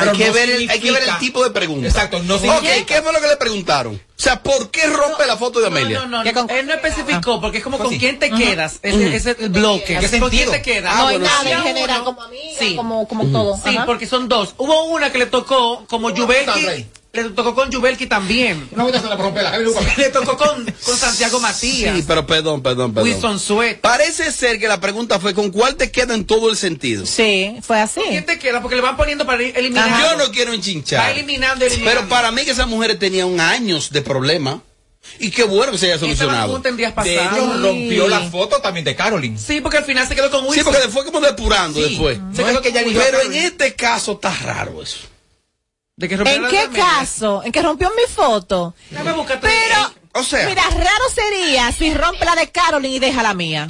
Pero 0.01 0.11
hay, 0.11 0.19
que 0.19 0.27
no 0.27 0.33
ver 0.33 0.51
el, 0.51 0.69
hay 0.69 0.81
que 0.81 0.91
ver 0.91 1.03
el 1.05 1.19
tipo 1.19 1.43
de 1.45 1.51
pregunta. 1.51 1.87
Exacto, 1.87 2.21
no 2.25 2.35
Ok, 2.35 2.41
significa- 2.43 2.85
¿qué 2.87 3.01
fue 3.03 3.13
lo 3.13 3.21
que 3.21 3.29
le 3.29 3.37
preguntaron? 3.37 3.95
O 3.95 4.01
sea, 4.23 4.43
¿por 4.43 4.71
qué 4.71 4.87
rompe 4.89 5.25
la 5.27 5.37
foto 5.37 5.61
de 5.61 5.69
Amelia? 5.69 6.01
No, 6.01 6.07
no, 6.07 6.25
no. 6.25 6.49
Él 6.49 6.67
no 6.67 6.75
especificó, 6.75 7.41
porque 7.41 7.59
es 7.59 7.65
como 7.65 7.79
con 7.79 7.91
Sí. 7.91 7.99
quién 7.99 8.19
te 8.19 8.31
quedas. 8.31 8.81
Ese, 8.83 9.15
ese 9.15 9.31
es 9.33 9.37
el 9.41 9.51
bloque. 9.51 9.99
¿Qué 10.01 10.19
¿Con 10.19 10.31
quién 10.31 10.51
te 10.51 10.63
quedas? 10.63 10.93
Ah, 10.95 10.99
No 11.03 11.07
hay 11.09 11.19
bueno, 11.19 11.33
nada 11.33 11.43
sí. 11.45 11.51
en 11.53 11.63
general, 11.63 12.03
como 12.05 12.23
amiga, 12.23 12.59
Sí. 12.59 12.75
como, 12.75 13.07
como 13.07 13.27
todo. 13.27 13.57
Sí, 13.63 13.77
Ajá. 13.77 13.87
porque 13.87 14.07
son 14.07 14.29
dos. 14.29 14.55
Hubo 14.57 14.85
una 14.87 15.13
que 15.13 15.19
le 15.19 15.27
tocó 15.27 15.85
como 15.89 16.11
Jubelki. 16.11 16.87
Le 17.17 17.31
tocó 17.31 17.55
con 17.55 17.73
Jubelki 17.73 18.07
también. 18.07 18.69
No, 18.75 18.89
se 18.91 19.01
la 19.03 19.17
rompe 19.17 19.43
la 19.43 19.59
Le 19.59 20.11
tocó 20.11 20.37
con, 20.37 20.65
con 20.65 20.97
Santiago 20.97 21.41
Matías. 21.41 21.97
Sí, 21.97 22.05
pero 22.07 22.27
perdón, 22.27 22.63
perdón, 22.63 22.93
perdón. 22.95 23.11
Wilson 23.11 23.39
Sweat. 23.41 23.79
Parece 23.81 24.31
ser 24.33 24.59
que 24.59 24.69
la 24.69 24.81
pregunta 24.81 25.19
fue 25.19 25.35
¿con 25.35 25.51
cuál 25.51 25.77
te 25.77 25.91
queda 25.91 26.15
en 26.15 26.25
todo 26.25 26.51
el 26.51 26.57
sentido? 26.57 27.07
Sí, 27.07 27.57
fue 27.63 27.81
así. 27.81 28.01
¿Quién 28.09 28.27
te 28.27 28.39
queda? 28.39 28.61
Porque 28.61 28.77
le 28.77 28.83
van 28.83 28.97
poniendo 28.97 29.27
para 29.27 29.43
ir 29.43 29.57
eliminando. 29.57 29.97
Yo 29.99 30.17
no 30.17 30.31
quiero 30.33 30.53
enchinchar. 30.53 31.01
Va 31.01 31.11
eliminando, 31.11 31.65
eliminando. 31.65 32.01
Pero 32.01 32.09
para 32.09 32.31
mí 32.31 32.45
que 32.45 32.51
esas 32.53 32.67
mujeres 32.69 32.99
tenían 32.99 33.41
años 33.41 33.91
de 33.91 34.03
problema. 34.03 34.63
Y 35.19 35.31
qué 35.31 35.45
bueno 35.45 35.73
que 35.73 35.79
se 35.79 35.87
haya 35.87 35.99
solucionado. 35.99 36.59
De 36.59 37.17
hecho, 37.17 37.59
rompió 37.63 38.09
la 38.09 38.21
foto 38.23 38.61
también 38.61 38.85
de 38.85 38.95
Carolyn. 38.95 39.39
Sí, 39.39 39.61
porque 39.61 39.79
al 39.79 39.85
final 39.85 40.07
se 40.07 40.15
quedó 40.15 40.31
con 40.31 40.45
Wilson. 40.47 40.55
Sí, 40.57 40.63
porque 40.65 40.89
fue 40.89 41.05
como 41.05 41.21
depurando 41.21 41.79
Sí. 41.81 41.91
después. 41.91 42.19
Se 42.35 42.45
quedó 42.45 42.61
que 42.61 42.69
ella 42.71 42.81
eligió 42.83 43.01
a 43.01 43.05
Pero 43.05 43.23
en 43.23 43.35
este 43.35 43.75
caso 43.75 44.13
está 44.13 44.35
raro 44.43 44.83
eso. 44.83 44.99
¿De 45.97 46.09
que 46.09 46.15
¿En 46.15 46.49
qué 46.49 46.69
caso? 46.75 47.43
¿En 47.43 47.53
que 47.53 47.63
rompió 47.63 47.91
mi 47.97 48.13
foto? 48.13 48.75
Pero, 48.91 49.95
o 50.13 50.23
sea, 50.23 50.47
mira, 50.47 50.63
raro 50.71 51.05
sería 51.15 51.73
si 51.73 51.95
rompe 51.95 52.25
la 52.25 52.35
de 52.35 52.51
Carolyn 52.51 52.93
y 52.93 52.99
deja 52.99 53.23
la 53.23 53.33
mía. 53.33 53.67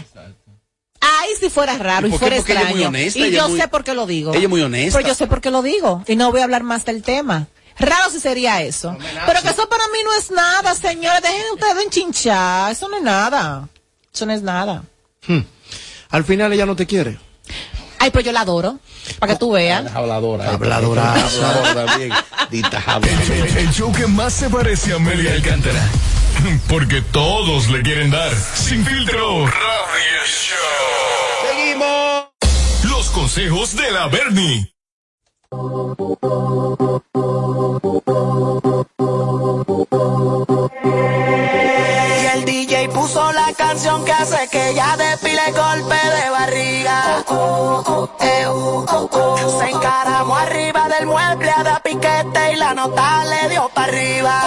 Ahí 1.00 1.30
si 1.38 1.50
fuera 1.50 1.78
raro 1.78 2.08
¿Y 2.08 2.14
y, 2.14 2.18
fuera 2.18 2.36
Porque 2.36 2.52
ella 2.52 2.62
es 2.62 2.66
muy 2.66 2.72
extraño. 2.82 2.88
honesta, 2.88 3.18
y 3.20 3.22
ella 3.24 3.36
yo 3.38 3.48
muy- 3.48 3.60
sé 3.60 3.68
por 3.68 3.84
qué 3.84 3.94
lo 3.94 4.06
digo. 4.06 4.32
ella 4.34 4.42
es 4.44 4.48
muy 4.48 4.60
honesta. 4.62 4.98
Pero 4.98 5.08
yo 5.08 5.14
sé 5.14 5.28
por 5.28 5.40
qué 5.40 5.50
lo 5.52 5.62
digo. 5.62 6.02
Y 6.08 6.16
no 6.16 6.32
voy 6.32 6.40
a 6.40 6.44
hablar 6.44 6.64
más 6.64 6.84
del 6.84 7.02
tema. 7.02 7.46
Raro 7.78 8.10
si 8.10 8.18
sería 8.18 8.60
eso. 8.62 8.96
Pero 9.26 9.40
que 9.42 9.48
eso 9.50 9.68
para 9.68 9.84
mí 9.88 9.98
no 10.04 10.12
es 10.14 10.30
nada, 10.32 10.74
señores. 10.74 11.22
Dejen 11.22 11.44
ustedes 11.52 11.76
de 11.76 11.82
enchinchar. 11.82 12.72
Eso 12.72 12.88
no 12.88 12.96
es 12.96 13.02
nada. 13.04 13.68
Eso 14.12 14.26
no 14.26 14.32
es 14.32 14.42
nada. 14.42 14.82
Hmm. 15.28 15.40
Al 16.08 16.24
final 16.24 16.52
ella 16.52 16.66
no 16.66 16.74
te 16.74 16.86
quiere. 16.86 17.18
Ay, 18.06 18.12
pero 18.12 18.24
yo 18.26 18.30
la 18.30 18.42
adoro. 18.42 18.78
Para 19.18 19.32
que 19.32 19.38
tú 19.40 19.50
veas. 19.50 19.92
Habladora. 19.92 20.52
Habladoraza. 20.52 21.50
Habladora, 21.50 21.96
bien. 21.96 22.12
Dita 22.52 22.80
El, 23.02 23.56
el 23.58 23.72
show 23.72 23.92
que 23.92 24.06
más 24.06 24.32
se 24.32 24.48
parece 24.48 24.92
a 24.92 24.96
Amelia 24.96 25.32
Alcántara. 25.32 25.82
Porque 26.68 27.02
todos 27.02 27.68
le 27.68 27.82
quieren 27.82 28.12
dar. 28.12 28.30
Sin 28.54 28.86
filtro. 28.86 29.44
Radio 29.44 30.22
Show. 30.24 31.50
Seguimos. 31.50 32.26
Los 32.84 33.10
consejos 33.10 33.74
de 33.74 33.90
la 33.90 34.06
Bernie. 34.06 34.72
Y 42.14 42.26
el 42.38 42.44
DJ 42.44 42.88
puso 42.90 43.32
la 43.32 43.52
canción 43.56 44.04
que 44.04 44.12
hace 44.12 44.48
que 44.52 44.70
ella 44.70 44.96
despile 44.96 45.50
golpe 45.50 45.94
de. 45.94 46.15
Eh, 46.15 46.15
Se 49.58 49.70
encaramó 49.70 50.36
arriba 50.36 50.88
del 50.88 51.06
mueble 51.06 51.50
a 51.50 51.62
dar 51.62 51.82
piquete 51.82 52.52
y 52.52 52.56
la 52.56 52.74
nota 52.74 53.24
le 53.24 53.48
dio 53.50 53.68
para 53.74 53.88
arriba. 53.88 54.45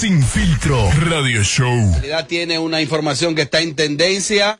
Sin 0.00 0.22
filtro. 0.22 0.90
Radio 1.10 1.42
Show. 1.42 1.92
Realidad 1.92 2.26
tiene 2.26 2.58
una 2.58 2.80
información 2.80 3.34
que 3.34 3.42
está 3.42 3.60
en 3.60 3.74
tendencia. 3.74 4.58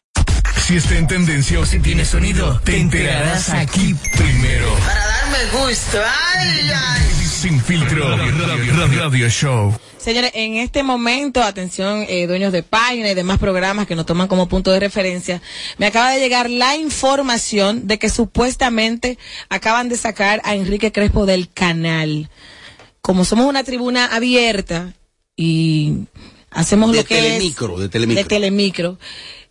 Si 0.67 0.77
está 0.77 0.99
en 0.99 1.07
tendencia 1.07 1.59
o 1.59 1.65
si 1.65 1.79
tiene 1.79 2.05
sonido, 2.05 2.61
te 2.63 2.77
enterarás 2.77 3.49
aquí 3.49 3.95
primero. 4.19 4.71
Para 4.81 5.07
darme 5.07 5.39
gusto. 5.65 5.99
Ay, 6.37 6.71
ay. 6.77 7.03
Sin 7.25 7.59
filtro. 7.59 8.19
Radio, 8.19 8.87
Radio 8.99 9.31
Show. 9.31 9.75
Señores, 9.97 10.33
en 10.35 10.57
este 10.57 10.83
momento, 10.83 11.43
atención, 11.43 12.05
eh, 12.07 12.27
dueños 12.27 12.53
de 12.53 12.63
página 12.63 13.11
y 13.11 13.15
demás 13.15 13.39
programas 13.39 13.87
que 13.87 13.97
nos 13.97 14.05
toman 14.05 14.29
como 14.29 14.47
punto 14.47 14.71
de 14.73 14.81
referencia, 14.81 15.41
me 15.79 15.87
acaba 15.87 16.11
de 16.11 16.21
llegar 16.21 16.51
la 16.51 16.77
información 16.77 17.87
de 17.87 17.99
que 17.99 18.11
supuestamente 18.11 19.17
acaban 19.49 19.89
de 19.89 19.97
sacar 19.97 20.43
a 20.45 20.55
Enrique 20.55 20.93
Crespo 20.93 21.25
del 21.25 21.51
canal. 21.51 22.29
Como 23.01 23.25
somos 23.25 23.47
una 23.47 23.65
tribuna 23.65 24.05
abierta 24.05 24.93
y 25.43 25.95
hacemos 26.51 26.93
De 26.93 26.99
lo 26.99 27.05
que 27.05 27.15
telemicro, 27.15 27.75
es 27.77 27.81
de 27.81 27.89
telemicro. 27.89 28.23
de 28.23 28.29
telemicro, 28.29 28.99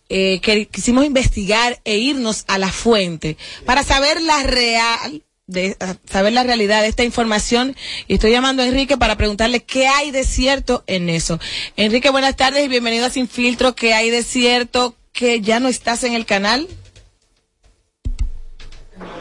eh, 0.08 0.38
que 0.40 0.66
quisimos 0.68 1.04
investigar 1.04 1.80
e 1.84 1.98
irnos 1.98 2.44
a 2.46 2.58
la 2.58 2.70
fuente 2.70 3.36
para 3.64 3.82
saber 3.82 4.22
la 4.22 4.40
real 4.44 5.24
de 5.48 5.76
saber 6.08 6.32
la 6.32 6.44
realidad 6.44 6.82
de 6.82 6.86
esta 6.86 7.02
información 7.02 7.74
y 8.06 8.14
estoy 8.14 8.30
llamando 8.30 8.62
a 8.62 8.66
Enrique 8.66 8.96
para 8.98 9.16
preguntarle 9.16 9.64
qué 9.64 9.88
hay 9.88 10.12
de 10.12 10.22
cierto 10.22 10.84
en 10.86 11.08
eso. 11.10 11.40
Enrique, 11.74 12.08
buenas 12.10 12.36
tardes 12.36 12.64
y 12.64 12.68
bienvenido 12.68 13.06
a 13.06 13.10
Sin 13.10 13.28
Filtro. 13.28 13.74
¿Qué 13.74 13.92
hay 13.92 14.10
de 14.10 14.22
cierto 14.22 14.94
que 15.12 15.40
ya 15.40 15.58
no 15.58 15.66
estás 15.66 16.04
en 16.04 16.12
el 16.14 16.24
canal? 16.24 16.68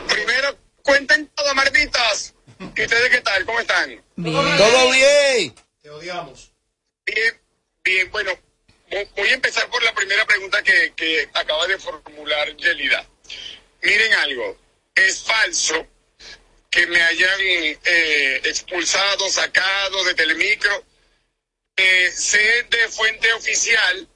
Primero, 0.07 0.55
cuenten 0.83 1.31
todo, 1.33 1.55
marditas. 1.55 2.35
¿Y 2.59 2.63
ustedes 2.83 3.09
qué 3.09 3.21
tal? 3.21 3.43
¿Cómo 3.45 3.59
están? 3.59 3.89
Todo 4.15 4.91
bien. 4.91 5.55
Te 5.81 5.89
odiamos. 5.89 6.51
Bien, 7.13 7.41
bien. 7.83 8.11
Bueno, 8.11 8.31
vo- 8.89 9.09
voy 9.15 9.29
a 9.29 9.33
empezar 9.33 9.69
por 9.69 9.81
la 9.83 9.93
primera 9.93 10.25
pregunta 10.25 10.61
que, 10.63 10.93
que 10.95 11.29
acaba 11.33 11.67
de 11.67 11.77
formular 11.79 12.55
Yelida. 12.55 13.07
Miren 13.81 14.13
algo, 14.13 14.57
es 14.95 15.23
falso 15.23 15.87
que 16.69 16.85
me 16.87 17.01
hayan 17.01 17.39
eh, 17.41 18.41
expulsado, 18.43 19.29
sacado 19.29 20.03
de 20.03 20.13
Telemicro. 20.13 20.85
Eh, 21.75 22.11
sé 22.13 22.63
de 22.69 22.89
fuente 22.89 23.31
oficial 23.33 24.07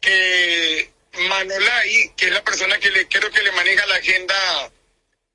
que 0.00 0.90
Manolay, 1.28 2.12
que 2.16 2.26
es 2.26 2.32
la 2.32 2.42
persona 2.42 2.78
que 2.78 2.90
le 2.90 3.06
creo 3.06 3.30
que 3.30 3.42
le 3.42 3.52
maneja 3.52 3.86
la 3.86 3.96
agenda 3.96 4.70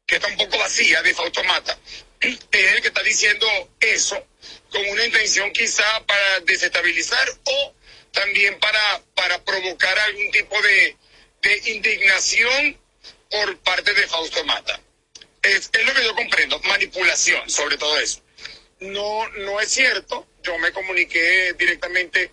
que 0.06 0.16
está 0.16 0.28
un 0.28 0.38
poco 0.38 0.58
vacía 0.60 1.02
de 1.02 1.14
Fautomata, 1.16 1.80
es 2.28 2.74
el 2.74 2.82
que 2.82 2.88
está 2.88 3.04
diciendo 3.04 3.48
eso 3.80 4.26
con 4.72 4.86
una 4.90 5.06
intención 5.06 5.52
quizá 5.52 5.86
para 6.06 6.40
desestabilizar 6.42 7.28
o 7.44 7.74
también 8.12 8.58
para, 8.60 9.02
para 9.14 9.44
provocar 9.44 9.98
algún 10.00 10.32
tipo 10.32 10.62
de, 10.62 10.98
de 11.42 11.72
indignación 11.72 12.80
por 13.30 13.58
parte 13.60 13.94
de 13.94 14.08
Fausto 14.08 14.44
Mata. 14.46 14.80
Es, 15.42 15.70
es 15.72 15.86
lo 15.86 15.94
que 15.94 16.04
yo 16.04 16.16
comprendo, 16.16 16.60
manipulación 16.62 17.50
sobre 17.50 17.78
todo 17.78 18.00
eso. 18.00 18.22
No, 18.80 19.28
no 19.30 19.60
es 19.62 19.70
cierto, 19.70 20.28
yo 20.44 20.58
me 20.58 20.72
comuniqué 20.72 21.54
directamente 21.54 22.32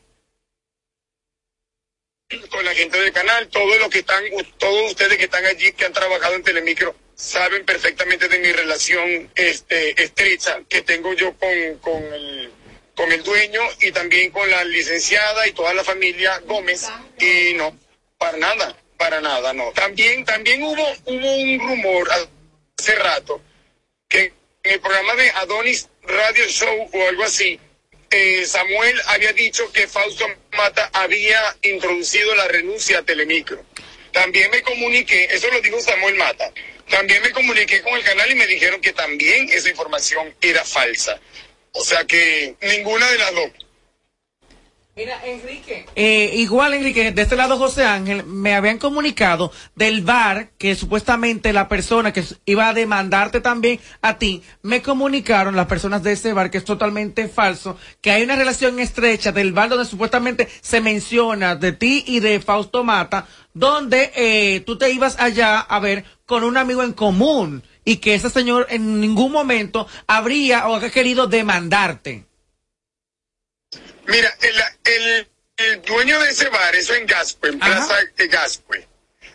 con 2.50 2.64
la 2.64 2.74
gente 2.74 2.98
del 2.98 3.12
canal, 3.12 3.48
todos 3.48 3.78
los 3.78 3.90
que 3.90 4.00
están, 4.00 4.24
todos 4.58 4.90
ustedes 4.90 5.18
que 5.18 5.24
están 5.24 5.44
allí, 5.44 5.72
que 5.72 5.84
han 5.84 5.92
trabajado 5.92 6.34
en 6.34 6.42
Telemicro, 6.42 6.94
saben 7.22 7.64
perfectamente 7.64 8.28
de 8.28 8.40
mi 8.40 8.50
relación 8.50 9.30
este, 9.36 10.02
estrecha 10.02 10.60
que 10.68 10.82
tengo 10.82 11.14
yo 11.14 11.32
con, 11.38 11.78
con, 11.80 12.02
el, 12.02 12.50
con 12.96 13.12
el 13.12 13.22
dueño 13.22 13.60
y 13.80 13.92
también 13.92 14.32
con 14.32 14.50
la 14.50 14.64
licenciada 14.64 15.46
y 15.46 15.52
toda 15.52 15.72
la 15.72 15.84
familia 15.84 16.40
Gómez. 16.40 16.88
Y 17.20 17.54
no, 17.54 17.78
para 18.18 18.36
nada, 18.38 18.76
para 18.96 19.20
nada, 19.20 19.52
no. 19.52 19.70
También, 19.70 20.24
también 20.24 20.64
hubo, 20.64 20.84
hubo 21.04 21.36
un 21.36 21.60
rumor 21.60 22.08
hace 22.10 22.96
rato 22.96 23.40
que 24.08 24.32
en 24.64 24.72
el 24.72 24.80
programa 24.80 25.14
de 25.14 25.30
Adonis 25.30 25.88
Radio 26.02 26.44
Show 26.48 26.90
o 26.92 27.08
algo 27.08 27.22
así, 27.22 27.58
eh, 28.10 28.44
Samuel 28.44 29.00
había 29.06 29.32
dicho 29.32 29.70
que 29.72 29.86
Fausto 29.86 30.26
Mata 30.56 30.90
había 30.92 31.56
introducido 31.62 32.34
la 32.34 32.48
renuncia 32.48 32.98
a 32.98 33.02
Telemicro. 33.04 33.64
También 34.10 34.50
me 34.50 34.60
comuniqué, 34.62 35.28
eso 35.30 35.48
lo 35.50 35.60
dijo 35.60 35.80
Samuel 35.80 36.16
Mata, 36.16 36.52
también 36.90 37.22
me 37.22 37.30
comuniqué 37.30 37.82
con 37.82 37.94
el 37.94 38.04
canal 38.04 38.30
y 38.30 38.34
me 38.34 38.46
dijeron 38.46 38.80
que 38.80 38.92
también 38.92 39.48
esa 39.50 39.68
información 39.68 40.34
era 40.40 40.64
falsa. 40.64 41.18
O 41.72 41.84
sea 41.84 42.04
que 42.04 42.54
ninguna 42.60 43.10
de 43.10 43.18
las 43.18 43.34
dos. 43.34 43.50
Mira, 44.94 45.18
Enrique. 45.24 45.86
Eh, 45.96 46.32
igual, 46.34 46.74
Enrique, 46.74 47.12
de 47.12 47.22
este 47.22 47.34
lado, 47.34 47.56
José 47.56 47.82
Ángel, 47.82 48.24
me 48.26 48.54
habían 48.54 48.76
comunicado 48.76 49.50
del 49.74 50.02
bar 50.02 50.50
que 50.58 50.74
supuestamente 50.74 51.54
la 51.54 51.66
persona 51.66 52.12
que 52.12 52.22
iba 52.44 52.68
a 52.68 52.74
demandarte 52.74 53.40
también 53.40 53.80
a 54.02 54.18
ti, 54.18 54.42
me 54.60 54.82
comunicaron 54.82 55.56
las 55.56 55.66
personas 55.66 56.02
de 56.02 56.12
ese 56.12 56.34
bar 56.34 56.50
que 56.50 56.58
es 56.58 56.66
totalmente 56.66 57.26
falso, 57.28 57.78
que 58.02 58.10
hay 58.10 58.22
una 58.22 58.36
relación 58.36 58.80
estrecha 58.80 59.32
del 59.32 59.54
bar 59.54 59.70
donde 59.70 59.86
supuestamente 59.86 60.46
se 60.60 60.82
menciona 60.82 61.56
de 61.56 61.72
ti 61.72 62.04
y 62.06 62.20
de 62.20 62.38
Fausto 62.40 62.84
Mata, 62.84 63.26
donde 63.54 64.12
eh, 64.14 64.60
tú 64.60 64.76
te 64.76 64.90
ibas 64.90 65.18
allá 65.18 65.58
a 65.58 65.80
ver 65.80 66.04
con 66.32 66.44
un 66.44 66.56
amigo 66.56 66.82
en 66.82 66.94
común 66.94 67.62
y 67.84 67.98
que 67.98 68.14
ese 68.14 68.30
señor 68.30 68.66
en 68.70 69.02
ningún 69.02 69.32
momento 69.32 69.86
habría 70.06 70.66
o 70.66 70.76
ha 70.76 70.90
querido 70.90 71.26
demandarte. 71.26 72.24
Mira, 74.06 74.34
el, 74.40 74.62
el, 74.94 75.28
el 75.58 75.82
dueño 75.82 76.18
de 76.20 76.30
ese 76.30 76.48
bar, 76.48 76.74
eso 76.74 76.94
en 76.94 77.04
Gascue, 77.04 77.50
en 77.50 77.58
Plaza 77.58 77.96
de 78.16 78.28
Gascue, 78.28 78.88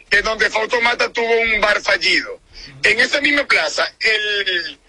que 0.10 0.24
donde 0.24 0.50
Fautomata 0.50 1.14
tuvo 1.14 1.40
un 1.40 1.62
bar 1.62 1.80
fallido. 1.82 2.42
En 2.82 3.00
esa 3.00 3.22
misma 3.22 3.46
plaza, 3.46 3.88
el, 4.00 4.80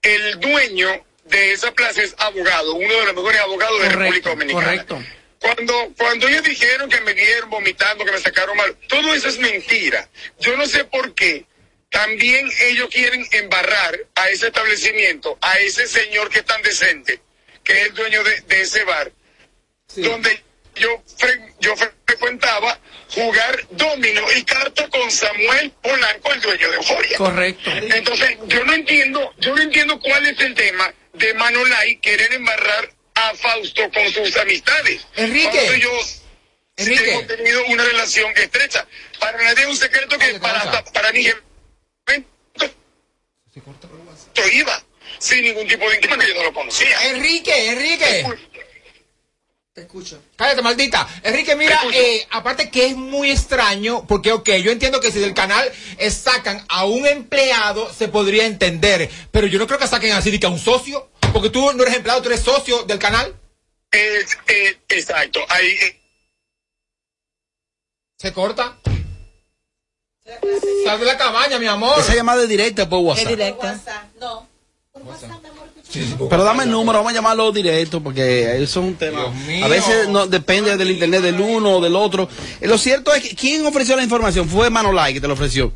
el 0.00 0.40
dueño 0.40 0.88
de 1.26 1.52
esa 1.52 1.70
plaza 1.72 2.00
es 2.00 2.14
abogado, 2.16 2.76
uno 2.76 2.94
de 2.94 3.04
los 3.04 3.14
mejores 3.14 3.40
abogados 3.42 3.82
de 3.82 3.88
República 3.90 4.30
Dominicana. 4.30 4.64
Correcto. 4.64 5.04
Cuando, 5.38 5.92
cuando 5.98 6.28
ellos 6.28 6.44
dijeron 6.44 6.88
que 6.88 7.02
me 7.02 7.12
vieron 7.12 7.50
vomitando, 7.50 8.06
que 8.06 8.12
me 8.12 8.20
sacaron 8.20 8.56
mal, 8.56 8.74
todo 8.88 9.12
eso 9.12 9.28
es 9.28 9.38
mentira. 9.38 10.08
Yo 10.40 10.56
no 10.56 10.66
sé 10.66 10.84
por 10.84 11.14
qué. 11.14 11.44
También 11.90 12.48
ellos 12.60 12.88
quieren 12.90 13.26
embarrar 13.32 13.98
a 14.14 14.28
ese 14.28 14.48
establecimiento, 14.48 15.38
a 15.40 15.58
ese 15.58 15.86
señor 15.86 16.28
que 16.28 16.40
es 16.40 16.44
tan 16.44 16.60
decente, 16.62 17.20
que 17.64 17.72
es 17.80 17.86
el 17.88 17.94
dueño 17.94 18.22
de, 18.24 18.40
de 18.42 18.60
ese 18.60 18.84
bar, 18.84 19.10
donde 19.96 20.42
yo, 20.76 21.02
fre- 21.18 21.54
yo 21.60 21.74
fre- 21.76 21.92
frecuentaba 22.06 22.78
jugar 23.14 23.66
domino 23.70 24.22
y 24.36 24.44
carta 24.44 24.88
con 24.90 25.10
Samuel 25.10 25.70
Polanco, 25.82 26.32
el 26.32 26.40
dueño 26.42 26.70
de 26.70 26.76
Euforia. 26.76 27.16
Correcto. 27.18 27.70
Entonces, 27.70 28.36
yo 28.46 28.64
no 28.64 28.74
entiendo, 28.74 29.34
yo 29.38 29.54
no 29.56 29.62
entiendo 29.62 29.98
cuál 29.98 30.26
es 30.26 30.38
el 30.40 30.54
tema 30.54 30.92
de 31.14 31.34
Manolay 31.34 31.96
querer 32.00 32.32
embarrar 32.34 32.92
a 33.14 33.34
Fausto 33.34 33.90
con 33.90 34.12
sus 34.12 34.36
amistades. 34.36 35.04
Enrique. 35.16 35.48
Cuando 35.50 35.72
ellos 35.72 36.22
Enrique. 36.76 37.10
hemos 37.12 37.26
tenido 37.26 37.64
una 37.66 37.84
relación 37.84 38.30
estrecha. 38.36 38.86
Para 39.18 39.42
nadie 39.42 39.62
es 39.62 39.68
un 39.70 39.76
secreto 39.76 40.18
que 40.18 40.34
para, 40.38 40.60
hasta 40.60 40.84
para 40.92 41.10
mi 41.12 41.24
jefe 41.24 41.40
yo 44.34 44.48
iba 44.52 44.82
sin 45.18 45.42
ningún 45.42 45.66
tipo 45.66 45.88
de 45.88 45.96
intimidad, 45.96 46.26
yo 46.28 46.34
no 46.34 46.42
lo 46.44 46.52
conocía. 46.54 47.08
Enrique, 47.10 47.70
Enrique. 47.72 48.24
Te 49.72 49.80
escucho. 49.82 50.20
Cállate, 50.36 50.62
maldita. 50.62 51.08
Enrique, 51.22 51.54
mira, 51.56 51.80
eh, 51.92 52.26
aparte 52.30 52.70
que 52.70 52.86
es 52.86 52.96
muy 52.96 53.30
extraño, 53.30 54.06
porque, 54.06 54.32
ok, 54.32 54.48
yo 54.62 54.70
entiendo 54.72 55.00
que 55.00 55.10
si 55.12 55.18
del 55.20 55.34
canal 55.34 55.70
eh, 55.98 56.10
sacan 56.10 56.64
a 56.68 56.84
un 56.84 57.06
empleado, 57.06 57.92
se 57.92 58.08
podría 58.08 58.44
entender, 58.46 59.08
pero 59.30 59.46
yo 59.46 59.58
no 59.58 59.66
creo 59.66 59.78
que 59.78 59.86
saquen 59.86 60.12
así 60.12 60.30
de 60.30 60.40
que 60.40 60.46
a 60.46 60.50
un 60.50 60.58
socio, 60.58 61.10
porque 61.32 61.50
tú 61.50 61.72
no 61.72 61.82
eres 61.82 61.94
empleado, 61.96 62.22
tú 62.22 62.28
eres 62.28 62.40
socio 62.42 62.82
del 62.84 62.98
canal. 62.98 63.34
Es- 63.90 64.36
eh, 64.48 64.78
exacto, 64.88 65.40
ahí 65.48 65.68
eh, 65.68 66.00
¿Se 68.18 68.32
corta? 68.32 68.78
Sal 70.84 71.00
de 71.00 71.06
la 71.06 71.16
cabaña, 71.16 71.58
mi 71.58 71.66
amor. 71.66 71.98
Esa 71.98 72.14
llamada 72.14 72.42
es 72.42 72.48
directa 72.48 72.88
por 72.88 73.00
WhatsApp. 73.00 73.26
No. 74.20 74.46
Pero 76.28 76.44
dame 76.44 76.64
el 76.64 76.70
número, 76.70 76.98
vamos 76.98 77.12
a 77.12 77.14
llamarlo 77.14 77.50
directo 77.50 78.02
porque 78.02 78.62
eso 78.62 78.80
es 78.80 78.86
un 78.86 78.94
tema. 78.96 79.32
A 79.62 79.68
veces 79.68 80.08
no 80.08 80.26
depende 80.26 80.76
del 80.76 80.90
internet 80.90 81.22
del 81.22 81.40
uno 81.40 81.76
o 81.76 81.80
del 81.80 81.96
otro. 81.96 82.28
Eh, 82.60 82.68
Lo 82.68 82.76
cierto 82.78 83.14
es 83.14 83.22
que 83.22 83.34
quien 83.34 83.64
ofreció 83.66 83.96
la 83.96 84.02
información 84.02 84.48
fue 84.48 84.68
Manolay 84.70 85.14
que 85.14 85.20
te 85.20 85.26
lo 85.28 85.34
ofreció. 85.34 85.72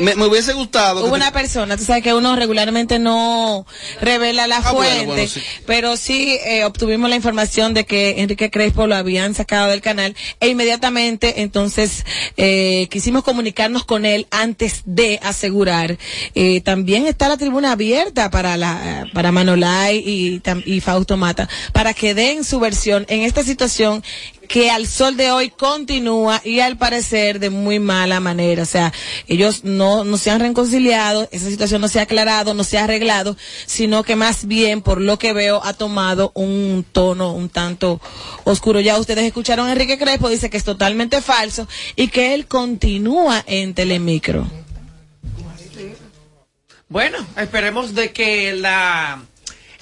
Me, 0.00 0.14
me 0.14 0.26
hubiese 0.26 0.52
gustado. 0.52 1.00
Hubo 1.00 1.10
te- 1.10 1.16
una 1.16 1.32
persona, 1.32 1.76
tú 1.76 1.84
sabes 1.84 2.02
que 2.04 2.14
uno 2.14 2.36
regularmente 2.36 2.98
no 3.00 3.66
revela 4.00 4.46
la 4.46 4.58
Ah, 4.58 4.72
bueno, 4.72 4.90
fuente, 4.90 5.06
bueno, 5.06 5.28
sí. 5.28 5.40
pero 5.66 5.96
sí 5.96 6.38
eh, 6.44 6.64
obtuvimos 6.64 7.10
la 7.10 7.16
información 7.16 7.74
de 7.74 7.84
que 7.84 8.20
Enrique 8.20 8.48
Crespo 8.50 8.86
lo 8.86 8.94
habían 8.94 9.34
sacado 9.34 9.68
del 9.70 9.80
canal 9.80 10.14
e 10.40 10.48
inmediatamente 10.48 11.42
entonces 11.42 12.04
eh, 12.36 12.86
quisimos 12.90 13.24
comunicarnos 13.24 13.84
con 13.84 14.04
él 14.04 14.26
antes 14.30 14.82
de 14.84 15.18
asegurar. 15.22 15.98
Eh, 16.34 16.60
también 16.60 17.06
está 17.06 17.28
la 17.28 17.36
tribuna 17.36 17.72
abierta 17.72 18.30
para 18.30 18.56
la 18.56 19.06
para 19.12 19.27
Manolay 19.32 19.98
y, 19.98 20.42
y 20.64 20.80
Fausto 20.80 21.16
Mata 21.16 21.48
para 21.72 21.94
que 21.94 22.14
den 22.14 22.44
su 22.44 22.60
versión 22.60 23.06
en 23.08 23.22
esta 23.22 23.42
situación 23.42 24.02
que 24.48 24.70
al 24.70 24.86
sol 24.86 25.16
de 25.16 25.30
hoy 25.30 25.50
continúa 25.50 26.40
y 26.42 26.60
al 26.60 26.78
parecer 26.78 27.38
de 27.38 27.50
muy 27.50 27.78
mala 27.78 28.18
manera. 28.18 28.62
O 28.62 28.66
sea, 28.66 28.92
ellos 29.28 29.62
no, 29.62 30.04
no 30.04 30.16
se 30.16 30.30
han 30.30 30.40
reconciliado, 30.40 31.28
esa 31.30 31.48
situación 31.50 31.80
no 31.80 31.88
se 31.88 32.00
ha 32.00 32.04
aclarado, 32.04 32.54
no 32.54 32.64
se 32.64 32.78
ha 32.78 32.84
arreglado, 32.84 33.36
sino 33.66 34.02
que 34.02 34.16
más 34.16 34.46
bien, 34.46 34.80
por 34.80 35.00
lo 35.00 35.18
que 35.18 35.34
veo, 35.34 35.60
ha 35.62 35.74
tomado 35.74 36.32
un 36.34 36.84
tono 36.90 37.32
un 37.34 37.50
tanto 37.50 38.00
oscuro. 38.44 38.80
Ya 38.80 38.98
ustedes 38.98 39.24
escucharon 39.24 39.68
a 39.68 39.72
Enrique 39.72 39.98
Crespo, 39.98 40.30
dice 40.30 40.50
que 40.50 40.56
es 40.56 40.64
totalmente 40.64 41.20
falso 41.20 41.68
y 41.94 42.08
que 42.08 42.34
él 42.34 42.46
continúa 42.46 43.44
en 43.46 43.74
Telemicro. 43.74 44.48
Bueno, 46.88 47.18
esperemos 47.36 47.94
de 47.94 48.12
que 48.12 48.54
la 48.54 49.22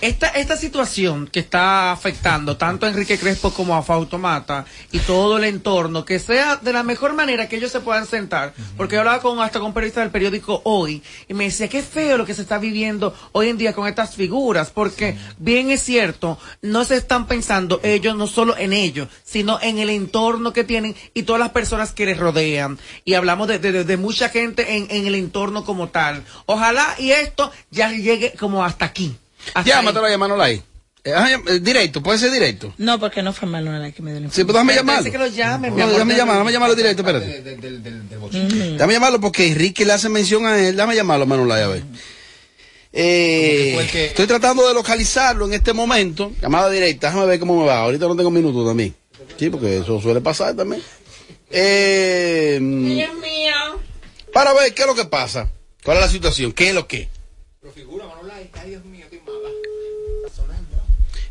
esta 0.01 0.29
esta 0.29 0.57
situación 0.59 1.27
que 1.27 1.41
está 1.41 1.91
afectando 1.91 2.57
tanto 2.59 2.85
a 2.85 2.91
Enrique 2.91 3.19
Crespo 3.19 3.51
como 3.53 3.75
a 3.75 3.83
Fausto 3.83 4.19
Mata 4.19 4.67
y 4.93 4.99
todo 4.99 5.39
el 5.39 5.45
entorno 5.45 6.05
que 6.05 6.19
sea 6.19 6.57
de 6.57 6.73
la 6.75 6.83
mejor 6.83 7.15
manera 7.15 7.49
que 7.49 7.57
ellos 7.57 7.73
se 7.73 7.81
puedan 7.81 8.07
sentar, 8.07 8.53
porque 8.77 8.95
yo 8.97 9.01
hablaba 9.01 9.23
con 9.23 9.41
hasta 9.41 9.59
con 9.59 9.69
un 9.69 9.75
periodista 9.75 10.01
del 10.03 10.11
periódico 10.11 10.61
hoy 10.65 11.03
y 11.29 11.35
me 11.35 11.45
decía 11.45 11.69
qué 11.69 11.83
feo 11.83 12.19
lo 12.19 12.27
que 12.27 12.35
se 12.35 12.43
está 12.43 12.59
viviendo 12.59 13.15
hoy 13.33 13.49
en 13.49 13.57
día 13.59 13.73
con 13.73 13.89
estas 13.89 14.15
figuras, 14.15 14.71
porque 14.71 15.17
bien 15.39 15.71
es 15.71 15.83
cierto, 15.83 16.39
no 16.61 16.85
se 16.85 16.97
están 16.97 17.27
pensando 17.27 17.81
ellos 17.83 18.17
no 18.17 18.27
solo 18.27 18.57
en 18.59 18.73
ellos, 18.75 19.09
sino 19.25 19.59
en 19.63 19.79
el 19.79 19.89
entorno 19.89 20.53
que 20.53 20.65
tienen 20.65 20.95
y 21.15 21.23
todas 21.23 21.41
las 21.41 21.51
personas 21.51 21.93
que 21.93 22.05
les 22.07 22.19
rodean. 22.19 22.79
Y 23.05 23.15
hablamos 23.15 23.49
de, 23.49 23.59
de- 23.59 23.85
de 23.85 23.97
mucha 23.97 24.29
gente 24.29 24.77
en, 24.77 24.87
en 24.91 25.07
el 25.07 25.15
entorno 25.15 25.65
como 25.65 25.89
tal. 25.89 26.23
Ojalá 26.47 26.87
y 26.99 27.13
esto 27.13 27.51
ya 27.71 27.91
llegue 27.93 28.35
como 28.39 28.65
hasta 28.65 28.85
aquí. 28.85 29.17
Llámatelo 29.65 30.07
ahí. 30.07 30.15
a 30.15 30.19
Manolay. 30.19 30.63
Eh, 31.05 31.13
eh, 31.49 31.61
directo, 31.61 32.03
puede 32.03 32.19
ser 32.19 32.33
directo. 32.33 32.75
No, 32.79 32.99
porque 32.99 33.23
no 33.23 33.33
fue 33.33 33.47
Manuela 33.49 33.93
que 33.93 34.03
me 34.03 34.11
dio 34.11 34.21
la 34.23 34.31
Sí, 34.31 34.43
pues 34.43 34.55
déjame 34.55 34.73
Pero 34.73 34.83
llamarlo. 34.87 35.13
que 35.13 35.19
lo 35.19 35.27
llamen, 35.29 35.73
mi 35.75 35.81
No, 35.81 35.89
déjame 35.89 36.17
llamarlo, 36.17 36.41
déjame 36.41 36.53
llamarlo 36.53 36.75
directo, 36.75 37.03
espérate. 37.03 38.09
información. 38.13 38.73
Déjame 38.73 38.93
llamarlo 38.95 39.21
porque 39.21 39.47
Enrique 39.47 39.85
le 39.85 39.93
hace 39.93 40.09
mención 40.09 40.47
a 40.47 40.59
él. 40.59 40.75
Déjame 40.75 40.97
llamarlo 40.97 41.23
a 41.23 41.27
Manolay 41.27 41.63
a 41.63 41.69
ver. 41.69 41.85
Eh, 42.93 43.79
Estoy 44.09 44.27
tratando 44.27 44.67
de 44.67 44.75
localizarlo 44.75 45.47
en 45.47 45.53
este 45.53 45.73
momento. 45.73 46.33
Llamada 46.43 46.71
directa, 46.71 47.09
déjame 47.09 47.27
ver 47.27 47.39
cómo 47.39 47.61
me 47.61 47.67
va. 47.67 47.79
Ahorita 47.83 48.07
no 48.09 48.17
tengo 48.17 48.31
minutos 48.33 48.67
también. 48.67 48.93
Sí, 49.39 49.49
porque 49.49 49.79
eso 49.79 50.01
suele 50.01 50.21
pasar 50.21 50.57
también. 50.57 50.83
Eh, 51.51 52.59
mío. 52.61 53.07
para 54.33 54.53
ver 54.55 54.75
qué 54.75 54.83
es 54.83 54.89
lo 54.89 54.95
que 54.97 55.05
pasa. 55.05 55.49
¿Cuál 55.85 55.99
es 55.99 56.03
la 56.05 56.11
situación? 56.11 56.51
¿Qué 56.53 56.71
es 56.71 56.75
lo 56.75 56.89
que? 56.89 57.09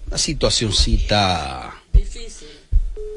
Una 0.07 0.17
situacioncita. 0.17 1.73
Difícil. 1.93 2.47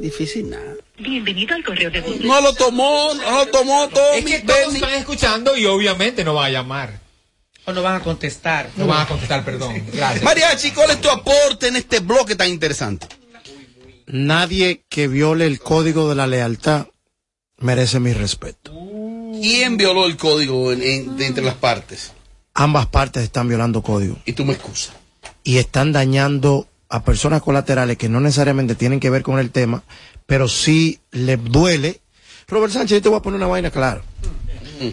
Difícil 0.00 0.50
nada. 0.50 0.74
Bienvenido 0.98 1.54
al 1.54 1.64
correo 1.64 1.90
de 1.90 2.00
voz. 2.00 2.20
No 2.20 2.40
lo 2.40 2.52
tomó, 2.54 3.14
no 3.14 3.30
lo 3.44 3.46
tomó 3.50 3.88
todo. 3.88 4.12
Es 4.14 4.24
que 4.24 4.40
todos 4.40 4.74
están 4.74 4.94
escuchando 4.94 5.56
y 5.56 5.66
obviamente 5.66 6.24
no 6.24 6.34
va 6.34 6.46
a 6.46 6.50
llamar. 6.50 7.00
O 7.66 7.72
no 7.72 7.82
van 7.82 7.96
a 7.96 8.00
contestar. 8.00 8.70
No 8.76 8.86
van 8.86 9.02
a 9.02 9.06
contestar, 9.06 9.44
perdón. 9.44 9.82
Gracias. 9.92 10.24
Mariachi, 10.24 10.70
¿cuál 10.72 10.90
es 10.90 11.00
tu 11.00 11.10
aporte 11.10 11.68
en 11.68 11.76
este 11.76 12.00
bloque 12.00 12.34
tan 12.34 12.48
interesante? 12.48 13.06
Nadie 14.06 14.84
que 14.88 15.06
viole 15.06 15.44
el 15.46 15.60
código 15.60 16.08
de 16.08 16.14
la 16.14 16.26
lealtad 16.26 16.86
merece 17.58 18.00
mi 18.00 18.12
respeto. 18.14 18.72
¿Quién 19.40 19.76
violó 19.76 20.06
el 20.06 20.16
código 20.16 20.72
en- 20.72 20.82
en- 20.82 21.16
de 21.18 21.26
entre 21.26 21.44
las 21.44 21.54
partes? 21.56 22.12
Ambas 22.54 22.86
partes 22.86 23.22
están 23.22 23.48
violando 23.48 23.82
código. 23.82 24.18
Y 24.24 24.32
tú 24.32 24.44
me 24.46 24.54
excusas. 24.54 24.94
Y 25.44 25.58
están 25.58 25.92
dañando 25.92 26.66
a 26.88 27.02
personas 27.04 27.42
colaterales 27.42 27.98
que 27.98 28.08
no 28.08 28.20
necesariamente 28.20 28.74
tienen 28.74 29.00
que 29.00 29.10
ver 29.10 29.22
con 29.22 29.38
el 29.38 29.50
tema, 29.50 29.82
pero 30.26 30.48
sí 30.48 31.00
les 31.10 31.42
duele. 31.42 32.00
Robert 32.48 32.72
Sánchez, 32.72 32.98
yo 32.98 33.02
te 33.02 33.08
voy 33.08 33.18
a 33.18 33.22
poner 33.22 33.38
una 33.38 33.46
vaina 33.46 33.70
clara. 33.70 34.02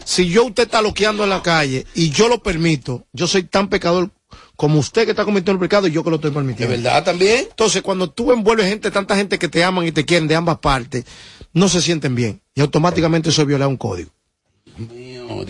Si 0.04 0.28
yo 0.30 0.46
usted 0.46 0.64
está 0.64 0.82
loqueando 0.82 1.24
en 1.24 1.30
la 1.30 1.42
calle 1.42 1.86
y 1.94 2.10
yo 2.10 2.28
lo 2.28 2.42
permito, 2.42 3.06
yo 3.14 3.28
soy 3.28 3.44
tan 3.44 3.70
pecador 3.70 4.10
como 4.56 4.80
usted 4.80 5.06
que 5.06 5.12
está 5.12 5.26
cometiendo 5.26 5.54
el 5.54 5.60
pecado 5.60 5.88
y 5.88 5.92
yo 5.92 6.04
que 6.04 6.10
lo 6.10 6.16
estoy 6.16 6.32
permitiendo. 6.32 6.76
¿De 6.76 6.82
verdad 6.82 7.04
también? 7.04 7.46
Entonces, 7.50 7.82
cuando 7.82 8.10
tú 8.10 8.32
envuelves 8.32 8.68
gente, 8.68 8.90
tanta 8.90 9.16
gente 9.16 9.38
que 9.38 9.48
te 9.48 9.64
aman 9.64 9.86
y 9.86 9.92
te 9.92 10.06
quieren 10.06 10.28
de 10.28 10.36
ambas 10.36 10.60
partes, 10.60 11.06
no 11.54 11.70
se 11.70 11.82
sienten 11.82 12.16
bien. 12.16 12.42
y 12.54 12.62
automáticamente 12.62 13.30
eso 13.30 13.42
es 13.42 13.48
violar 13.48 13.68
un 13.68 13.78
código. 13.78 14.12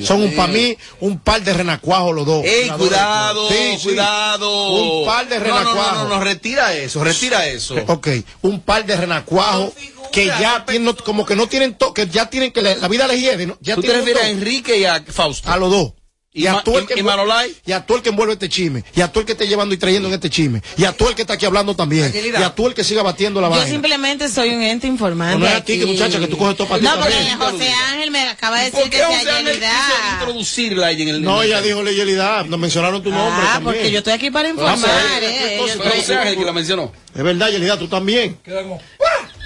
Son 0.03 0.21
un, 0.21 0.35
para 0.35 0.51
mí 0.51 0.77
un 1.01 1.19
par 1.19 1.41
de 1.43 1.53
renacuajos 1.53 2.13
los 2.15 2.25
dos. 2.25 2.43
Ey, 2.45 2.69
cuidado. 2.69 3.49
Sí, 3.49 3.77
cuidado. 3.83 4.99
Un 5.01 5.05
par 5.05 5.27
de 5.27 5.39
No, 5.39 5.45
no, 5.45 5.51
no, 5.53 5.59
renacuajos. 5.59 6.09
no, 6.09 6.15
no, 6.17 6.23
retira 6.23 6.73
eso, 6.73 7.03
retira 7.03 7.47
eso. 7.47 7.75
Ok, 7.87 8.07
un 8.43 8.59
par 8.61 8.85
de 8.85 8.95
renacuajos 8.95 9.73
que 10.11 10.25
ya 10.27 10.63
tienen, 10.65 10.93
como 11.03 11.25
que 11.25 11.35
no 11.35 11.47
tienen, 11.47 11.73
to- 11.75 11.93
que 11.93 12.07
ya 12.07 12.29
tienen 12.29 12.51
que 12.51 12.61
la, 12.61 12.75
la 12.75 12.87
vida 12.87 13.07
les 13.07 13.19
hiede. 13.19 13.45
¿no? 13.47 13.57
Ya 13.61 13.75
¿Tú 13.75 13.81
te 13.81 13.93
refieres 13.93 14.23
a. 14.23 14.29
Enrique 14.29 14.77
y 14.79 14.85
a 14.85 15.03
Fausto? 15.07 15.49
A 15.51 15.57
los 15.57 15.69
dos. 15.71 15.93
¿Y 16.37 16.47
a 16.47 16.61
tú 16.63 16.77
el 16.77 16.83
y- 16.83 16.87
que 16.87 16.93
y 16.95 16.99
envuelve- 16.99 17.03
Manolay? 17.25 17.55
y 17.65 17.71
a 17.71 17.85
tú 17.85 17.95
el 17.95 18.01
que 18.01 18.09
envuelve 18.09 18.33
este 18.33 18.49
chisme, 18.49 18.83
y 18.93 18.99
a 19.01 19.09
tú 19.11 19.21
el 19.21 19.25
que 19.25 19.31
esté 19.31 19.47
llevando 19.47 19.73
y 19.73 19.77
trayendo 19.77 20.09
en 20.09 20.13
este 20.15 20.29
chisme, 20.29 20.61
y 20.77 20.83
a 20.83 20.91
tú 20.91 21.07
el 21.07 21.15
que 21.15 21.21
está 21.21 21.35
aquí 21.35 21.45
hablando 21.45 21.75
también, 21.75 22.11
y 22.13 22.43
a 22.43 22.53
tú 22.53 22.67
el 22.67 22.73
que 22.73 22.83
siga 22.83 23.01
batiendo 23.03 23.39
la 23.39 23.47
Yo 23.47 23.51
vaina. 23.51 23.67
simplemente 23.71 24.27
soy 24.27 24.49
un 24.49 24.61
ente 24.61 24.85
informante. 24.85 25.35
No, 25.39 25.45
no 25.45 25.47
es 25.47 25.55
a 25.55 25.63
ti, 25.63 25.71
aquí. 25.73 25.79
que 25.81 25.85
muchacha, 25.87 26.19
que 26.19 26.27
tú 26.27 26.37
coges 26.37 26.57
todo 26.57 26.67
para 26.67 26.79
ti 26.81 26.85
No, 26.85 26.95
porque 26.97 27.13
también. 27.13 27.37
José 27.39 27.71
Ángel 27.71 28.11
me 28.11 28.27
acaba 28.27 28.59
de 28.59 28.71
¿Por 28.71 28.79
decir 28.83 28.91
que 28.91 28.97
sea 28.97 29.07
Ángel 29.07 29.27
quiso 29.27 29.49
Yelida. 29.53 29.73
introducirla 30.19 30.87
ahí 30.87 31.01
en 31.01 31.07
el 31.07 31.21
No, 31.23 31.41
ella 31.41 31.61
dijo 31.61 31.81
Leyelidad, 31.81 32.45
nos 32.45 32.59
mencionaron 32.59 33.01
tu 33.01 33.11
nombre 33.11 33.45
Ah, 33.47 33.53
también. 33.53 33.75
porque 33.75 33.91
yo 33.91 33.97
estoy 33.99 34.13
aquí 34.13 34.29
para 34.29 34.49
informar. 34.49 34.77
eh, 35.23 35.57
yo 35.57 35.63
José 35.91 36.15
Ángel 36.17 36.37
que 36.37 36.43
la 36.45 36.51
mencionó. 36.51 36.91
Es 37.15 37.23
verdad, 37.23 37.49
Yelida, 37.49 37.79
tú 37.79 37.87
también. 37.87 38.37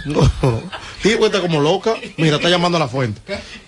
No. 0.05 0.69
Sí, 1.01 1.15
cuenta 1.15 1.39
como 1.39 1.61
loca. 1.61 1.95
Mira, 2.17 2.35
está 2.35 2.49
llamando 2.49 2.75
a 2.77 2.81
la 2.81 2.89
fuente. 2.89 3.21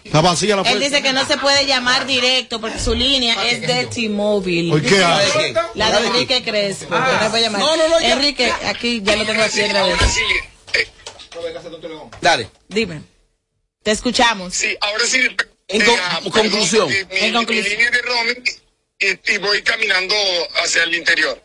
Está 0.04 0.20
vacía 0.20 0.58
la 0.58 0.64
Él 0.64 0.68
fuente. 0.68 0.90
dice 0.90 1.02
que 1.02 1.14
no 1.14 1.26
se 1.26 1.38
puede 1.38 1.66
llamar 1.66 2.06
directo 2.06 2.60
porque 2.60 2.78
su 2.78 2.94
línea 2.94 3.50
es 3.50 3.62
de 3.62 3.86
T-Mobile. 3.86 4.82
¿qué 4.82 5.02
hace? 5.02 5.54
La 5.76 5.92
de 5.98 6.08
Enrique 6.08 6.44
Crespo. 6.44 6.90
que 6.90 7.50
no. 7.50 7.58
No, 7.58 7.88
no. 7.88 8.00
Enrique, 8.02 8.52
aquí 8.66 9.02
ya 9.02 9.16
lo 9.16 9.26
tengo 9.26 9.42
aquí 9.44 9.62
agradecido. 9.62 10.28
Dale. 12.20 12.50
Dime. 12.68 13.02
Te 13.84 13.92
escuchamos. 13.92 14.54
Sí, 14.54 14.76
ahora 14.82 15.06
sí. 15.06 15.20
En 15.70 15.82
eh, 15.82 15.86
con- 15.86 16.00
ah, 16.02 16.20
conclusión. 16.32 16.90
Mi, 16.90 16.96
En 16.96 17.28
mi 17.28 17.32
conclusión. 17.34 17.70
línea 17.70 17.92
de 17.92 18.02
roaming 18.02 18.44
y, 19.00 19.34
y 19.34 19.38
voy 19.38 19.62
caminando 19.64 20.16
hacia 20.62 20.84
el 20.84 20.96
interior. 20.96 21.42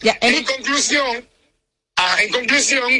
Ya, 0.00 0.18
En 0.20 0.44
conclusión, 0.44 1.28
ah, 1.96 2.16
en 2.20 2.32
conclusión, 2.32 2.90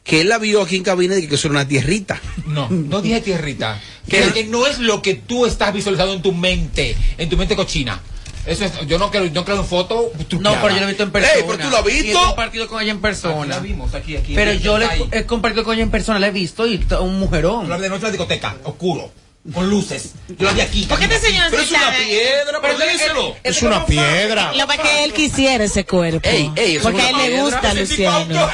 que 0.07 0.21
él 0.21 0.29
la 0.29 0.39
vio 0.39 0.63
aquí 0.63 0.77
en 0.77 0.85
cabina 0.85 1.17
y 1.19 1.27
que 1.27 1.35
eso 1.35 1.49
era 1.49 1.53
una 1.59 1.69
tierrita. 1.69 2.21
No, 2.47 2.69
no 2.71 3.03
dije 3.03 3.21
tierrita. 3.21 3.81
Que, 4.09 4.23
que 4.33 4.45
no 4.45 4.67
es 4.67 4.79
lo 4.79 5.03
que 5.03 5.15
tú 5.15 5.47
estás 5.47 5.75
visualizando 5.75 6.15
en 6.15 6.23
tu 6.23 6.33
mente, 6.33 6.97
en 7.19 7.29
tu 7.29 7.37
mente 7.37 7.57
cochina. 7.57 8.01
Eso 8.47 8.65
es, 8.65 8.73
yo 8.87 8.99
no 9.01 9.11
creo, 9.11 9.29
no 9.33 9.45
creo 9.45 9.59
en 9.59 9.65
foto. 9.67 10.13
No, 10.39 10.53
pero 10.63 10.69
yo 10.69 10.77
lo 10.77 10.85
he 10.85 10.87
visto 10.87 11.03
en 11.03 11.11
persona. 11.11 11.35
Ey, 11.35 11.43
pero 11.45 11.59
tú 11.59 11.69
lo 11.69 11.79
has 11.79 11.87
Y 11.87 11.99
he 11.99 12.03
visto. 12.03 12.23
compartido 12.23 12.69
con 12.69 12.81
ella 12.81 12.93
en 12.93 13.01
persona. 13.01 13.47
La 13.57 13.59
vimos 13.59 13.93
aquí, 13.95 14.17
aquí. 14.17 14.35
Pero 14.37 14.53
yo 14.53 14.79
le 14.79 14.87
he 15.11 15.25
compartido 15.27 15.65
con 15.65 15.75
ella 15.75 15.83
en 15.83 15.91
persona, 15.91 16.21
la 16.21 16.29
he 16.29 16.31
visto 16.31 16.65
y 16.69 16.87
un 17.01 17.19
mujerón. 17.19 17.69
Lo 17.69 17.77
de 17.77 17.89
la 17.89 17.99
discoteca, 17.99 18.57
oscuro, 18.63 19.11
con 19.53 19.69
luces. 19.71 20.11
Yo 20.39 20.53
vi 20.55 20.61
aquí. 20.61 20.83
¿Por 20.87 20.99
qué 20.99 21.09
te 21.09 21.19
señor 21.19 21.47
Pero 21.51 21.63
es 21.63 21.71
una 21.71 21.91
piedra, 21.97 22.59
pero 22.61 22.79
díselo. 22.79 23.37
Es 23.43 23.63
una 23.63 23.87
piedra. 23.87 24.53
Lo 24.55 24.67
que 24.67 24.79
que 24.79 25.05
él 25.05 25.13
quisiera 25.13 25.65
ese 25.65 25.85
cuerpo. 25.85 26.29
Ey, 26.29 26.51
ey, 26.57 26.77
eso 26.77 26.83
porque 26.85 27.03
a 27.03 27.11
él 27.11 27.17
le 27.17 27.41
gusta, 27.43 27.75
Luciano. 27.75 28.51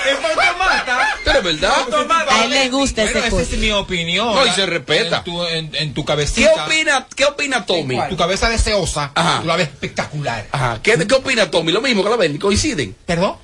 Pero 1.24 1.38
es 1.38 1.45
verdad. 1.45 1.72
A 2.28 2.45
él 2.45 2.51
le 2.51 2.68
gusta 2.70 3.03
ese 3.05 3.12
Bueno, 3.12 3.26
esa 3.26 3.36
cuerpo. 3.36 3.53
es 3.55 3.59
mi 3.61 3.70
opinión. 3.72 4.34
No, 4.34 4.47
y 4.47 4.51
se 4.51 4.66
respeta. 4.66 5.18
En 5.18 5.24
tu, 5.24 5.45
en, 5.45 5.70
en 5.74 5.95
tu 5.95 6.03
¿Qué 6.05 6.07
cabecita. 6.07 6.64
opina, 6.66 7.07
qué 7.14 7.24
opina 7.24 7.64
Tommy? 7.66 7.99
Tu 8.09 8.16
cabeza 8.16 8.49
deseosa. 8.49 9.12
Ajá. 9.14 9.40
Tú 9.40 9.47
la 9.47 9.57
ves 9.57 9.68
espectacular. 9.68 10.47
Ajá. 10.53 10.80
¿Qué, 10.82 11.07
¿Qué 11.07 11.14
opina 11.14 11.51
Tommy? 11.51 11.72
Lo 11.72 11.80
mismo 11.80 12.03
que 12.03 12.11
la 12.11 12.16
Bernie, 12.16 12.38
coinciden. 12.38 12.95
¿Perdón? 13.07 13.36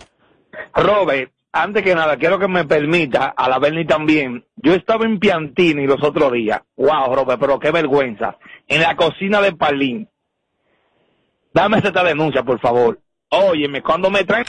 Robert, 0.73 1.31
antes 1.55 1.83
que 1.83 1.95
nada, 1.95 2.17
quiero 2.17 2.37
que 2.37 2.47
me 2.49 2.65
permita, 2.65 3.27
a 3.35 3.47
la 3.47 3.59
Berni 3.59 3.85
también, 3.85 4.45
yo 4.57 4.73
estaba 4.73 5.05
en 5.05 5.19
Piantini 5.19 5.87
los 5.87 6.03
otros 6.03 6.33
días, 6.33 6.61
wow, 6.75 7.15
Robert, 7.15 7.39
pero 7.39 7.59
qué 7.59 7.71
vergüenza, 7.71 8.37
en 8.67 8.81
la 8.81 8.95
cocina 8.95 9.39
de 9.39 9.53
Palín. 9.53 10.09
Dame 11.53 11.77
esta 11.77 12.03
denuncia, 12.03 12.43
por 12.43 12.59
favor. 12.59 12.99
Óyeme, 13.29 13.81
cuando 13.81 14.09
me 14.09 14.25
traen... 14.25 14.45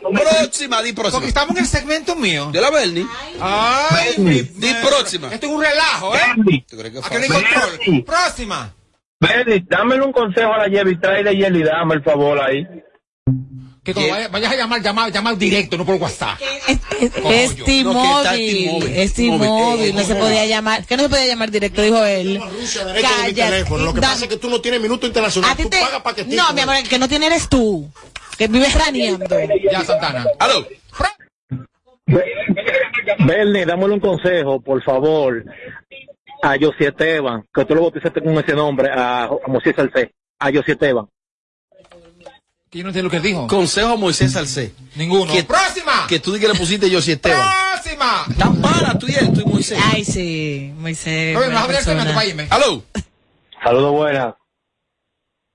Próxima, 0.00 0.80
di 0.80 0.92
próxima. 0.92 1.18
Porque 1.18 1.26
estamos 1.28 1.56
en 1.56 1.62
el 1.62 1.66
segmento 1.66 2.14
mío. 2.14 2.50
De 2.52 2.60
la 2.60 2.70
Bernie. 2.70 3.04
Ay. 3.40 4.14
Di 4.54 4.72
próxima. 4.86 5.34
Esto 5.34 5.46
es 5.46 5.52
un 5.52 5.60
relajo, 5.60 6.14
¿eh? 6.14 6.18
Berni, 6.36 6.62
¿Tú 6.62 6.76
crees 6.76 6.92
que 6.92 6.98
Aquí 7.00 7.28
no 7.28 7.36
hay 7.36 7.42
fácil? 7.42 7.78
control. 7.84 8.04
Próxima. 8.04 8.74
Berni, 9.18 9.64
dámele 9.68 10.02
un 10.04 10.12
consejo 10.12 10.52
a 10.52 10.58
la 10.58 10.68
Yevi, 10.68 11.00
tráele 11.00 11.36
Yeli, 11.36 11.64
dame 11.64 11.96
el 11.96 12.04
favor 12.04 12.40
ahí. 12.40 12.64
Que 13.88 13.94
cuando 13.94 14.14
vaya- 14.14 14.28
vayas 14.28 14.52
a 14.52 14.56
llamar, 14.56 14.82
llama, 14.82 15.08
llama 15.08 15.34
directo, 15.34 15.76
no 15.76 15.84
por 15.86 15.94
WhatsApp. 15.96 16.38
Es, 16.68 16.78
es, 17.00 17.12
es. 17.24 17.64
T-Mobile. 17.64 19.02
Es. 19.02 19.18
Eh, 19.18 19.92
No 19.94 20.02
se 20.04 20.14
podía 20.14 20.46
llamar. 20.46 20.84
¿Qué 20.84 20.96
no 20.96 21.04
se 21.04 21.08
podía 21.08 21.26
llamar 21.26 21.50
directo? 21.50 21.82
Dijo 21.82 22.04
él. 22.04 22.40
Rusia, 22.60 22.84
derecho 22.84 23.08
de 23.08 23.14
mi 23.14 23.18
Cállate. 23.34 23.50
teléfono. 23.52 23.84
Lo 23.84 23.94
que 23.94 24.00
Da- 24.00 24.08
pasa 24.08 24.24
es 24.24 24.28
que 24.30 24.36
tú 24.36 24.50
no 24.50 24.60
tienes 24.60 24.80
minuto 24.80 25.06
internacional. 25.06 25.56
Tú 25.56 25.70
pagas. 25.70 26.26
No, 26.26 26.52
mi 26.52 26.60
amor, 26.60 26.76
el 26.76 26.88
que 26.88 26.98
no 26.98 27.08
tiene 27.08 27.26
eres 27.26 27.48
tú. 27.48 27.88
Que 28.36 28.46
vives 28.46 28.74
raneando. 28.74 29.26
Ya, 29.70 29.84
Santana. 29.84 30.24
Aló. 30.38 30.66
Berni, 33.26 33.64
dámele 33.64 33.94
un 33.94 34.00
consejo, 34.00 34.60
por 34.60 34.82
favor. 34.82 35.44
a 36.40 36.54
José 36.56 36.86
Esteban, 36.88 37.44
que 37.52 37.64
tú 37.64 37.74
lo 37.74 37.82
bautizaste 37.82 38.22
con 38.22 38.32
ese 38.38 38.52
nombre, 38.54 38.88
a, 38.92 39.24
a 39.24 39.48
Moisés 39.48 39.74
Salcé, 39.74 40.12
a 40.38 40.46
José 40.52 40.72
Esteban. 40.72 41.08
Que 42.70 42.78
yo 42.78 42.84
no 42.84 42.90
entiendo 42.90 43.08
lo 43.08 43.10
que 43.10 43.26
dijo. 43.26 43.46
Consejo 43.46 43.94
a 43.94 43.96
Moisés 43.96 44.32
Salcé. 44.32 44.74
Ninguno. 44.94 45.32
Que, 45.32 45.42
¡Próxima! 45.42 46.06
que 46.06 46.20
tú 46.20 46.32
digas 46.32 46.48
que 46.48 46.52
le 46.52 46.58
pusiste 46.58 46.90
yo 46.90 47.00
si 47.00 47.12
Esteban. 47.12 47.40
¡Próxima! 47.72 48.26
Tan 48.38 48.60
para 48.60 48.98
tú 48.98 49.06
y 49.08 49.14
él, 49.14 49.32
tú 49.32 49.40
y 49.40 49.44
Moisés. 49.44 49.78
Ay, 49.82 50.04
sí, 50.04 50.74
Moisés. 50.76 51.36
Oye, 51.36 51.50
a 51.50 51.62
abrir 51.62 51.78
el 51.78 51.84
segmento 51.84 52.12
para 52.12 52.26
irme. 52.26 52.46
Aló. 52.50 52.82
Saludos 53.62 53.92
buenas. 53.92 54.34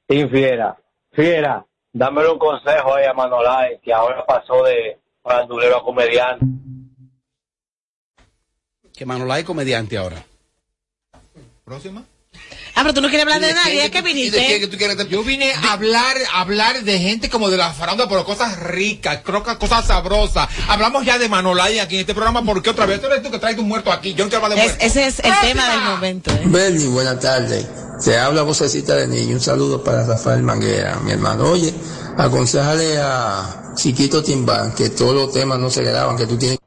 Team 0.07 0.30
Fiera. 0.30 0.76
Fiera, 1.11 1.64
dámele 1.91 2.32
un 2.32 2.39
consejo 2.39 2.95
ahí 2.95 3.05
a 3.05 3.14
Manolay, 3.14 3.80
que 3.84 3.93
ahora 3.93 4.26
pasó 4.26 4.64
de 4.64 4.99
bandulero 5.24 5.78
a 5.78 5.84
comediante. 5.84 6.43
Que 8.95 9.05
Manolay 9.05 9.41
es 9.41 9.45
comediante 9.45 9.97
ahora. 9.97 10.26
Próxima. 11.64 12.03
Ah, 12.76 12.82
pero 12.82 12.93
tú 12.93 13.01
no 13.01 13.08
quieres 13.10 13.24
hablar 13.26 13.39
de 13.41 13.47
¿Y 13.47 13.49
de 13.49 13.54
nadie, 13.56 13.74
qué? 13.80 13.86
es 13.86 13.91
que 13.91 13.97
¿Y 13.97 14.01
de 14.01 14.08
viniste. 14.14 14.47
qué 14.47 14.60
que 14.60 14.68
tú 14.68 14.78
quieres? 14.78 15.10
Yo 15.10 15.24
vine 15.24 15.54
a 15.54 15.74
hablar, 15.74 16.18
a 16.34 16.41
hablar 16.41 16.84
de 16.84 16.99
gente 16.99 17.30
como 17.30 17.49
de 17.49 17.58
la 17.58 17.74
farándula, 17.74 18.10
pero 18.10 18.26
cosas 18.26 18.60
ricas, 18.60 19.22
que 19.24 19.58
cosas 19.58 19.86
sabrosas. 19.88 20.47
Hablamos 20.68 21.06
ya 21.06 21.18
de 21.18 21.30
Manolay 21.30 21.80
aquí 21.80 21.95
en 21.95 22.01
este 22.01 22.14
programa, 22.14 22.43
porque 22.43 22.70
otra 22.70 22.86
vez 22.86 22.99
tú 23.01 23.08
eres 23.08 23.22
tú 23.24 23.32
que 23.32 23.39
traes 23.39 23.58
un 23.58 23.68
muerto 23.68 23.91
aquí. 23.91 24.14
Yo 24.14 24.26
no 24.26 24.30
quiero 24.30 24.45
hablar 24.45 24.60
de 24.60 24.66
Es- 24.66 24.78
ese 24.80 25.06
es 25.08 25.20
el 25.20 25.34
tema 25.41 25.70
del 25.70 25.82
momento. 25.82 26.32
¿eh? 26.32 26.41
Bernie, 26.45 26.88
buenas 26.88 27.20
tardes. 27.20 27.66
Te 28.04 28.18
habla 28.18 28.41
vocecita 28.41 28.95
de 28.95 29.08
niño. 29.08 29.36
Un 29.36 29.41
saludo 29.41 29.84
para 29.84 30.06
Rafael 30.06 30.41
Manguera, 30.43 30.99
mi 31.04 31.12
hermano. 31.12 31.51
Oye, 31.51 31.74
aconsejale 32.18 32.97
a 32.99 33.72
Chiquito 33.76 34.24
Timbán 34.24 34.74
que 34.76 34.89
todos 34.89 35.14
los 35.16 35.32
temas 35.32 35.60
no 35.60 35.70
se 35.70 35.84
graban, 35.84 36.18
que 36.18 36.26
tú 36.28 36.38
tienes 36.38 36.58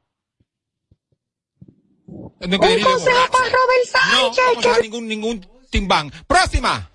Un 2.41 2.59
consejo 2.59 3.28
para 3.32 3.45
Robert 3.45 3.87
Sánchez. 3.91 4.45
No, 4.64 4.82
ningún, 4.82 5.09
ningún 5.09 5.47
timbán. 5.77 6.11
Próxima. 6.27 6.89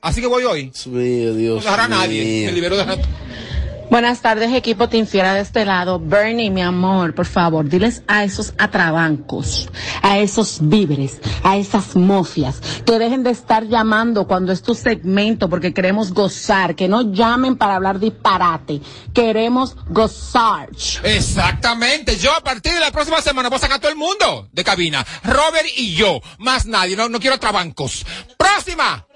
Así 0.00 0.20
que 0.20 0.28
voy 0.28 0.44
hoy. 0.44 0.70
Dios 1.34 1.64
No 1.64 1.70
dejará 1.70 1.84
a 1.84 1.88
nadie. 1.88 2.46
Me 2.46 2.52
libero 2.52 2.76
de 2.76 2.84
Buenas 3.90 4.20
tardes, 4.20 4.52
equipo 4.52 4.90
Tinfiera 4.90 5.32
de 5.32 5.40
este 5.40 5.64
lado. 5.64 5.98
Bernie, 5.98 6.50
mi 6.50 6.60
amor, 6.60 7.14
por 7.14 7.24
favor, 7.24 7.66
diles 7.66 8.02
a 8.06 8.22
esos 8.22 8.52
atrabancos, 8.58 9.70
a 10.02 10.18
esos 10.18 10.58
víveres, 10.60 11.18
a 11.42 11.56
esas 11.56 11.96
mofias, 11.96 12.60
que 12.84 12.98
dejen 12.98 13.22
de 13.22 13.30
estar 13.30 13.64
llamando 13.66 14.26
cuando 14.26 14.52
es 14.52 14.60
tu 14.62 14.74
segmento 14.74 15.48
porque 15.48 15.72
queremos 15.72 16.12
gozar, 16.12 16.74
que 16.74 16.86
no 16.86 17.12
llamen 17.12 17.56
para 17.56 17.76
hablar 17.76 17.98
disparate. 17.98 18.82
Queremos 19.14 19.74
gozar. 19.88 20.68
Exactamente. 21.04 22.18
Yo 22.18 22.34
a 22.36 22.42
partir 22.42 22.74
de 22.74 22.80
la 22.80 22.90
próxima 22.90 23.22
semana 23.22 23.48
voy 23.48 23.56
a 23.56 23.60
sacar 23.60 23.78
a 23.78 23.80
todo 23.80 23.90
el 23.90 23.96
mundo 23.96 24.48
de 24.52 24.64
cabina. 24.64 25.04
Robert 25.24 25.68
y 25.76 25.94
yo. 25.94 26.20
Más 26.38 26.66
nadie. 26.66 26.94
No, 26.94 27.08
no 27.08 27.18
quiero 27.20 27.38
trabancos. 27.38 28.04
Próxima. 28.36 29.06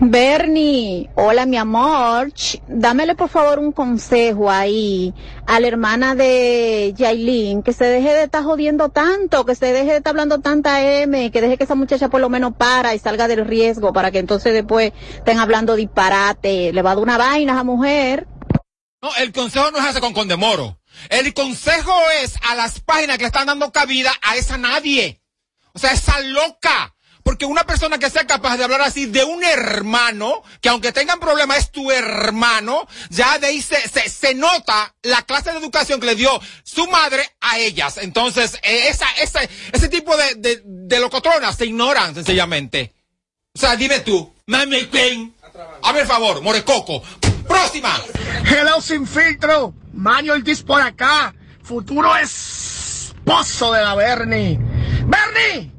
Bernie, 0.00 1.08
hola 1.14 1.46
mi 1.46 1.56
amor, 1.56 2.32
dámele 2.66 3.14
por 3.14 3.28
favor 3.28 3.58
un 3.58 3.72
consejo 3.72 4.50
ahí 4.50 5.14
a 5.46 5.60
la 5.60 5.68
hermana 5.68 6.14
de 6.14 6.92
Yailin, 6.96 7.62
que 7.62 7.72
se 7.72 7.84
deje 7.84 8.10
de 8.10 8.24
estar 8.24 8.42
jodiendo 8.42 8.88
tanto, 8.88 9.46
que 9.46 9.54
se 9.54 9.72
deje 9.72 9.92
de 9.92 9.96
estar 9.98 10.10
hablando 10.10 10.40
tanta 10.40 10.82
M, 10.82 11.30
que 11.30 11.40
deje 11.40 11.56
que 11.56 11.64
esa 11.64 11.76
muchacha 11.76 12.08
por 12.08 12.20
lo 12.20 12.28
menos 12.28 12.54
para 12.56 12.94
y 12.94 12.98
salga 12.98 13.28
del 13.28 13.46
riesgo 13.46 13.92
para 13.92 14.10
que 14.10 14.18
entonces 14.18 14.52
después 14.52 14.92
estén 15.14 15.38
hablando 15.38 15.76
disparate, 15.76 16.72
le 16.72 16.82
va 16.82 16.90
a 16.90 16.94
dar 16.94 17.02
una 17.02 17.16
vaina 17.16 17.52
a 17.52 17.56
esa 17.56 17.64
mujer. 17.64 18.26
No, 19.00 19.14
el 19.16 19.32
consejo 19.32 19.70
no 19.70 19.78
es 19.78 19.84
hacer 19.84 20.00
con 20.00 20.12
Condemoro. 20.12 20.80
El 21.08 21.32
consejo 21.34 21.92
es 22.22 22.34
a 22.42 22.54
las 22.54 22.80
páginas 22.80 23.16
que 23.16 23.24
le 23.24 23.28
están 23.28 23.46
dando 23.46 23.70
cabida 23.70 24.12
a 24.22 24.36
esa 24.36 24.58
nadie. 24.58 25.20
O 25.72 25.78
sea, 25.78 25.92
esa 25.92 26.20
loca. 26.20 26.93
Porque 27.24 27.46
una 27.46 27.64
persona 27.64 27.98
que 27.98 28.10
sea 28.10 28.26
capaz 28.26 28.58
de 28.58 28.64
hablar 28.64 28.82
así 28.82 29.06
de 29.06 29.24
un 29.24 29.42
hermano, 29.42 30.42
que 30.60 30.68
aunque 30.68 30.92
tengan 30.92 31.18
problemas 31.18 31.58
es 31.58 31.72
tu 31.72 31.90
hermano, 31.90 32.86
ya 33.08 33.38
de 33.38 33.48
ahí 33.48 33.62
se, 33.62 33.76
se, 33.88 34.08
se 34.08 34.34
nota 34.34 34.94
la 35.02 35.22
clase 35.22 35.50
de 35.50 35.58
educación 35.58 35.98
que 35.98 36.06
le 36.06 36.14
dio 36.14 36.38
su 36.62 36.86
madre 36.86 37.26
a 37.40 37.58
ellas. 37.58 37.96
Entonces, 37.96 38.60
eh, 38.62 38.88
esa, 38.88 39.10
esa, 39.20 39.40
ese 39.72 39.88
tipo 39.88 40.16
de, 40.16 40.34
de, 40.36 40.62
de 40.64 41.00
locotronas 41.00 41.56
se 41.56 41.66
ignoran 41.66 42.14
sencillamente. 42.14 42.92
O 43.54 43.58
sea, 43.58 43.74
dime 43.74 44.00
tú, 44.00 44.34
mami, 44.46 44.86
¿quién? 44.86 45.34
Hazme 45.82 46.00
el 46.00 46.06
favor, 46.06 46.42
Morecoco. 46.42 47.02
Próxima. 47.48 48.00
Hello 48.44 48.80
sin 48.80 49.06
filtro, 49.06 49.74
Manuel 49.92 50.40
Ortiz 50.40 50.62
por 50.62 50.80
acá, 50.82 51.34
futuro 51.62 52.14
esposo 52.16 53.72
de 53.72 53.80
la 53.82 53.94
Bernie. 53.94 54.58
Bernie, 55.06 55.70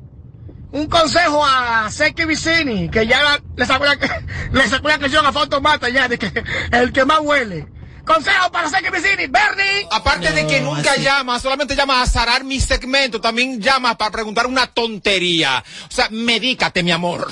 un 0.76 0.88
consejo 0.88 1.42
a 1.46 1.90
Seki 1.90 2.26
Vicini, 2.26 2.90
que 2.90 3.08
ya 3.08 3.40
le 3.56 3.66
sacó 3.66 3.86
la, 3.86 3.98
le 4.52 4.68
sacó 4.68 4.90
la 4.90 5.00
canción 5.00 5.26
a 5.26 5.32
Fantomata 5.32 5.88
ya, 5.88 6.10
de 6.10 6.18
que 6.18 6.30
el 6.72 6.92
que 6.92 7.06
más 7.06 7.20
huele. 7.22 7.66
Consejo 8.04 8.52
para 8.52 8.70
Seki 8.70 8.90
Vicini, 8.90 9.28
Bernie. 9.28 9.88
Aparte 9.90 10.34
de 10.34 10.46
que 10.46 10.60
nunca 10.60 10.98
llama, 10.98 11.40
solamente 11.40 11.78
llama 11.78 12.02
a 12.02 12.06
zarar 12.06 12.44
mi 12.44 12.60
segmento, 12.60 13.22
también 13.22 13.62
llama 13.62 13.98
para 13.98 14.12
preguntar 14.12 14.48
una 14.48 14.68
tontería. 14.68 15.64
O 15.90 15.92
sea, 15.92 16.10
medícate, 16.12 16.84
mi 16.84 16.92
amor. 16.92 17.32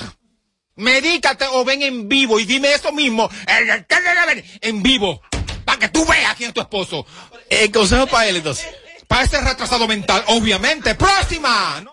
Medícate 0.77 1.45
o 1.51 1.65
ven 1.65 1.81
en 1.81 2.07
vivo 2.07 2.39
y 2.39 2.45
dime 2.45 2.73
eso 2.73 2.93
mismo 2.93 3.29
en, 3.45 4.45
en 4.61 4.81
vivo. 4.81 5.21
Para 5.65 5.79
que 5.79 5.89
tú 5.89 6.05
veas 6.05 6.35
quién 6.35 6.47
es 6.47 6.53
tu 6.53 6.61
esposo. 6.61 7.05
El 7.49 7.69
consejo 7.73 8.07
para 8.07 8.25
él, 8.27 8.37
entonces. 8.37 8.67
Para 9.05 9.23
ese 9.23 9.41
retrasado 9.41 9.85
mental, 9.85 10.23
obviamente. 10.27 10.95
Próxima. 10.95 11.83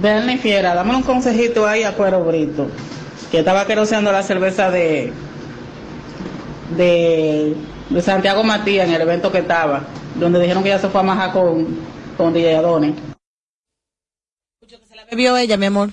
Bernie 0.00 0.38
Fiera, 0.38 0.74
dame 0.74 0.96
un 0.96 1.02
consejito 1.02 1.66
ahí 1.66 1.82
a 1.82 1.94
Cuero 1.94 2.24
Brito, 2.24 2.68
que 3.30 3.40
estaba 3.40 3.66
queroseando 3.66 4.10
la 4.10 4.22
cerveza 4.22 4.70
de, 4.70 5.12
de, 6.76 7.54
de 7.90 8.02
Santiago 8.02 8.42
Matías 8.42 8.88
en 8.88 8.94
el 8.94 9.02
evento 9.02 9.30
que 9.30 9.38
estaba, 9.38 9.84
donde 10.14 10.40
dijeron 10.40 10.62
que 10.62 10.70
ya 10.70 10.78
se 10.78 10.88
fue 10.88 11.00
a 11.00 11.04
majar 11.04 11.32
con, 11.32 11.78
con 12.16 12.32
DJ 12.32 12.56
Adonis. 12.56 12.94
bebió 15.10 15.36
ella, 15.36 15.58
mi 15.58 15.66
amor. 15.66 15.90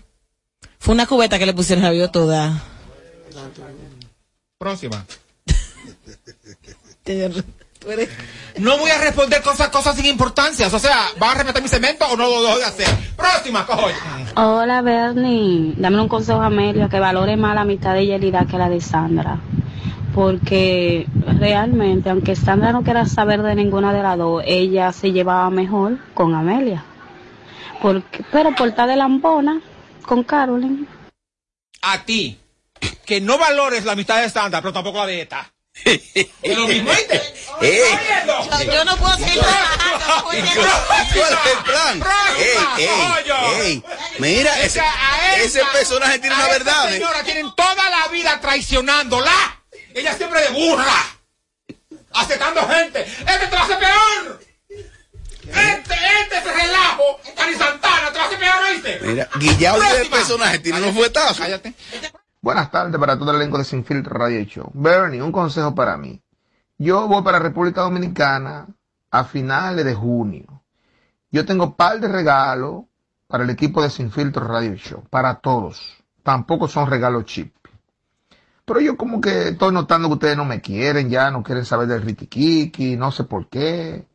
Fue 0.80 0.94
una 0.94 1.06
cubeta 1.06 1.38
que 1.38 1.46
le 1.46 1.54
pusieron, 1.54 1.84
la 1.84 1.90
bebió 1.90 2.10
toda. 2.10 2.64
Próxima. 4.58 5.06
Tú 7.88 7.94
eres- 7.94 8.10
No 8.60 8.78
voy 8.80 8.92
a 8.92 8.98
responder 8.98 9.42
cosas, 9.42 9.70
cosas 9.70 9.96
sin 9.96 10.08
importancia. 10.08 10.68
O 10.68 10.78
sea, 10.78 10.98
¿vas 11.18 11.32
a 11.32 11.38
respetar 11.38 11.62
mi 11.64 11.70
segmento 11.70 12.06
o 12.06 12.18
no 12.18 12.28
lo 12.28 12.42
dejo 12.44 12.58
de 12.58 12.66
hacer? 12.66 12.88
Próxima, 13.16 13.66
cojones. 13.66 13.96
Hola, 14.36 14.82
Bernie. 14.82 15.74
Dame 15.78 16.02
un 16.02 16.10
consejo 16.10 16.42
a 16.42 16.48
Amelia 16.48 16.90
que 16.90 17.00
valore 17.00 17.38
más 17.38 17.56
la 17.56 17.64
mitad 17.64 17.94
de 17.94 18.06
Yelida 18.06 18.46
que 18.46 18.58
la 18.58 18.68
de 18.68 18.82
Sandra. 18.82 19.38
Porque 20.14 21.08
realmente, 21.40 22.10
aunque 22.10 22.36
Sandra 22.36 22.74
no 22.74 22.84
quiera 22.84 23.06
saber 23.06 23.42
de 23.42 23.56
ninguna 23.56 23.94
de 23.94 24.04
las 24.04 24.18
dos, 24.18 24.44
ella 24.46 24.92
se 24.92 25.14
llevaba 25.14 25.50
mejor 25.50 25.98
con 26.14 26.36
Amelia. 26.36 26.84
Porque, 27.82 28.26
pero 28.34 28.54
por 28.54 28.68
estar 28.68 28.90
de 28.90 28.98
lambona 28.98 29.62
con 30.06 30.24
Carolyn. 30.24 30.86
A 31.84 32.04
ti, 32.04 32.38
que 33.06 33.22
no 33.22 33.38
valores 33.38 33.86
la 33.86 33.94
amistad 33.94 34.20
de 34.22 34.30
Sandra, 34.30 34.60
pero 34.62 34.74
tampoco 34.74 34.98
la 34.98 35.06
de 35.06 35.22
esta. 35.22 35.54
Eh. 37.60 37.82
Yo, 38.28 38.72
yo 38.72 38.86
no 38.86 38.98
puedo 38.98 39.18
seguir 39.18 39.40
trabajando. 39.40 40.24
¿Cuál 40.26 40.38
es 40.38 41.52
el 41.52 41.64
plan? 41.64 42.04
Ey, 42.38 42.86
ey, 42.86 43.62
ey. 43.62 43.84
Mira, 44.20 44.62
ese, 44.62 44.80
ese 45.38 45.64
personaje 45.74 46.20
tiene 46.20 46.36
una 46.36 46.48
verdad. 46.50 46.90
¿eh? 46.90 46.94
señora 46.94 47.24
tienen 47.24 47.52
toda 47.56 47.90
la 47.90 48.08
vida 48.10 48.40
traicionándola. 48.40 49.32
Ella 49.96 50.16
siempre 50.16 50.42
de 50.42 50.50
burra. 50.50 51.04
Aceptando 52.14 52.68
gente. 52.68 53.02
Este 53.02 53.48
te 53.48 53.56
lo 53.56 53.64
hace 53.64 53.76
peor. 53.76 54.40
Este, 54.70 55.96
este 56.22 56.38
es 56.38 56.44
relajo. 56.44 57.20
Cari 57.36 57.56
Santana 57.56 58.12
te 58.12 58.18
lo 58.20 58.24
hace 58.26 58.38
peor, 58.38 58.64
¿oíste? 58.66 59.00
Mira, 59.02 59.30
Guillao 59.36 59.80
dice 59.82 60.02
el 60.02 60.10
personaje 60.10 60.60
tiene 60.60 60.80
unos 60.80 60.94
fuetazos. 60.94 61.40
Cállate. 61.40 61.74
Buenas 62.48 62.72
tardes 62.72 62.98
para 62.98 63.20
todo 63.20 63.32
el 63.32 63.42
elenco 63.42 63.58
de 63.58 63.66
Sin 63.66 63.84
Filtro 63.84 64.18
Radio 64.18 64.42
Show. 64.46 64.72
Bernie, 64.74 65.22
un 65.22 65.34
consejo 65.34 65.76
para 65.76 65.98
mí. 65.98 66.22
Yo 66.78 67.06
voy 67.06 67.22
para 67.22 67.40
República 67.40 67.82
Dominicana 67.82 68.68
a 69.12 69.26
finales 69.26 69.84
de 69.84 69.94
junio. 69.94 70.64
Yo 71.30 71.46
tengo 71.46 71.76
par 71.76 72.00
de 72.00 72.08
regalos 72.08 72.86
para 73.28 73.44
el 73.44 73.50
equipo 73.50 73.84
de 73.84 73.90
Sin 73.90 74.12
Filtro 74.12 74.48
Radio 74.48 74.76
Show, 74.76 75.04
para 75.10 75.42
todos. 75.42 76.02
Tampoco 76.24 76.70
son 76.70 76.90
regalos 76.90 77.26
cheap. 77.26 77.52
Pero 78.64 78.80
yo 78.80 78.96
como 78.96 79.20
que 79.20 79.50
estoy 79.50 79.74
notando 79.74 80.08
que 80.08 80.14
ustedes 80.14 80.38
no 80.38 80.46
me 80.46 80.62
quieren 80.62 81.10
ya, 81.10 81.30
no 81.30 81.44
quieren 81.44 81.66
saber 81.66 81.90
del 81.90 82.04
Ricky 82.04 82.28
Kiki, 82.28 82.96
no 82.96 83.12
sé 83.12 83.26
por 83.26 83.50
qué. 83.50 84.08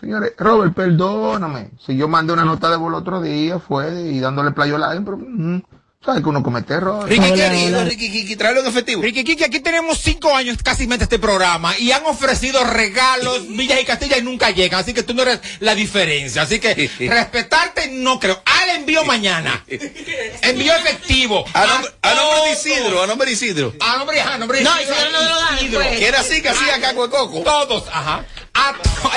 Señores, 0.00 0.32
Robert, 0.38 0.72
perdóname. 0.72 1.72
Si 1.78 1.94
yo 1.94 2.08
mandé 2.08 2.32
una 2.32 2.46
nota 2.46 2.70
de 2.70 2.78
voz 2.78 2.88
el 2.88 2.94
otro 2.94 3.20
día, 3.20 3.58
fue 3.58 4.00
y 4.12 4.20
dándole 4.20 4.52
playo 4.52 4.82
a 4.82 4.92
pero 5.04 5.18
mm, 5.18 5.60
sabes 6.06 6.22
que 6.22 6.28
uno 6.28 6.42
comete 6.42 6.74
errores. 6.74 7.08
Ricky 7.08 7.32
querido, 7.34 7.84
Ricky 7.84 8.10
Kiki, 8.10 8.36
tráelo 8.36 8.60
en 8.60 8.66
efectivo. 8.68 9.02
Ricky 9.02 9.24
Kiki, 9.24 9.44
aquí 9.44 9.60
tenemos 9.60 9.98
cinco 9.98 10.34
años 10.34 10.56
casi 10.62 10.86
mente 10.86 11.04
este 11.04 11.18
programa 11.18 11.76
y 11.78 11.92
han 11.92 12.06
ofrecido 12.06 12.62
regalos, 12.64 13.46
villas 13.48 13.80
y 13.80 13.84
castillas 13.84 14.18
y 14.20 14.22
nunca 14.22 14.50
llegan. 14.50 14.80
Así 14.80 14.94
que 14.94 15.02
tú 15.02 15.12
no 15.14 15.22
eres 15.22 15.40
la 15.60 15.74
diferencia. 15.74 16.42
Así 16.42 16.58
que 16.60 16.74
respetarte 17.10 17.88
no 17.88 18.18
creo. 18.20 18.40
Al 18.44 18.76
envío 18.76 19.04
mañana. 19.04 19.64
Envío 20.42 20.72
efectivo. 20.76 21.44
A 21.52 21.66
nombre, 21.66 21.90
a 22.02 22.14
nombre 22.14 22.40
de 22.42 22.52
Isidro, 22.52 23.02
a 23.02 23.06
nombre 23.06 23.26
de 23.26 23.32
Isidro. 23.32 23.74
A 23.80 23.96
nombre, 23.98 24.20
a 24.20 24.38
nombre 24.38 24.58
de 24.58 24.64
No, 24.64 24.70
Isidro. 24.80 24.94
Isidro 24.96 25.10
no 25.12 25.20
lo 25.28 25.40
da 25.40 25.56
Isidro. 25.56 25.78
después. 25.80 25.98
Que 25.98 26.06
era 26.08 26.20
así 26.20 26.40
que 26.42 26.48
hacía 26.50 26.80
caco 26.80 27.06
de 27.08 27.10
coco. 27.16 27.40
Todos, 27.42 27.84
ajá. 27.92 28.24
A- 28.54 28.74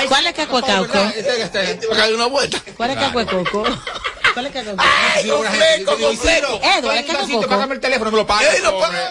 ¿Cuál 0.08 0.26
es 0.26 0.34
Caco 0.34 0.60
¿verdad? 0.60 0.86
Cauco? 0.90 1.12
Este, 1.16 1.42
este. 1.42 1.86
Una 2.14 2.26
vuelta. 2.26 2.60
¿Cuál 2.76 2.90
es 2.90 2.96
Caco 2.98 3.24
Coco? 3.26 3.64
¿Cuál 4.34 4.46
es 4.46 4.52
Caco 4.52 4.70
Ay, 4.78 4.86
hay 5.16 5.24
¿qué 5.24 5.32
un 5.32 5.46
hago, 5.46 7.18
vasito, 7.18 7.36
Coco? 7.38 7.48
págame 7.48 7.74
el 7.74 7.80
teléfono, 7.80 8.10
me 8.10 8.16
lo 8.18 8.26
paga. 8.26 8.48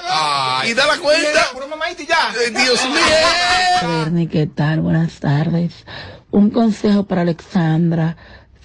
Ay. 0.10 0.72
Y 0.72 0.74
da 0.74 0.88
la 0.88 0.98
cuenta. 0.98 1.30
Mira, 1.30 1.44
Por 1.54 1.64
una 1.64 1.76
mamadita 1.76 2.04
y 2.04 2.06
ya. 2.08 2.30
Ay, 2.30 2.52
Dios 2.52 2.86
mío. 2.86 3.90
Bernie, 4.04 4.28
¿qué 4.28 4.48
tal? 4.48 4.82
Buenas 4.82 5.20
tardes. 5.20 5.86
Un 6.32 6.50
consejo 6.52 7.04
para 7.04 7.22
Alexandra 7.22 8.16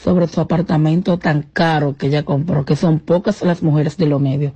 sobre 0.03 0.29
su 0.29 0.41
apartamento 0.41 1.19
tan 1.19 1.43
caro 1.43 1.97
que 1.97 2.07
ella 2.09 2.25
compró, 2.25 2.65
que 2.65 2.77
son 2.77 3.01
pocas 3.01 3.43
las 3.43 3.63
mujeres 3.63 3.97
de 3.97 4.07
lo 4.07 4.19
medio 4.19 4.53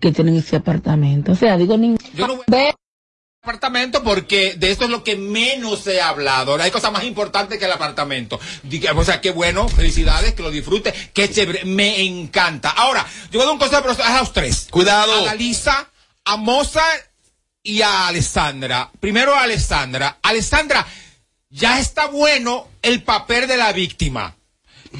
que 0.00 0.12
tienen 0.12 0.36
ese 0.36 0.56
apartamento. 0.56 1.32
O 1.32 1.36
sea, 1.36 1.56
digo, 1.56 1.76
ni... 1.78 1.96
Yo 2.14 2.26
no 2.26 2.36
voy 2.36 2.44
apartamento 3.44 4.02
porque 4.02 4.54
de 4.56 4.70
esto 4.70 4.84
es 4.84 4.90
lo 4.90 5.04
que 5.04 5.16
menos 5.16 5.80
se 5.80 6.00
ha 6.00 6.08
hablado. 6.08 6.60
Hay 6.60 6.70
cosas 6.70 6.90
más 6.90 7.04
importantes 7.04 7.58
que 7.58 7.66
el 7.66 7.72
apartamento. 7.72 8.40
O 8.96 9.04
sea, 9.04 9.20
qué 9.20 9.30
bueno, 9.30 9.68
felicidades, 9.68 10.32
que 10.32 10.42
lo 10.42 10.50
disfrute, 10.50 10.92
qué 11.12 11.30
chévere, 11.30 11.66
me 11.66 12.00
encanta. 12.00 12.70
Ahora, 12.70 13.04
yo 13.30 13.38
voy 13.38 13.42
a 13.42 13.44
dar 13.44 13.52
un 13.52 13.58
consejo 13.58 14.02
a 14.02 14.18
los 14.18 14.32
tres. 14.32 14.68
Cuidado. 14.70 15.28
A 15.28 15.34
Lisa, 15.34 15.90
a 16.24 16.36
Mozart 16.38 17.06
y 17.62 17.82
a 17.82 18.08
Alessandra. 18.08 18.90
Primero 18.98 19.34
a 19.34 19.42
Alessandra. 19.42 20.18
Alessandra, 20.22 20.86
ya 21.50 21.78
está 21.78 22.06
bueno 22.06 22.68
el 22.80 23.02
papel 23.02 23.46
de 23.46 23.58
la 23.58 23.72
víctima. 23.72 24.36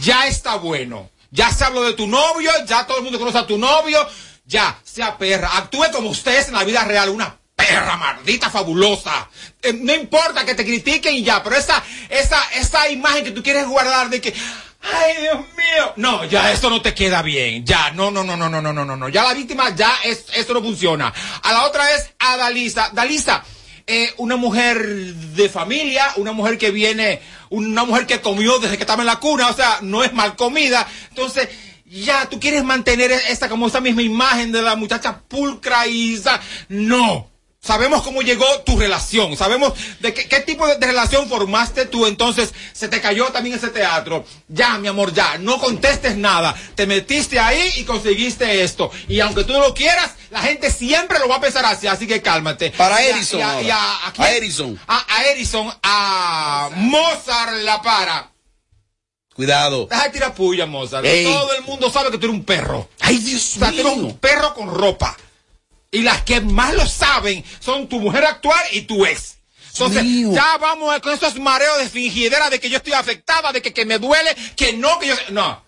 Ya 0.03 0.27
está 0.27 0.57
bueno. 0.57 1.11
Ya 1.31 1.51
se 1.51 1.65
habló 1.65 1.83
de 1.83 1.95
tu 1.95 2.07
novio, 2.07 2.51
ya 2.67 2.87
todo 2.87 2.99
el 2.99 3.05
mundo 3.05 3.19
conoce 3.19 3.39
a 3.39 3.47
tu 3.47 3.57
novio. 3.57 4.07
Ya, 4.45 4.79
sea 4.85 5.17
perra. 5.17 5.57
Actúe 5.57 5.87
como 5.93 6.11
ustedes 6.11 6.49
en 6.49 6.55
la 6.55 6.65
vida 6.65 6.85
real, 6.85 7.09
una 7.09 7.39
perra 7.55 7.97
maldita 7.97 8.51
fabulosa. 8.51 9.29
Eh, 9.63 9.73
no 9.73 9.95
importa 9.95 10.45
que 10.45 10.55
te 10.55 10.65
critiquen 10.65 11.15
y 11.15 11.23
ya, 11.23 11.43
pero 11.43 11.57
esa, 11.57 11.83
esa, 12.09 12.43
esa 12.55 12.89
imagen 12.89 13.25
que 13.25 13.31
tú 13.31 13.43
quieres 13.43 13.67
guardar 13.67 14.11
de 14.11 14.21
que, 14.21 14.35
ay 14.83 15.23
Dios 15.23 15.39
mío, 15.57 15.93
no, 15.97 16.25
ya 16.25 16.53
esto 16.53 16.69
no 16.69 16.83
te 16.83 16.95
queda 16.95 17.23
bien, 17.23 17.65
ya, 17.65 17.91
no, 17.93 18.11
no, 18.11 18.25
no, 18.25 18.37
no, 18.37 18.49
no, 18.49 18.61
no, 18.61 18.73
no, 18.73 18.85
no, 18.85 18.97
no, 18.97 19.09
ya 19.09 19.23
la 19.23 19.35
víctima, 19.35 19.75
ya 19.75 19.93
es, 20.05 20.27
esto 20.35 20.55
no 20.55 20.63
funciona. 20.63 21.13
A 21.43 21.53
la 21.53 21.65
otra 21.65 21.95
es 21.95 22.11
a 22.19 22.37
Dalisa, 22.37 22.91
Dalisa, 22.93 23.45
eh, 23.87 24.13
una 24.19 24.37
mujer 24.37 24.85
de 24.85 25.49
familia, 25.49 26.13
una 26.17 26.33
mujer 26.33 26.59
que 26.59 26.71
viene, 26.71 27.21
una 27.51 27.85
mujer 27.85 28.07
que 28.07 28.21
comió 28.21 28.59
desde 28.59 28.77
que 28.77 28.83
estaba 28.83 29.03
en 29.03 29.07
la 29.07 29.21
cuna, 29.21 29.49
o 29.49 29.55
sea, 29.55 29.79
no 29.83 30.03
es 30.03 30.13
mal 30.13 30.37
comida, 30.37 30.87
entonces 31.11 31.49
ya 31.85 32.29
tú 32.29 32.41
quieres 32.41 32.65
mantener 32.65 33.13
esta 33.13 33.49
como 33.49 33.69
esa 33.69 33.81
misma 33.81 34.03
imagen 34.03 34.51
de 34.51 34.63
la 34.63 34.75
muchacha 34.75 35.21
pulcra 35.29 35.87
y 35.87 36.15
esa, 36.15 36.41
no. 36.69 37.34
Sabemos 37.65 38.03
cómo 38.03 38.21
llegó 38.21 38.45
tu 38.61 38.79
relación, 38.79 39.37
sabemos 39.39 39.73
de 40.01 40.13
qué, 40.13 40.29
qué 40.29 40.41
tipo 40.41 40.67
de, 40.67 40.77
de 40.77 40.87
relación 40.87 41.27
formaste 41.31 41.87
tú, 41.87 42.05
entonces 42.05 42.53
se 42.75 42.89
te 42.89 43.01
cayó 43.01 43.27
también 43.33 43.57
ese 43.57 43.69
teatro. 43.69 44.27
Ya, 44.49 44.77
mi 44.77 44.87
amor, 44.89 45.15
ya, 45.15 45.39
no 45.39 45.59
contestes 45.59 46.15
nada. 46.19 46.55
Te 46.75 46.87
metiste 46.87 47.39
ahí 47.41 47.73
y 47.79 47.85
conseguiste 47.85 48.63
esto. 48.63 48.91
Y 49.09 49.21
aunque 49.21 49.45
tú 49.45 49.55
no 49.55 49.61
lo 49.61 49.73
quieras, 49.73 50.11
la 50.31 50.41
gente 50.43 50.71
siempre 50.71 51.19
lo 51.19 51.27
va 51.27 51.37
a 51.37 51.41
pensar 51.41 51.65
así, 51.65 51.87
así 51.87 52.07
que 52.07 52.21
cálmate. 52.21 52.71
Para 52.73 53.03
Y 53.03 53.07
a- 53.07 53.17
Edison 53.17 53.41
y 53.41 53.43
a- 53.43 53.63
y 53.63 53.71
a- 53.71 53.95
¿a? 54.09 54.13
A 54.19 54.31
Edison. 54.33 54.79
A, 54.87 55.07
a 55.17 55.25
Edison, 55.31 55.73
a 55.83 56.71
Mozart 56.77 57.53
la 57.63 57.81
para. 57.81 58.31
Cuidado. 59.35 59.87
Deja 59.87 60.05
de 60.05 60.11
tirar 60.11 60.35
puya, 60.35 60.67
Mozart. 60.67 61.05
Ey. 61.07 61.25
Todo 61.25 61.55
el 61.55 61.63
mundo 61.63 61.91
sabe 61.91 62.11
que 62.11 62.19
tú 62.19 62.27
eres 62.27 62.37
un 62.37 62.45
perro. 62.45 62.89
Ay, 63.01 63.19
Dios 63.19 63.57
O 63.57 63.59
sea, 63.59 63.69
tú 63.71 63.81
eres 63.81 63.97
mío. 63.97 64.05
un 64.07 64.19
perro 64.19 64.55
con 64.55 64.73
ropa. 64.73 65.17
Y 65.95 66.03
las 66.03 66.23
que 66.23 66.41
más 66.41 66.75
lo 66.75 66.87
saben 66.87 67.45
son 67.61 67.89
tu 67.89 68.01
mujer 68.01 68.25
actual 68.25 68.61
y 68.73 68.83
tu 68.83 69.07
ex. 69.07 69.37
Entonces, 69.73 70.05
Mío. 70.05 70.33
ya 70.35 70.57
vamos 70.59 70.99
con 71.01 71.13
esos 71.13 71.39
mareos 71.39 71.79
de 71.79 71.89
fingidera 71.89 72.51
de 72.51 72.61
que 72.61 72.69
yo 72.69 72.77
estoy 72.77 72.93
afectada, 72.93 73.53
de 73.53 73.63
que, 73.63 73.73
que 73.73 73.85
me 73.85 73.99
duele, 73.99 74.35
que 74.57 74.73
no, 74.73 74.99
que 74.99 75.09
yo... 75.09 75.15
No. 75.31 75.63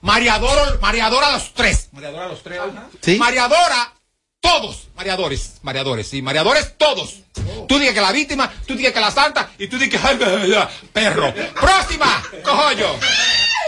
Mariadoro, 0.00 0.80
Mariadora 0.80 1.28
a 1.28 1.32
los 1.32 1.54
tres. 1.54 1.88
Mariadora 1.92 2.24
a 2.24 2.28
los 2.28 2.42
tres. 2.42 2.60
Sí. 3.00 3.16
Mariadora, 3.16 3.92
todos. 4.40 4.88
Mareadores, 4.96 5.54
mareadores, 5.62 6.08
sí. 6.08 6.22
Mareadores, 6.22 6.76
todos. 6.76 7.20
Tú 7.68 7.78
digas 7.78 7.94
que 7.94 8.00
la 8.00 8.12
víctima, 8.12 8.52
tú 8.66 8.74
digas 8.74 8.92
que 8.92 9.00
la 9.00 9.10
santa, 9.10 9.50
y 9.58 9.68
tú 9.68 9.78
digas 9.78 10.00
que... 10.00 10.08
ay, 10.08 10.68
Perro. 10.92 11.32
Próxima, 11.54 12.22
cojollo. 12.44 12.98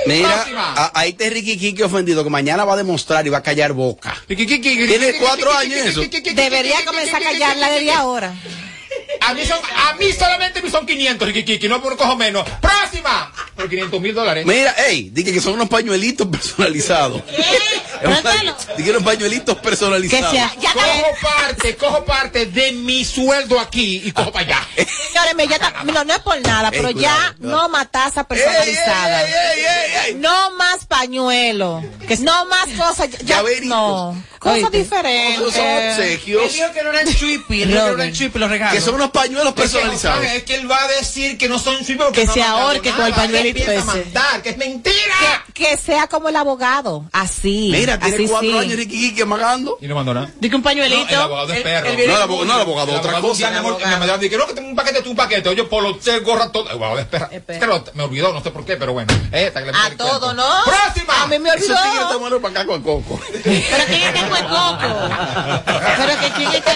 Mira, 0.07 0.47
a- 0.77 1.01
ahí 1.01 1.11
está 1.11 1.29
Ricky 1.31 1.57
Kiki 1.59 1.83
ofendido 1.83 2.23
que 2.25 2.31
mañana 2.31 2.65
va 2.65 2.75
a 2.75 2.77
demostrar 2.77 3.27
y 3.27 3.31
va 3.31 3.39
a 3.39 3.43
callar 3.43 3.73
boca. 3.73 4.15
Tiene 4.27 4.59
Tiene 4.87 5.15
cuatro 5.15 5.53
años 5.53 5.79
eso. 5.79 6.01
Debería 6.35 6.85
comenzar 6.85 7.23
a 7.23 7.25
callarla 7.25 7.71
desde 7.71 7.93
ahora. 7.93 8.35
A 9.27 9.35
mí, 9.35 9.45
son, 9.47 9.59
a 9.77 9.95
mí 9.95 10.13
solamente 10.13 10.61
me 10.63 10.71
son 10.71 10.87
500, 10.87 11.33
Kiki, 11.33 11.69
no 11.69 11.81
por 11.83 11.97
cojo 11.97 12.17
menos. 12.17 12.47
¡Próxima! 12.61 13.33
Por 13.57 13.69
500 13.69 14.01
mil 14.01 14.15
dólares. 14.15 14.45
Mira, 14.47 14.73
ey, 14.89 15.11
dije 15.11 15.33
que 15.33 15.41
son 15.41 15.55
unos 15.55 15.69
pañuelitos 15.69 16.27
personalizados. 16.27 17.23
Dije 18.77 18.91
unos 18.91 19.03
pañuelitos 19.03 19.57
personalizados. 19.59 20.33
cojo 20.73 21.07
parte, 21.23 21.77
cojo 21.77 22.05
parte 22.05 22.47
de 22.47 22.73
mi 22.73 23.05
sueldo 23.05 23.59
aquí 23.61 24.03
y 24.05 24.13
cojo 24.13 24.33
para 24.33 24.47
allá. 24.47 24.69
Señores, 25.13 25.35
me 25.37 25.47
ya 25.49 25.57
está- 25.57 25.75
mira, 25.85 26.05
no 26.05 26.13
es 26.15 26.21
por 26.21 26.41
nada, 26.41 26.69
Ey, 26.71 26.79
pero 26.81 26.93
cuidado, 26.93 27.19
ya 27.31 27.35
cuidado. 27.39 27.57
no 27.63 27.69
más 27.69 27.91
taza 27.91 28.25
personalizada. 28.25 29.23
Ey, 29.23 29.33
ey, 29.33 29.61
ey, 29.61 29.65
ey, 29.67 30.07
ey. 30.09 30.15
No 30.17 30.51
más 30.57 30.85
pañuelo. 30.87 31.83
No 32.21 32.45
más 32.47 32.69
cosas. 32.77 33.11
Ya, 33.23 33.37
Llaveritos. 33.37 33.69
no. 33.69 34.23
Cosas 34.45 34.59
Oíste. 34.65 34.79
diferentes. 34.79 35.55
Son 35.55 35.65
obsequios. 35.89 36.43
Él 36.45 36.53
dijo 36.53 36.73
que 36.75 36.83
no 36.85 36.91
eran 36.91 37.15
chuipi, 37.15 37.63
él 37.63 37.69
dijo 37.71 37.81
que 37.85 37.91
no 37.93 38.03
eran 38.03 38.13
chuipi 38.13 38.39
los 38.39 38.51
regalos. 38.51 38.75
Que 38.75 38.81
son 38.83 38.95
unos 38.97 39.11
pañuelos 39.11 39.53
personalizados. 39.55 40.23
Es 40.25 40.43
que 40.45 40.55
él 40.57 40.71
va 40.71 40.77
a 40.83 40.89
decir 40.89 41.39
que 41.39 41.49
no 41.49 41.59
son 41.59 41.79
chupi 41.79 41.95
porque 41.95 42.21
Que 42.21 42.27
no 42.27 42.33
se 42.35 42.43
ha 42.43 42.49
mandado 42.49 42.69
ahorque 42.69 42.91
con 42.91 43.05
el 43.07 43.11
nada. 43.11 43.23
pañuelito 43.23 43.59
Él 43.59 43.69
empieza 43.69 43.71
a 43.71 43.75
ese. 43.95 44.05
mandar, 44.05 44.43
que 44.43 44.51
es 44.51 44.57
mentira. 44.59 45.45
Que, 45.55 45.65
que 45.65 45.77
sea 45.79 46.07
como 46.09 46.29
el 46.29 46.37
abogado. 46.37 47.07
Así. 47.13 47.71
Mira, 47.73 47.99
tiene 47.99 48.15
así 48.17 48.27
cuatro 48.29 48.51
sí. 48.51 48.59
años 48.59 48.77
Ricky 48.77 48.99
Kiki 49.11 49.23
amagando. 49.23 49.79
Y 49.81 49.87
no 49.89 49.95
mandó 49.95 50.13
nada. 50.13 50.31
Dice 50.39 50.57
un 50.57 50.63
pañuelito. 50.63 51.05
No, 51.07 51.09
el 51.11 51.15
abogado 51.23 51.53
es 51.55 51.63
perro. 51.63 51.89
No, 51.89 51.99
el 51.99 52.11
abogado, 52.11 52.45
no, 52.45 52.55
el 52.55 52.61
abogado, 52.61 52.91
El 52.93 52.99
otra 52.99 53.11
abogado 53.13 53.29
cosa. 53.29 53.41
ya, 53.41 53.51
mi 53.51 53.57
amor, 53.57 53.79
me 53.79 53.97
mandó, 53.97 54.19
dije, 54.19 54.37
no, 54.37 54.47
que 54.47 54.53
tengo 54.55 54.69
un 54.69 54.77
paquete, 54.77 55.01
tú 55.03 55.11
un 55.11 55.17
paquete. 55.17 55.49
Oye, 55.49 55.65
polo, 55.65 55.99
che, 55.99 56.19
gorra, 56.21 56.53
todo. 56.53 56.65
El 56.67 56.73
abogado 56.73 56.99
es 56.99 57.07
perra. 57.07 57.31
Pero 57.47 57.83
me 57.95 58.03
olvidó, 58.03 58.33
no 58.33 58.43
sé 58.43 58.51
por 58.51 58.65
qué, 58.67 58.77
pero 58.77 58.93
bueno. 58.93 59.11
Eh, 59.33 59.51
que 59.55 59.61
le 59.61 59.71
A 59.73 59.87
el 59.87 59.97
todo, 59.97 60.21
cuento. 60.21 60.35
¿no? 60.35 60.65
¡Próxima! 60.65 61.23
A 61.23 61.27
mí 61.29 61.39
me 61.39 61.51
olvidó. 61.51 61.75
tigres 61.83 62.03
están 62.03 62.21
buenos 62.21 62.41
para 62.43 62.53
acá 62.61 62.67
con 62.67 62.83
coco. 62.83 63.21
Pero 63.43 63.85
quién 63.87 64.03
es 64.03 64.13
que 64.13 64.34
fue 64.35 64.49
coco. 64.49 65.09
Pero 65.65 66.21
que 66.21 66.31
quién 66.37 66.51
es 66.53 66.61
que 66.61 66.71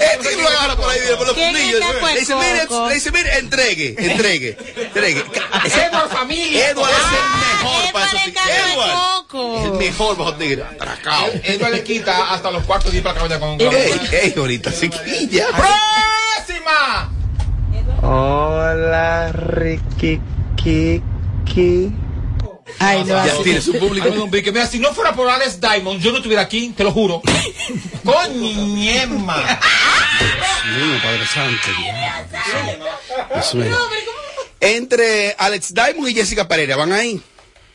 Eh, 0.00 0.18
tigre 0.22 0.42
lo 0.42 0.48
agarra 0.48 0.76
por 0.76 0.90
ahí, 0.90 0.98
por 1.16 1.26
los 1.26 1.36
¿Quién 1.36 1.56
es 1.56 1.62
fundillos. 1.62 2.12
Le 2.14 2.20
dice, 2.20 2.34
mire, 2.34 2.66
coco? 2.66 2.88
le 2.88 2.94
dice, 2.94 3.12
mire, 3.12 3.38
entregue, 3.38 3.94
entregue, 3.98 4.58
entregue. 4.76 5.24
Edward 5.64 6.08
familia. 6.10 6.70
Edward 6.70 6.90
es 6.90 6.96
el 6.98 7.64
mejor 7.64 7.92
para 7.92 8.06
esos 8.06 8.20
es 8.20 8.24
tigres. 8.26 8.72
Edward 8.72 8.90
coco. 9.28 9.58
es 9.58 9.64
el 9.64 9.72
mejor 9.72 10.16
bajo 10.16 10.34
tigre. 10.34 10.62
Atracado. 10.64 11.26
Edward 11.42 11.72
le 11.72 11.84
quita 11.84 12.32
hasta 12.32 12.50
los 12.50 12.64
cuartos 12.64 12.92
días 12.92 13.04
para 13.04 13.20
vaya 13.20 13.40
con... 13.40 13.60
Ey, 13.60 14.00
ey, 14.12 14.34
ahorita 14.36 14.72
se 14.72 14.90
quilla. 14.90 15.46
¡Próxima! 15.48 17.12
Hola, 18.02 19.32
Ricky 19.32 20.20
Kiki. 20.56 21.92
Ay, 22.78 23.04
no, 23.04 23.24
Ya 23.24 23.42
tiene 23.42 23.60
su 23.60 23.78
público. 23.78 24.08
Ay, 24.10 24.16
don 24.16 24.30
Vicky, 24.30 24.50
mira, 24.50 24.66
si 24.66 24.78
no 24.78 24.92
fuera 24.94 25.12
por 25.12 25.28
Alex 25.28 25.60
Diamond, 25.60 26.00
yo 26.00 26.10
no 26.10 26.18
estuviera 26.18 26.42
aquí, 26.42 26.72
te 26.76 26.84
lo 26.84 26.92
juro. 26.92 27.22
Coñema. 28.04 29.36
Mío, 29.36 31.00
Padre 31.02 31.26
Santo. 31.26 31.68
Dios 33.34 33.54
mío. 33.54 33.76
Entre 34.60 35.34
Alex 35.38 35.72
Diamond 35.74 36.08
y 36.08 36.14
Jessica 36.14 36.46
Pereira, 36.46 36.76
¿van 36.76 36.92
ahí? 36.92 37.20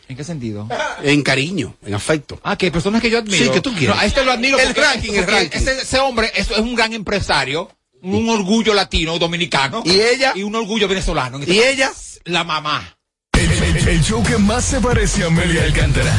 ¿En 0.08 0.18
qué 0.18 0.24
sentido? 0.24 0.68
En 1.02 1.22
cariño, 1.24 1.76
en 1.86 1.94
afecto. 1.94 2.40
Ah, 2.44 2.58
que 2.58 2.72
personas 2.72 3.02
que 3.02 3.10
yo 3.10 3.20
admiro. 3.20 3.46
Sí, 3.46 3.50
que 3.50 3.62
tú 3.62 3.72
quieres. 3.74 3.96
No, 3.96 4.02
a 4.02 4.06
este 4.06 4.24
lo 4.24 4.32
admiro 4.32 4.60
El 4.60 4.68
porque, 4.68 4.82
ranking, 4.82 5.14
el 5.14 5.26
ranking. 5.26 5.58
Ese, 5.58 5.82
ese 5.82 6.00
hombre 6.00 6.32
es, 6.36 6.52
es 6.52 6.60
un 6.60 6.76
gran 6.76 6.94
empresario, 6.94 7.70
un 8.02 8.30
orgullo 8.30 8.74
latino, 8.74 9.18
dominicano. 9.18 9.82
¿Y 9.86 10.02
ella? 10.02 10.34
Y 10.36 10.44
un 10.44 10.54
orgullo 10.56 10.88
venezolano. 10.88 11.40
¿Y 11.46 11.60
ella? 11.60 11.92
La 12.26 12.44
mamá. 12.44 12.98
El, 13.86 14.02
show 14.02 14.24
que 14.24 14.38
más 14.38 14.64
se 14.64 14.80
parece 14.80 15.24
a 15.24 15.28
Amelia 15.28 15.64
Alcántara. 15.64 16.12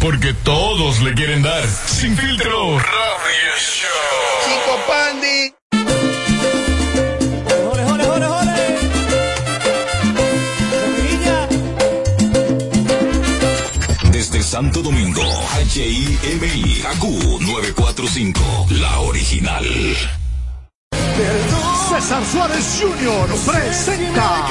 Porque 0.00 0.34
todos 0.34 1.00
le 1.02 1.14
quieren 1.14 1.42
dar. 1.42 1.64
Sin 1.86 2.16
filtro. 2.16 2.78
Radio 2.78 3.52
Show. 3.58 3.88
Chico 4.44 4.78
Pandi. 4.86 5.54
Desde 14.12 14.42
Santo 14.42 14.82
Domingo, 14.82 15.22
HIMI, 15.74 16.82
AQ 16.86 17.04
945, 17.40 18.66
la 18.70 19.00
original. 19.00 19.64
César 21.88 22.24
Suárez 22.24 22.80
Jr. 22.80 23.28
presenta 23.46 24.46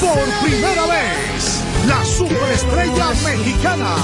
por 0.00 0.48
primera 0.48 0.86
vez 0.86 1.62
la 1.86 2.04
superestrella 2.04 3.10
mexicana 3.24 3.94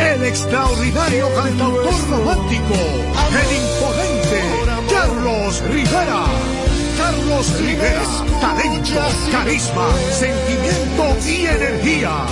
el 0.00 0.24
extraordinario 0.24 1.32
cantautor 1.34 1.94
romántico, 2.10 2.74
el 2.74 3.56
imponente 3.56 4.42
Carlos 4.90 5.62
Rivera. 5.70 6.63
Carlos 7.24 7.58
Rivera, 7.58 8.02
talento, 8.38 9.00
carisma, 9.32 9.88
sentimiento 10.12 11.16
y 11.26 11.46
energía, 11.46 12.26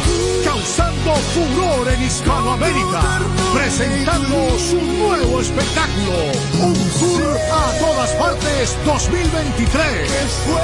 causando 0.45 1.15
furor 1.33 1.89
en 1.89 2.03
Hispanoamérica, 2.03 3.21
presentando 3.55 4.59
su 4.59 4.77
nuevo 4.83 5.41
espectáculo, 5.41 6.13
un 6.61 6.75
tour 7.01 7.39
a 7.51 7.79
todas 7.79 8.11
partes 8.13 8.77
2023, 8.85 10.11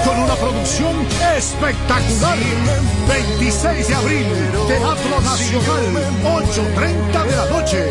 con 0.05 0.19
una 0.19 0.35
producción 0.35 0.95
espectacular. 1.35 2.39
26 3.09 3.89
de 3.89 3.95
abril, 3.95 4.27
Teatro 4.69 5.21
Nacional, 5.23 5.85
8.30 6.23 7.25
de 7.25 7.37
la 7.37 7.47
noche. 7.47 7.91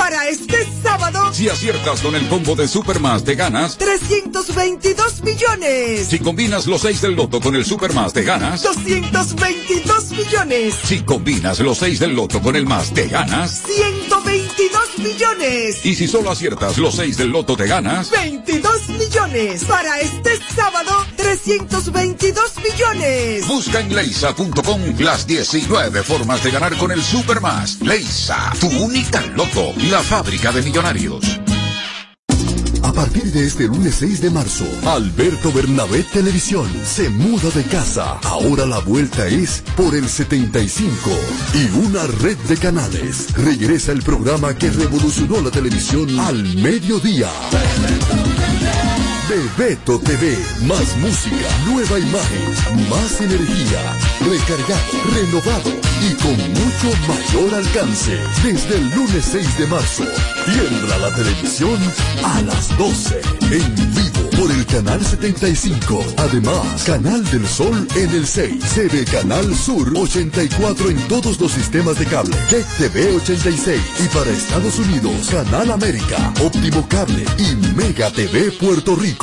Para 0.00 0.28
este 0.28 0.66
sábado, 0.82 1.30
Si 1.34 1.50
aciertas 1.50 2.00
con 2.00 2.14
el 2.14 2.26
combo 2.28 2.56
de 2.56 2.66
Supermas, 2.66 3.22
te 3.22 3.34
ganas. 3.34 3.76
322 3.76 5.22
millones. 5.22 6.06
Si 6.06 6.18
combinas 6.18 6.66
los 6.66 6.80
6 6.80 7.02
del 7.02 7.16
loto 7.16 7.38
con 7.38 7.54
el 7.54 7.66
Supermas, 7.66 8.14
te 8.14 8.22
ganas. 8.22 8.62
222 8.62 10.10
millones. 10.12 10.74
Si 10.84 11.00
combinas 11.00 11.60
los 11.60 11.76
6 11.76 12.00
del 12.00 12.14
loto 12.14 12.40
con 12.40 12.56
el 12.56 12.64
más, 12.64 12.94
te 12.94 13.08
ganas. 13.08 13.62
122 14.60 14.98
millones. 14.98 15.86
Y 15.86 15.94
si 15.94 16.06
solo 16.06 16.30
aciertas 16.30 16.76
los 16.76 16.94
6 16.96 17.16
del 17.16 17.30
loto, 17.30 17.56
te 17.56 17.66
ganas. 17.66 18.10
22 18.10 18.88
millones. 18.90 19.64
Para 19.64 19.98
este 20.00 20.38
sábado, 20.54 21.06
322 21.16 22.56
millones. 22.62 23.48
Busca 23.48 23.80
en 23.80 23.94
leisa.com 23.94 24.80
las 24.98 25.26
19 25.26 26.02
formas 26.02 26.44
de 26.44 26.50
ganar 26.50 26.76
con 26.76 26.92
el 26.92 27.02
Supermas. 27.02 27.80
Leisa, 27.80 28.52
tu 28.60 28.68
única 28.68 29.22
loto, 29.34 29.72
la 29.90 30.02
fábrica 30.02 30.52
de 30.52 30.62
millonarios. 30.62 31.49
A 32.90 32.92
partir 32.92 33.30
de 33.30 33.46
este 33.46 33.68
lunes 33.68 33.94
6 34.00 34.20
de 34.20 34.30
marzo, 34.30 34.64
Alberto 34.84 35.52
Bernabé 35.52 36.02
Televisión 36.02 36.68
se 36.84 37.08
muda 37.08 37.48
de 37.50 37.62
casa. 37.62 38.18
Ahora 38.24 38.66
la 38.66 38.80
vuelta 38.80 39.28
es 39.28 39.62
por 39.76 39.94
el 39.94 40.08
75 40.08 40.92
y 41.54 41.86
una 41.86 42.04
red 42.20 42.36
de 42.48 42.56
canales. 42.56 43.32
Regresa 43.36 43.92
el 43.92 44.02
programa 44.02 44.56
que 44.56 44.70
revolucionó 44.70 45.40
la 45.40 45.52
televisión 45.52 46.18
al 46.18 46.42
mediodía. 46.56 47.28
Bebeto 49.30 49.96
TV, 50.00 50.36
más 50.66 50.96
música, 50.96 51.46
nueva 51.64 52.00
imagen, 52.00 52.88
más 52.90 53.20
energía, 53.20 53.96
recargado, 54.28 54.82
renovado 55.14 55.70
y 56.02 56.14
con 56.14 56.36
mucho 56.52 56.90
mayor 57.06 57.54
alcance. 57.54 58.18
Desde 58.42 58.74
el 58.78 58.90
lunes 58.90 59.24
6 59.30 59.58
de 59.58 59.66
marzo, 59.68 60.04
tiembla 60.46 60.98
la 60.98 61.14
televisión 61.14 61.78
a 62.24 62.42
las 62.42 62.76
12, 62.76 63.20
en 63.52 63.74
vivo 63.94 64.30
por 64.36 64.50
el 64.50 64.66
canal 64.66 65.04
75. 65.04 66.04
Además, 66.16 66.82
Canal 66.84 67.22
del 67.30 67.46
Sol 67.46 67.86
en 67.94 68.10
el 68.10 68.26
6, 68.26 68.64
CB 68.64 69.04
Canal 69.12 69.54
Sur 69.54 69.92
84 69.96 70.90
en 70.90 70.98
todos 71.08 71.38
los 71.38 71.52
sistemas 71.52 71.98
de 72.00 72.06
cable, 72.06 72.34
Jet 72.50 72.66
TV 72.78 73.14
86 73.14 73.80
y 74.04 74.08
para 74.08 74.30
Estados 74.30 74.78
Unidos, 74.78 75.28
Canal 75.30 75.70
América, 75.70 76.32
Óptimo 76.42 76.84
Cable 76.88 77.24
y 77.38 77.54
Mega 77.76 78.10
TV 78.10 78.50
Puerto 78.52 78.96
Rico. 78.96 79.19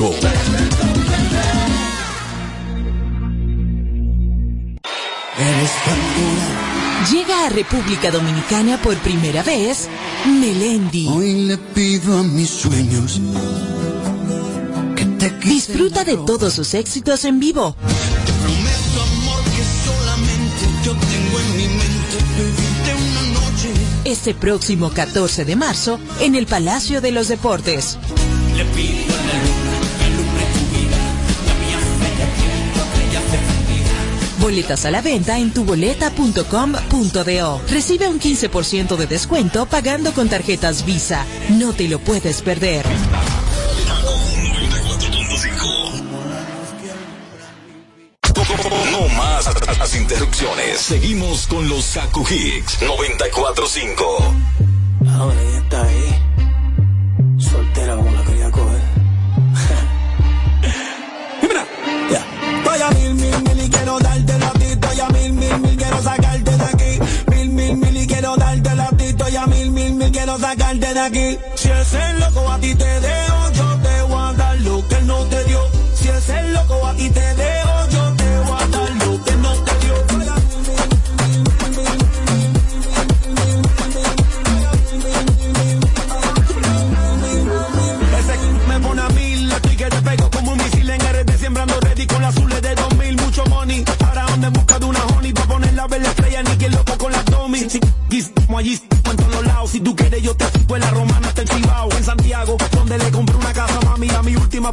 Llega 7.10 7.46
a 7.46 7.48
República 7.48 8.10
Dominicana 8.10 8.80
por 8.80 8.96
primera 8.98 9.42
vez 9.42 9.88
Melendi. 10.24 11.08
Hoy 11.08 11.46
le 11.46 11.58
pido 11.58 12.18
a 12.18 12.22
mis 12.22 12.48
sueños 12.48 13.20
Disfruta 15.44 16.04
de 16.04 16.16
todos 16.16 16.54
sus 16.54 16.74
éxitos 16.74 17.24
en 17.24 17.40
vivo. 17.40 17.74
prometo 17.74 19.02
amor 19.02 19.42
que 19.44 19.64
solamente 19.84 20.66
yo 20.84 20.92
tengo 20.92 21.40
en 21.40 21.56
mi 21.56 21.68
mente 21.68 22.94
una 22.94 23.40
noche. 23.40 23.72
Este 24.04 24.34
próximo 24.34 24.90
14 24.90 25.44
de 25.44 25.56
marzo 25.56 25.98
en 26.20 26.34
el 26.34 26.46
Palacio 26.46 27.00
de 27.00 27.12
los 27.12 27.28
Deportes. 27.28 27.98
Le 28.56 28.64
pido 28.66 29.17
Boletas 34.40 34.84
a 34.84 34.90
la 34.90 35.02
venta 35.02 35.38
en 35.38 35.52
tuboleta.com.do. 35.52 37.62
Recibe 37.68 38.08
un 38.08 38.20
15% 38.20 38.96
de 38.96 39.06
descuento 39.06 39.66
pagando 39.66 40.12
con 40.12 40.28
tarjetas 40.28 40.84
Visa. 40.84 41.24
No 41.50 41.72
te 41.72 41.88
lo 41.88 41.98
puedes 41.98 42.42
perder. 42.42 42.84
No 48.90 49.08
más 49.16 49.46
las 49.78 49.96
interrupciones. 49.96 50.80
Seguimos 50.80 51.46
con 51.46 51.68
los 51.68 51.84
Kaku 51.94 52.26
Hicks 52.28 52.82
945. 52.82 54.34
Ahora 55.16 55.40
ella 55.40 55.58
está 55.58 55.87
Si 70.98 71.70
ese 71.70 72.12
loco 72.14 72.50
a 72.50 72.58
ti 72.58 72.74
te 72.74 72.84
dejo, 72.84 73.52
yo 73.52 73.78
te 73.82 74.02
voy 74.02 74.18
a 74.20 74.32
dar 74.32 74.58
lo 74.62 74.88
que 74.88 74.96
él 74.96 75.06
no 75.06 75.24
te 75.26 75.44
dio. 75.44 75.60
Si 75.94 76.08
ese 76.08 76.42
loco 76.48 76.84
a 76.84 76.92
ti 76.94 77.08
te 77.08 77.34
dejo, 77.36 77.67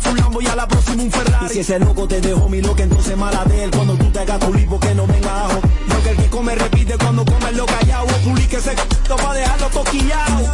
full 0.06 0.20
Lambo 0.20 0.42
y 0.42 0.48
a 0.48 0.56
la 0.56 0.68
próxima 0.68 1.04
un 1.04 1.12
Ferrari. 1.12 1.50
Si 1.50 1.60
ese 1.60 1.80
loco 1.80 2.08
te 2.08 2.22
dejó 2.22 2.48
mi 2.50 2.62
loca, 2.62 2.84
entonces 2.84 3.18
mala 3.18 3.44
de 3.46 3.64
él, 3.66 3.72
cuando 3.72 3.96
tú 3.96 4.10
te 4.12 4.20
hagas 4.20 4.40
tu 4.40 4.54
lipo, 4.54 4.80
que 4.80 4.94
no 4.96 5.08
venga 5.08 5.46
ajo. 5.46 5.60
Lo 5.88 6.04
que 6.04 6.10
el 6.10 6.18
que 6.18 6.30
come 6.30 6.56
repite 6.56 6.98
cuando 6.98 7.26
come 7.26 7.52
lo 7.52 7.66
callado, 7.66 8.06
o 8.06 8.30
publique 8.30 8.58
ese 8.58 8.72
c*** 8.72 9.16
pa' 9.16 9.34
dejarlo 9.34 9.68
toquillado. 9.70 10.52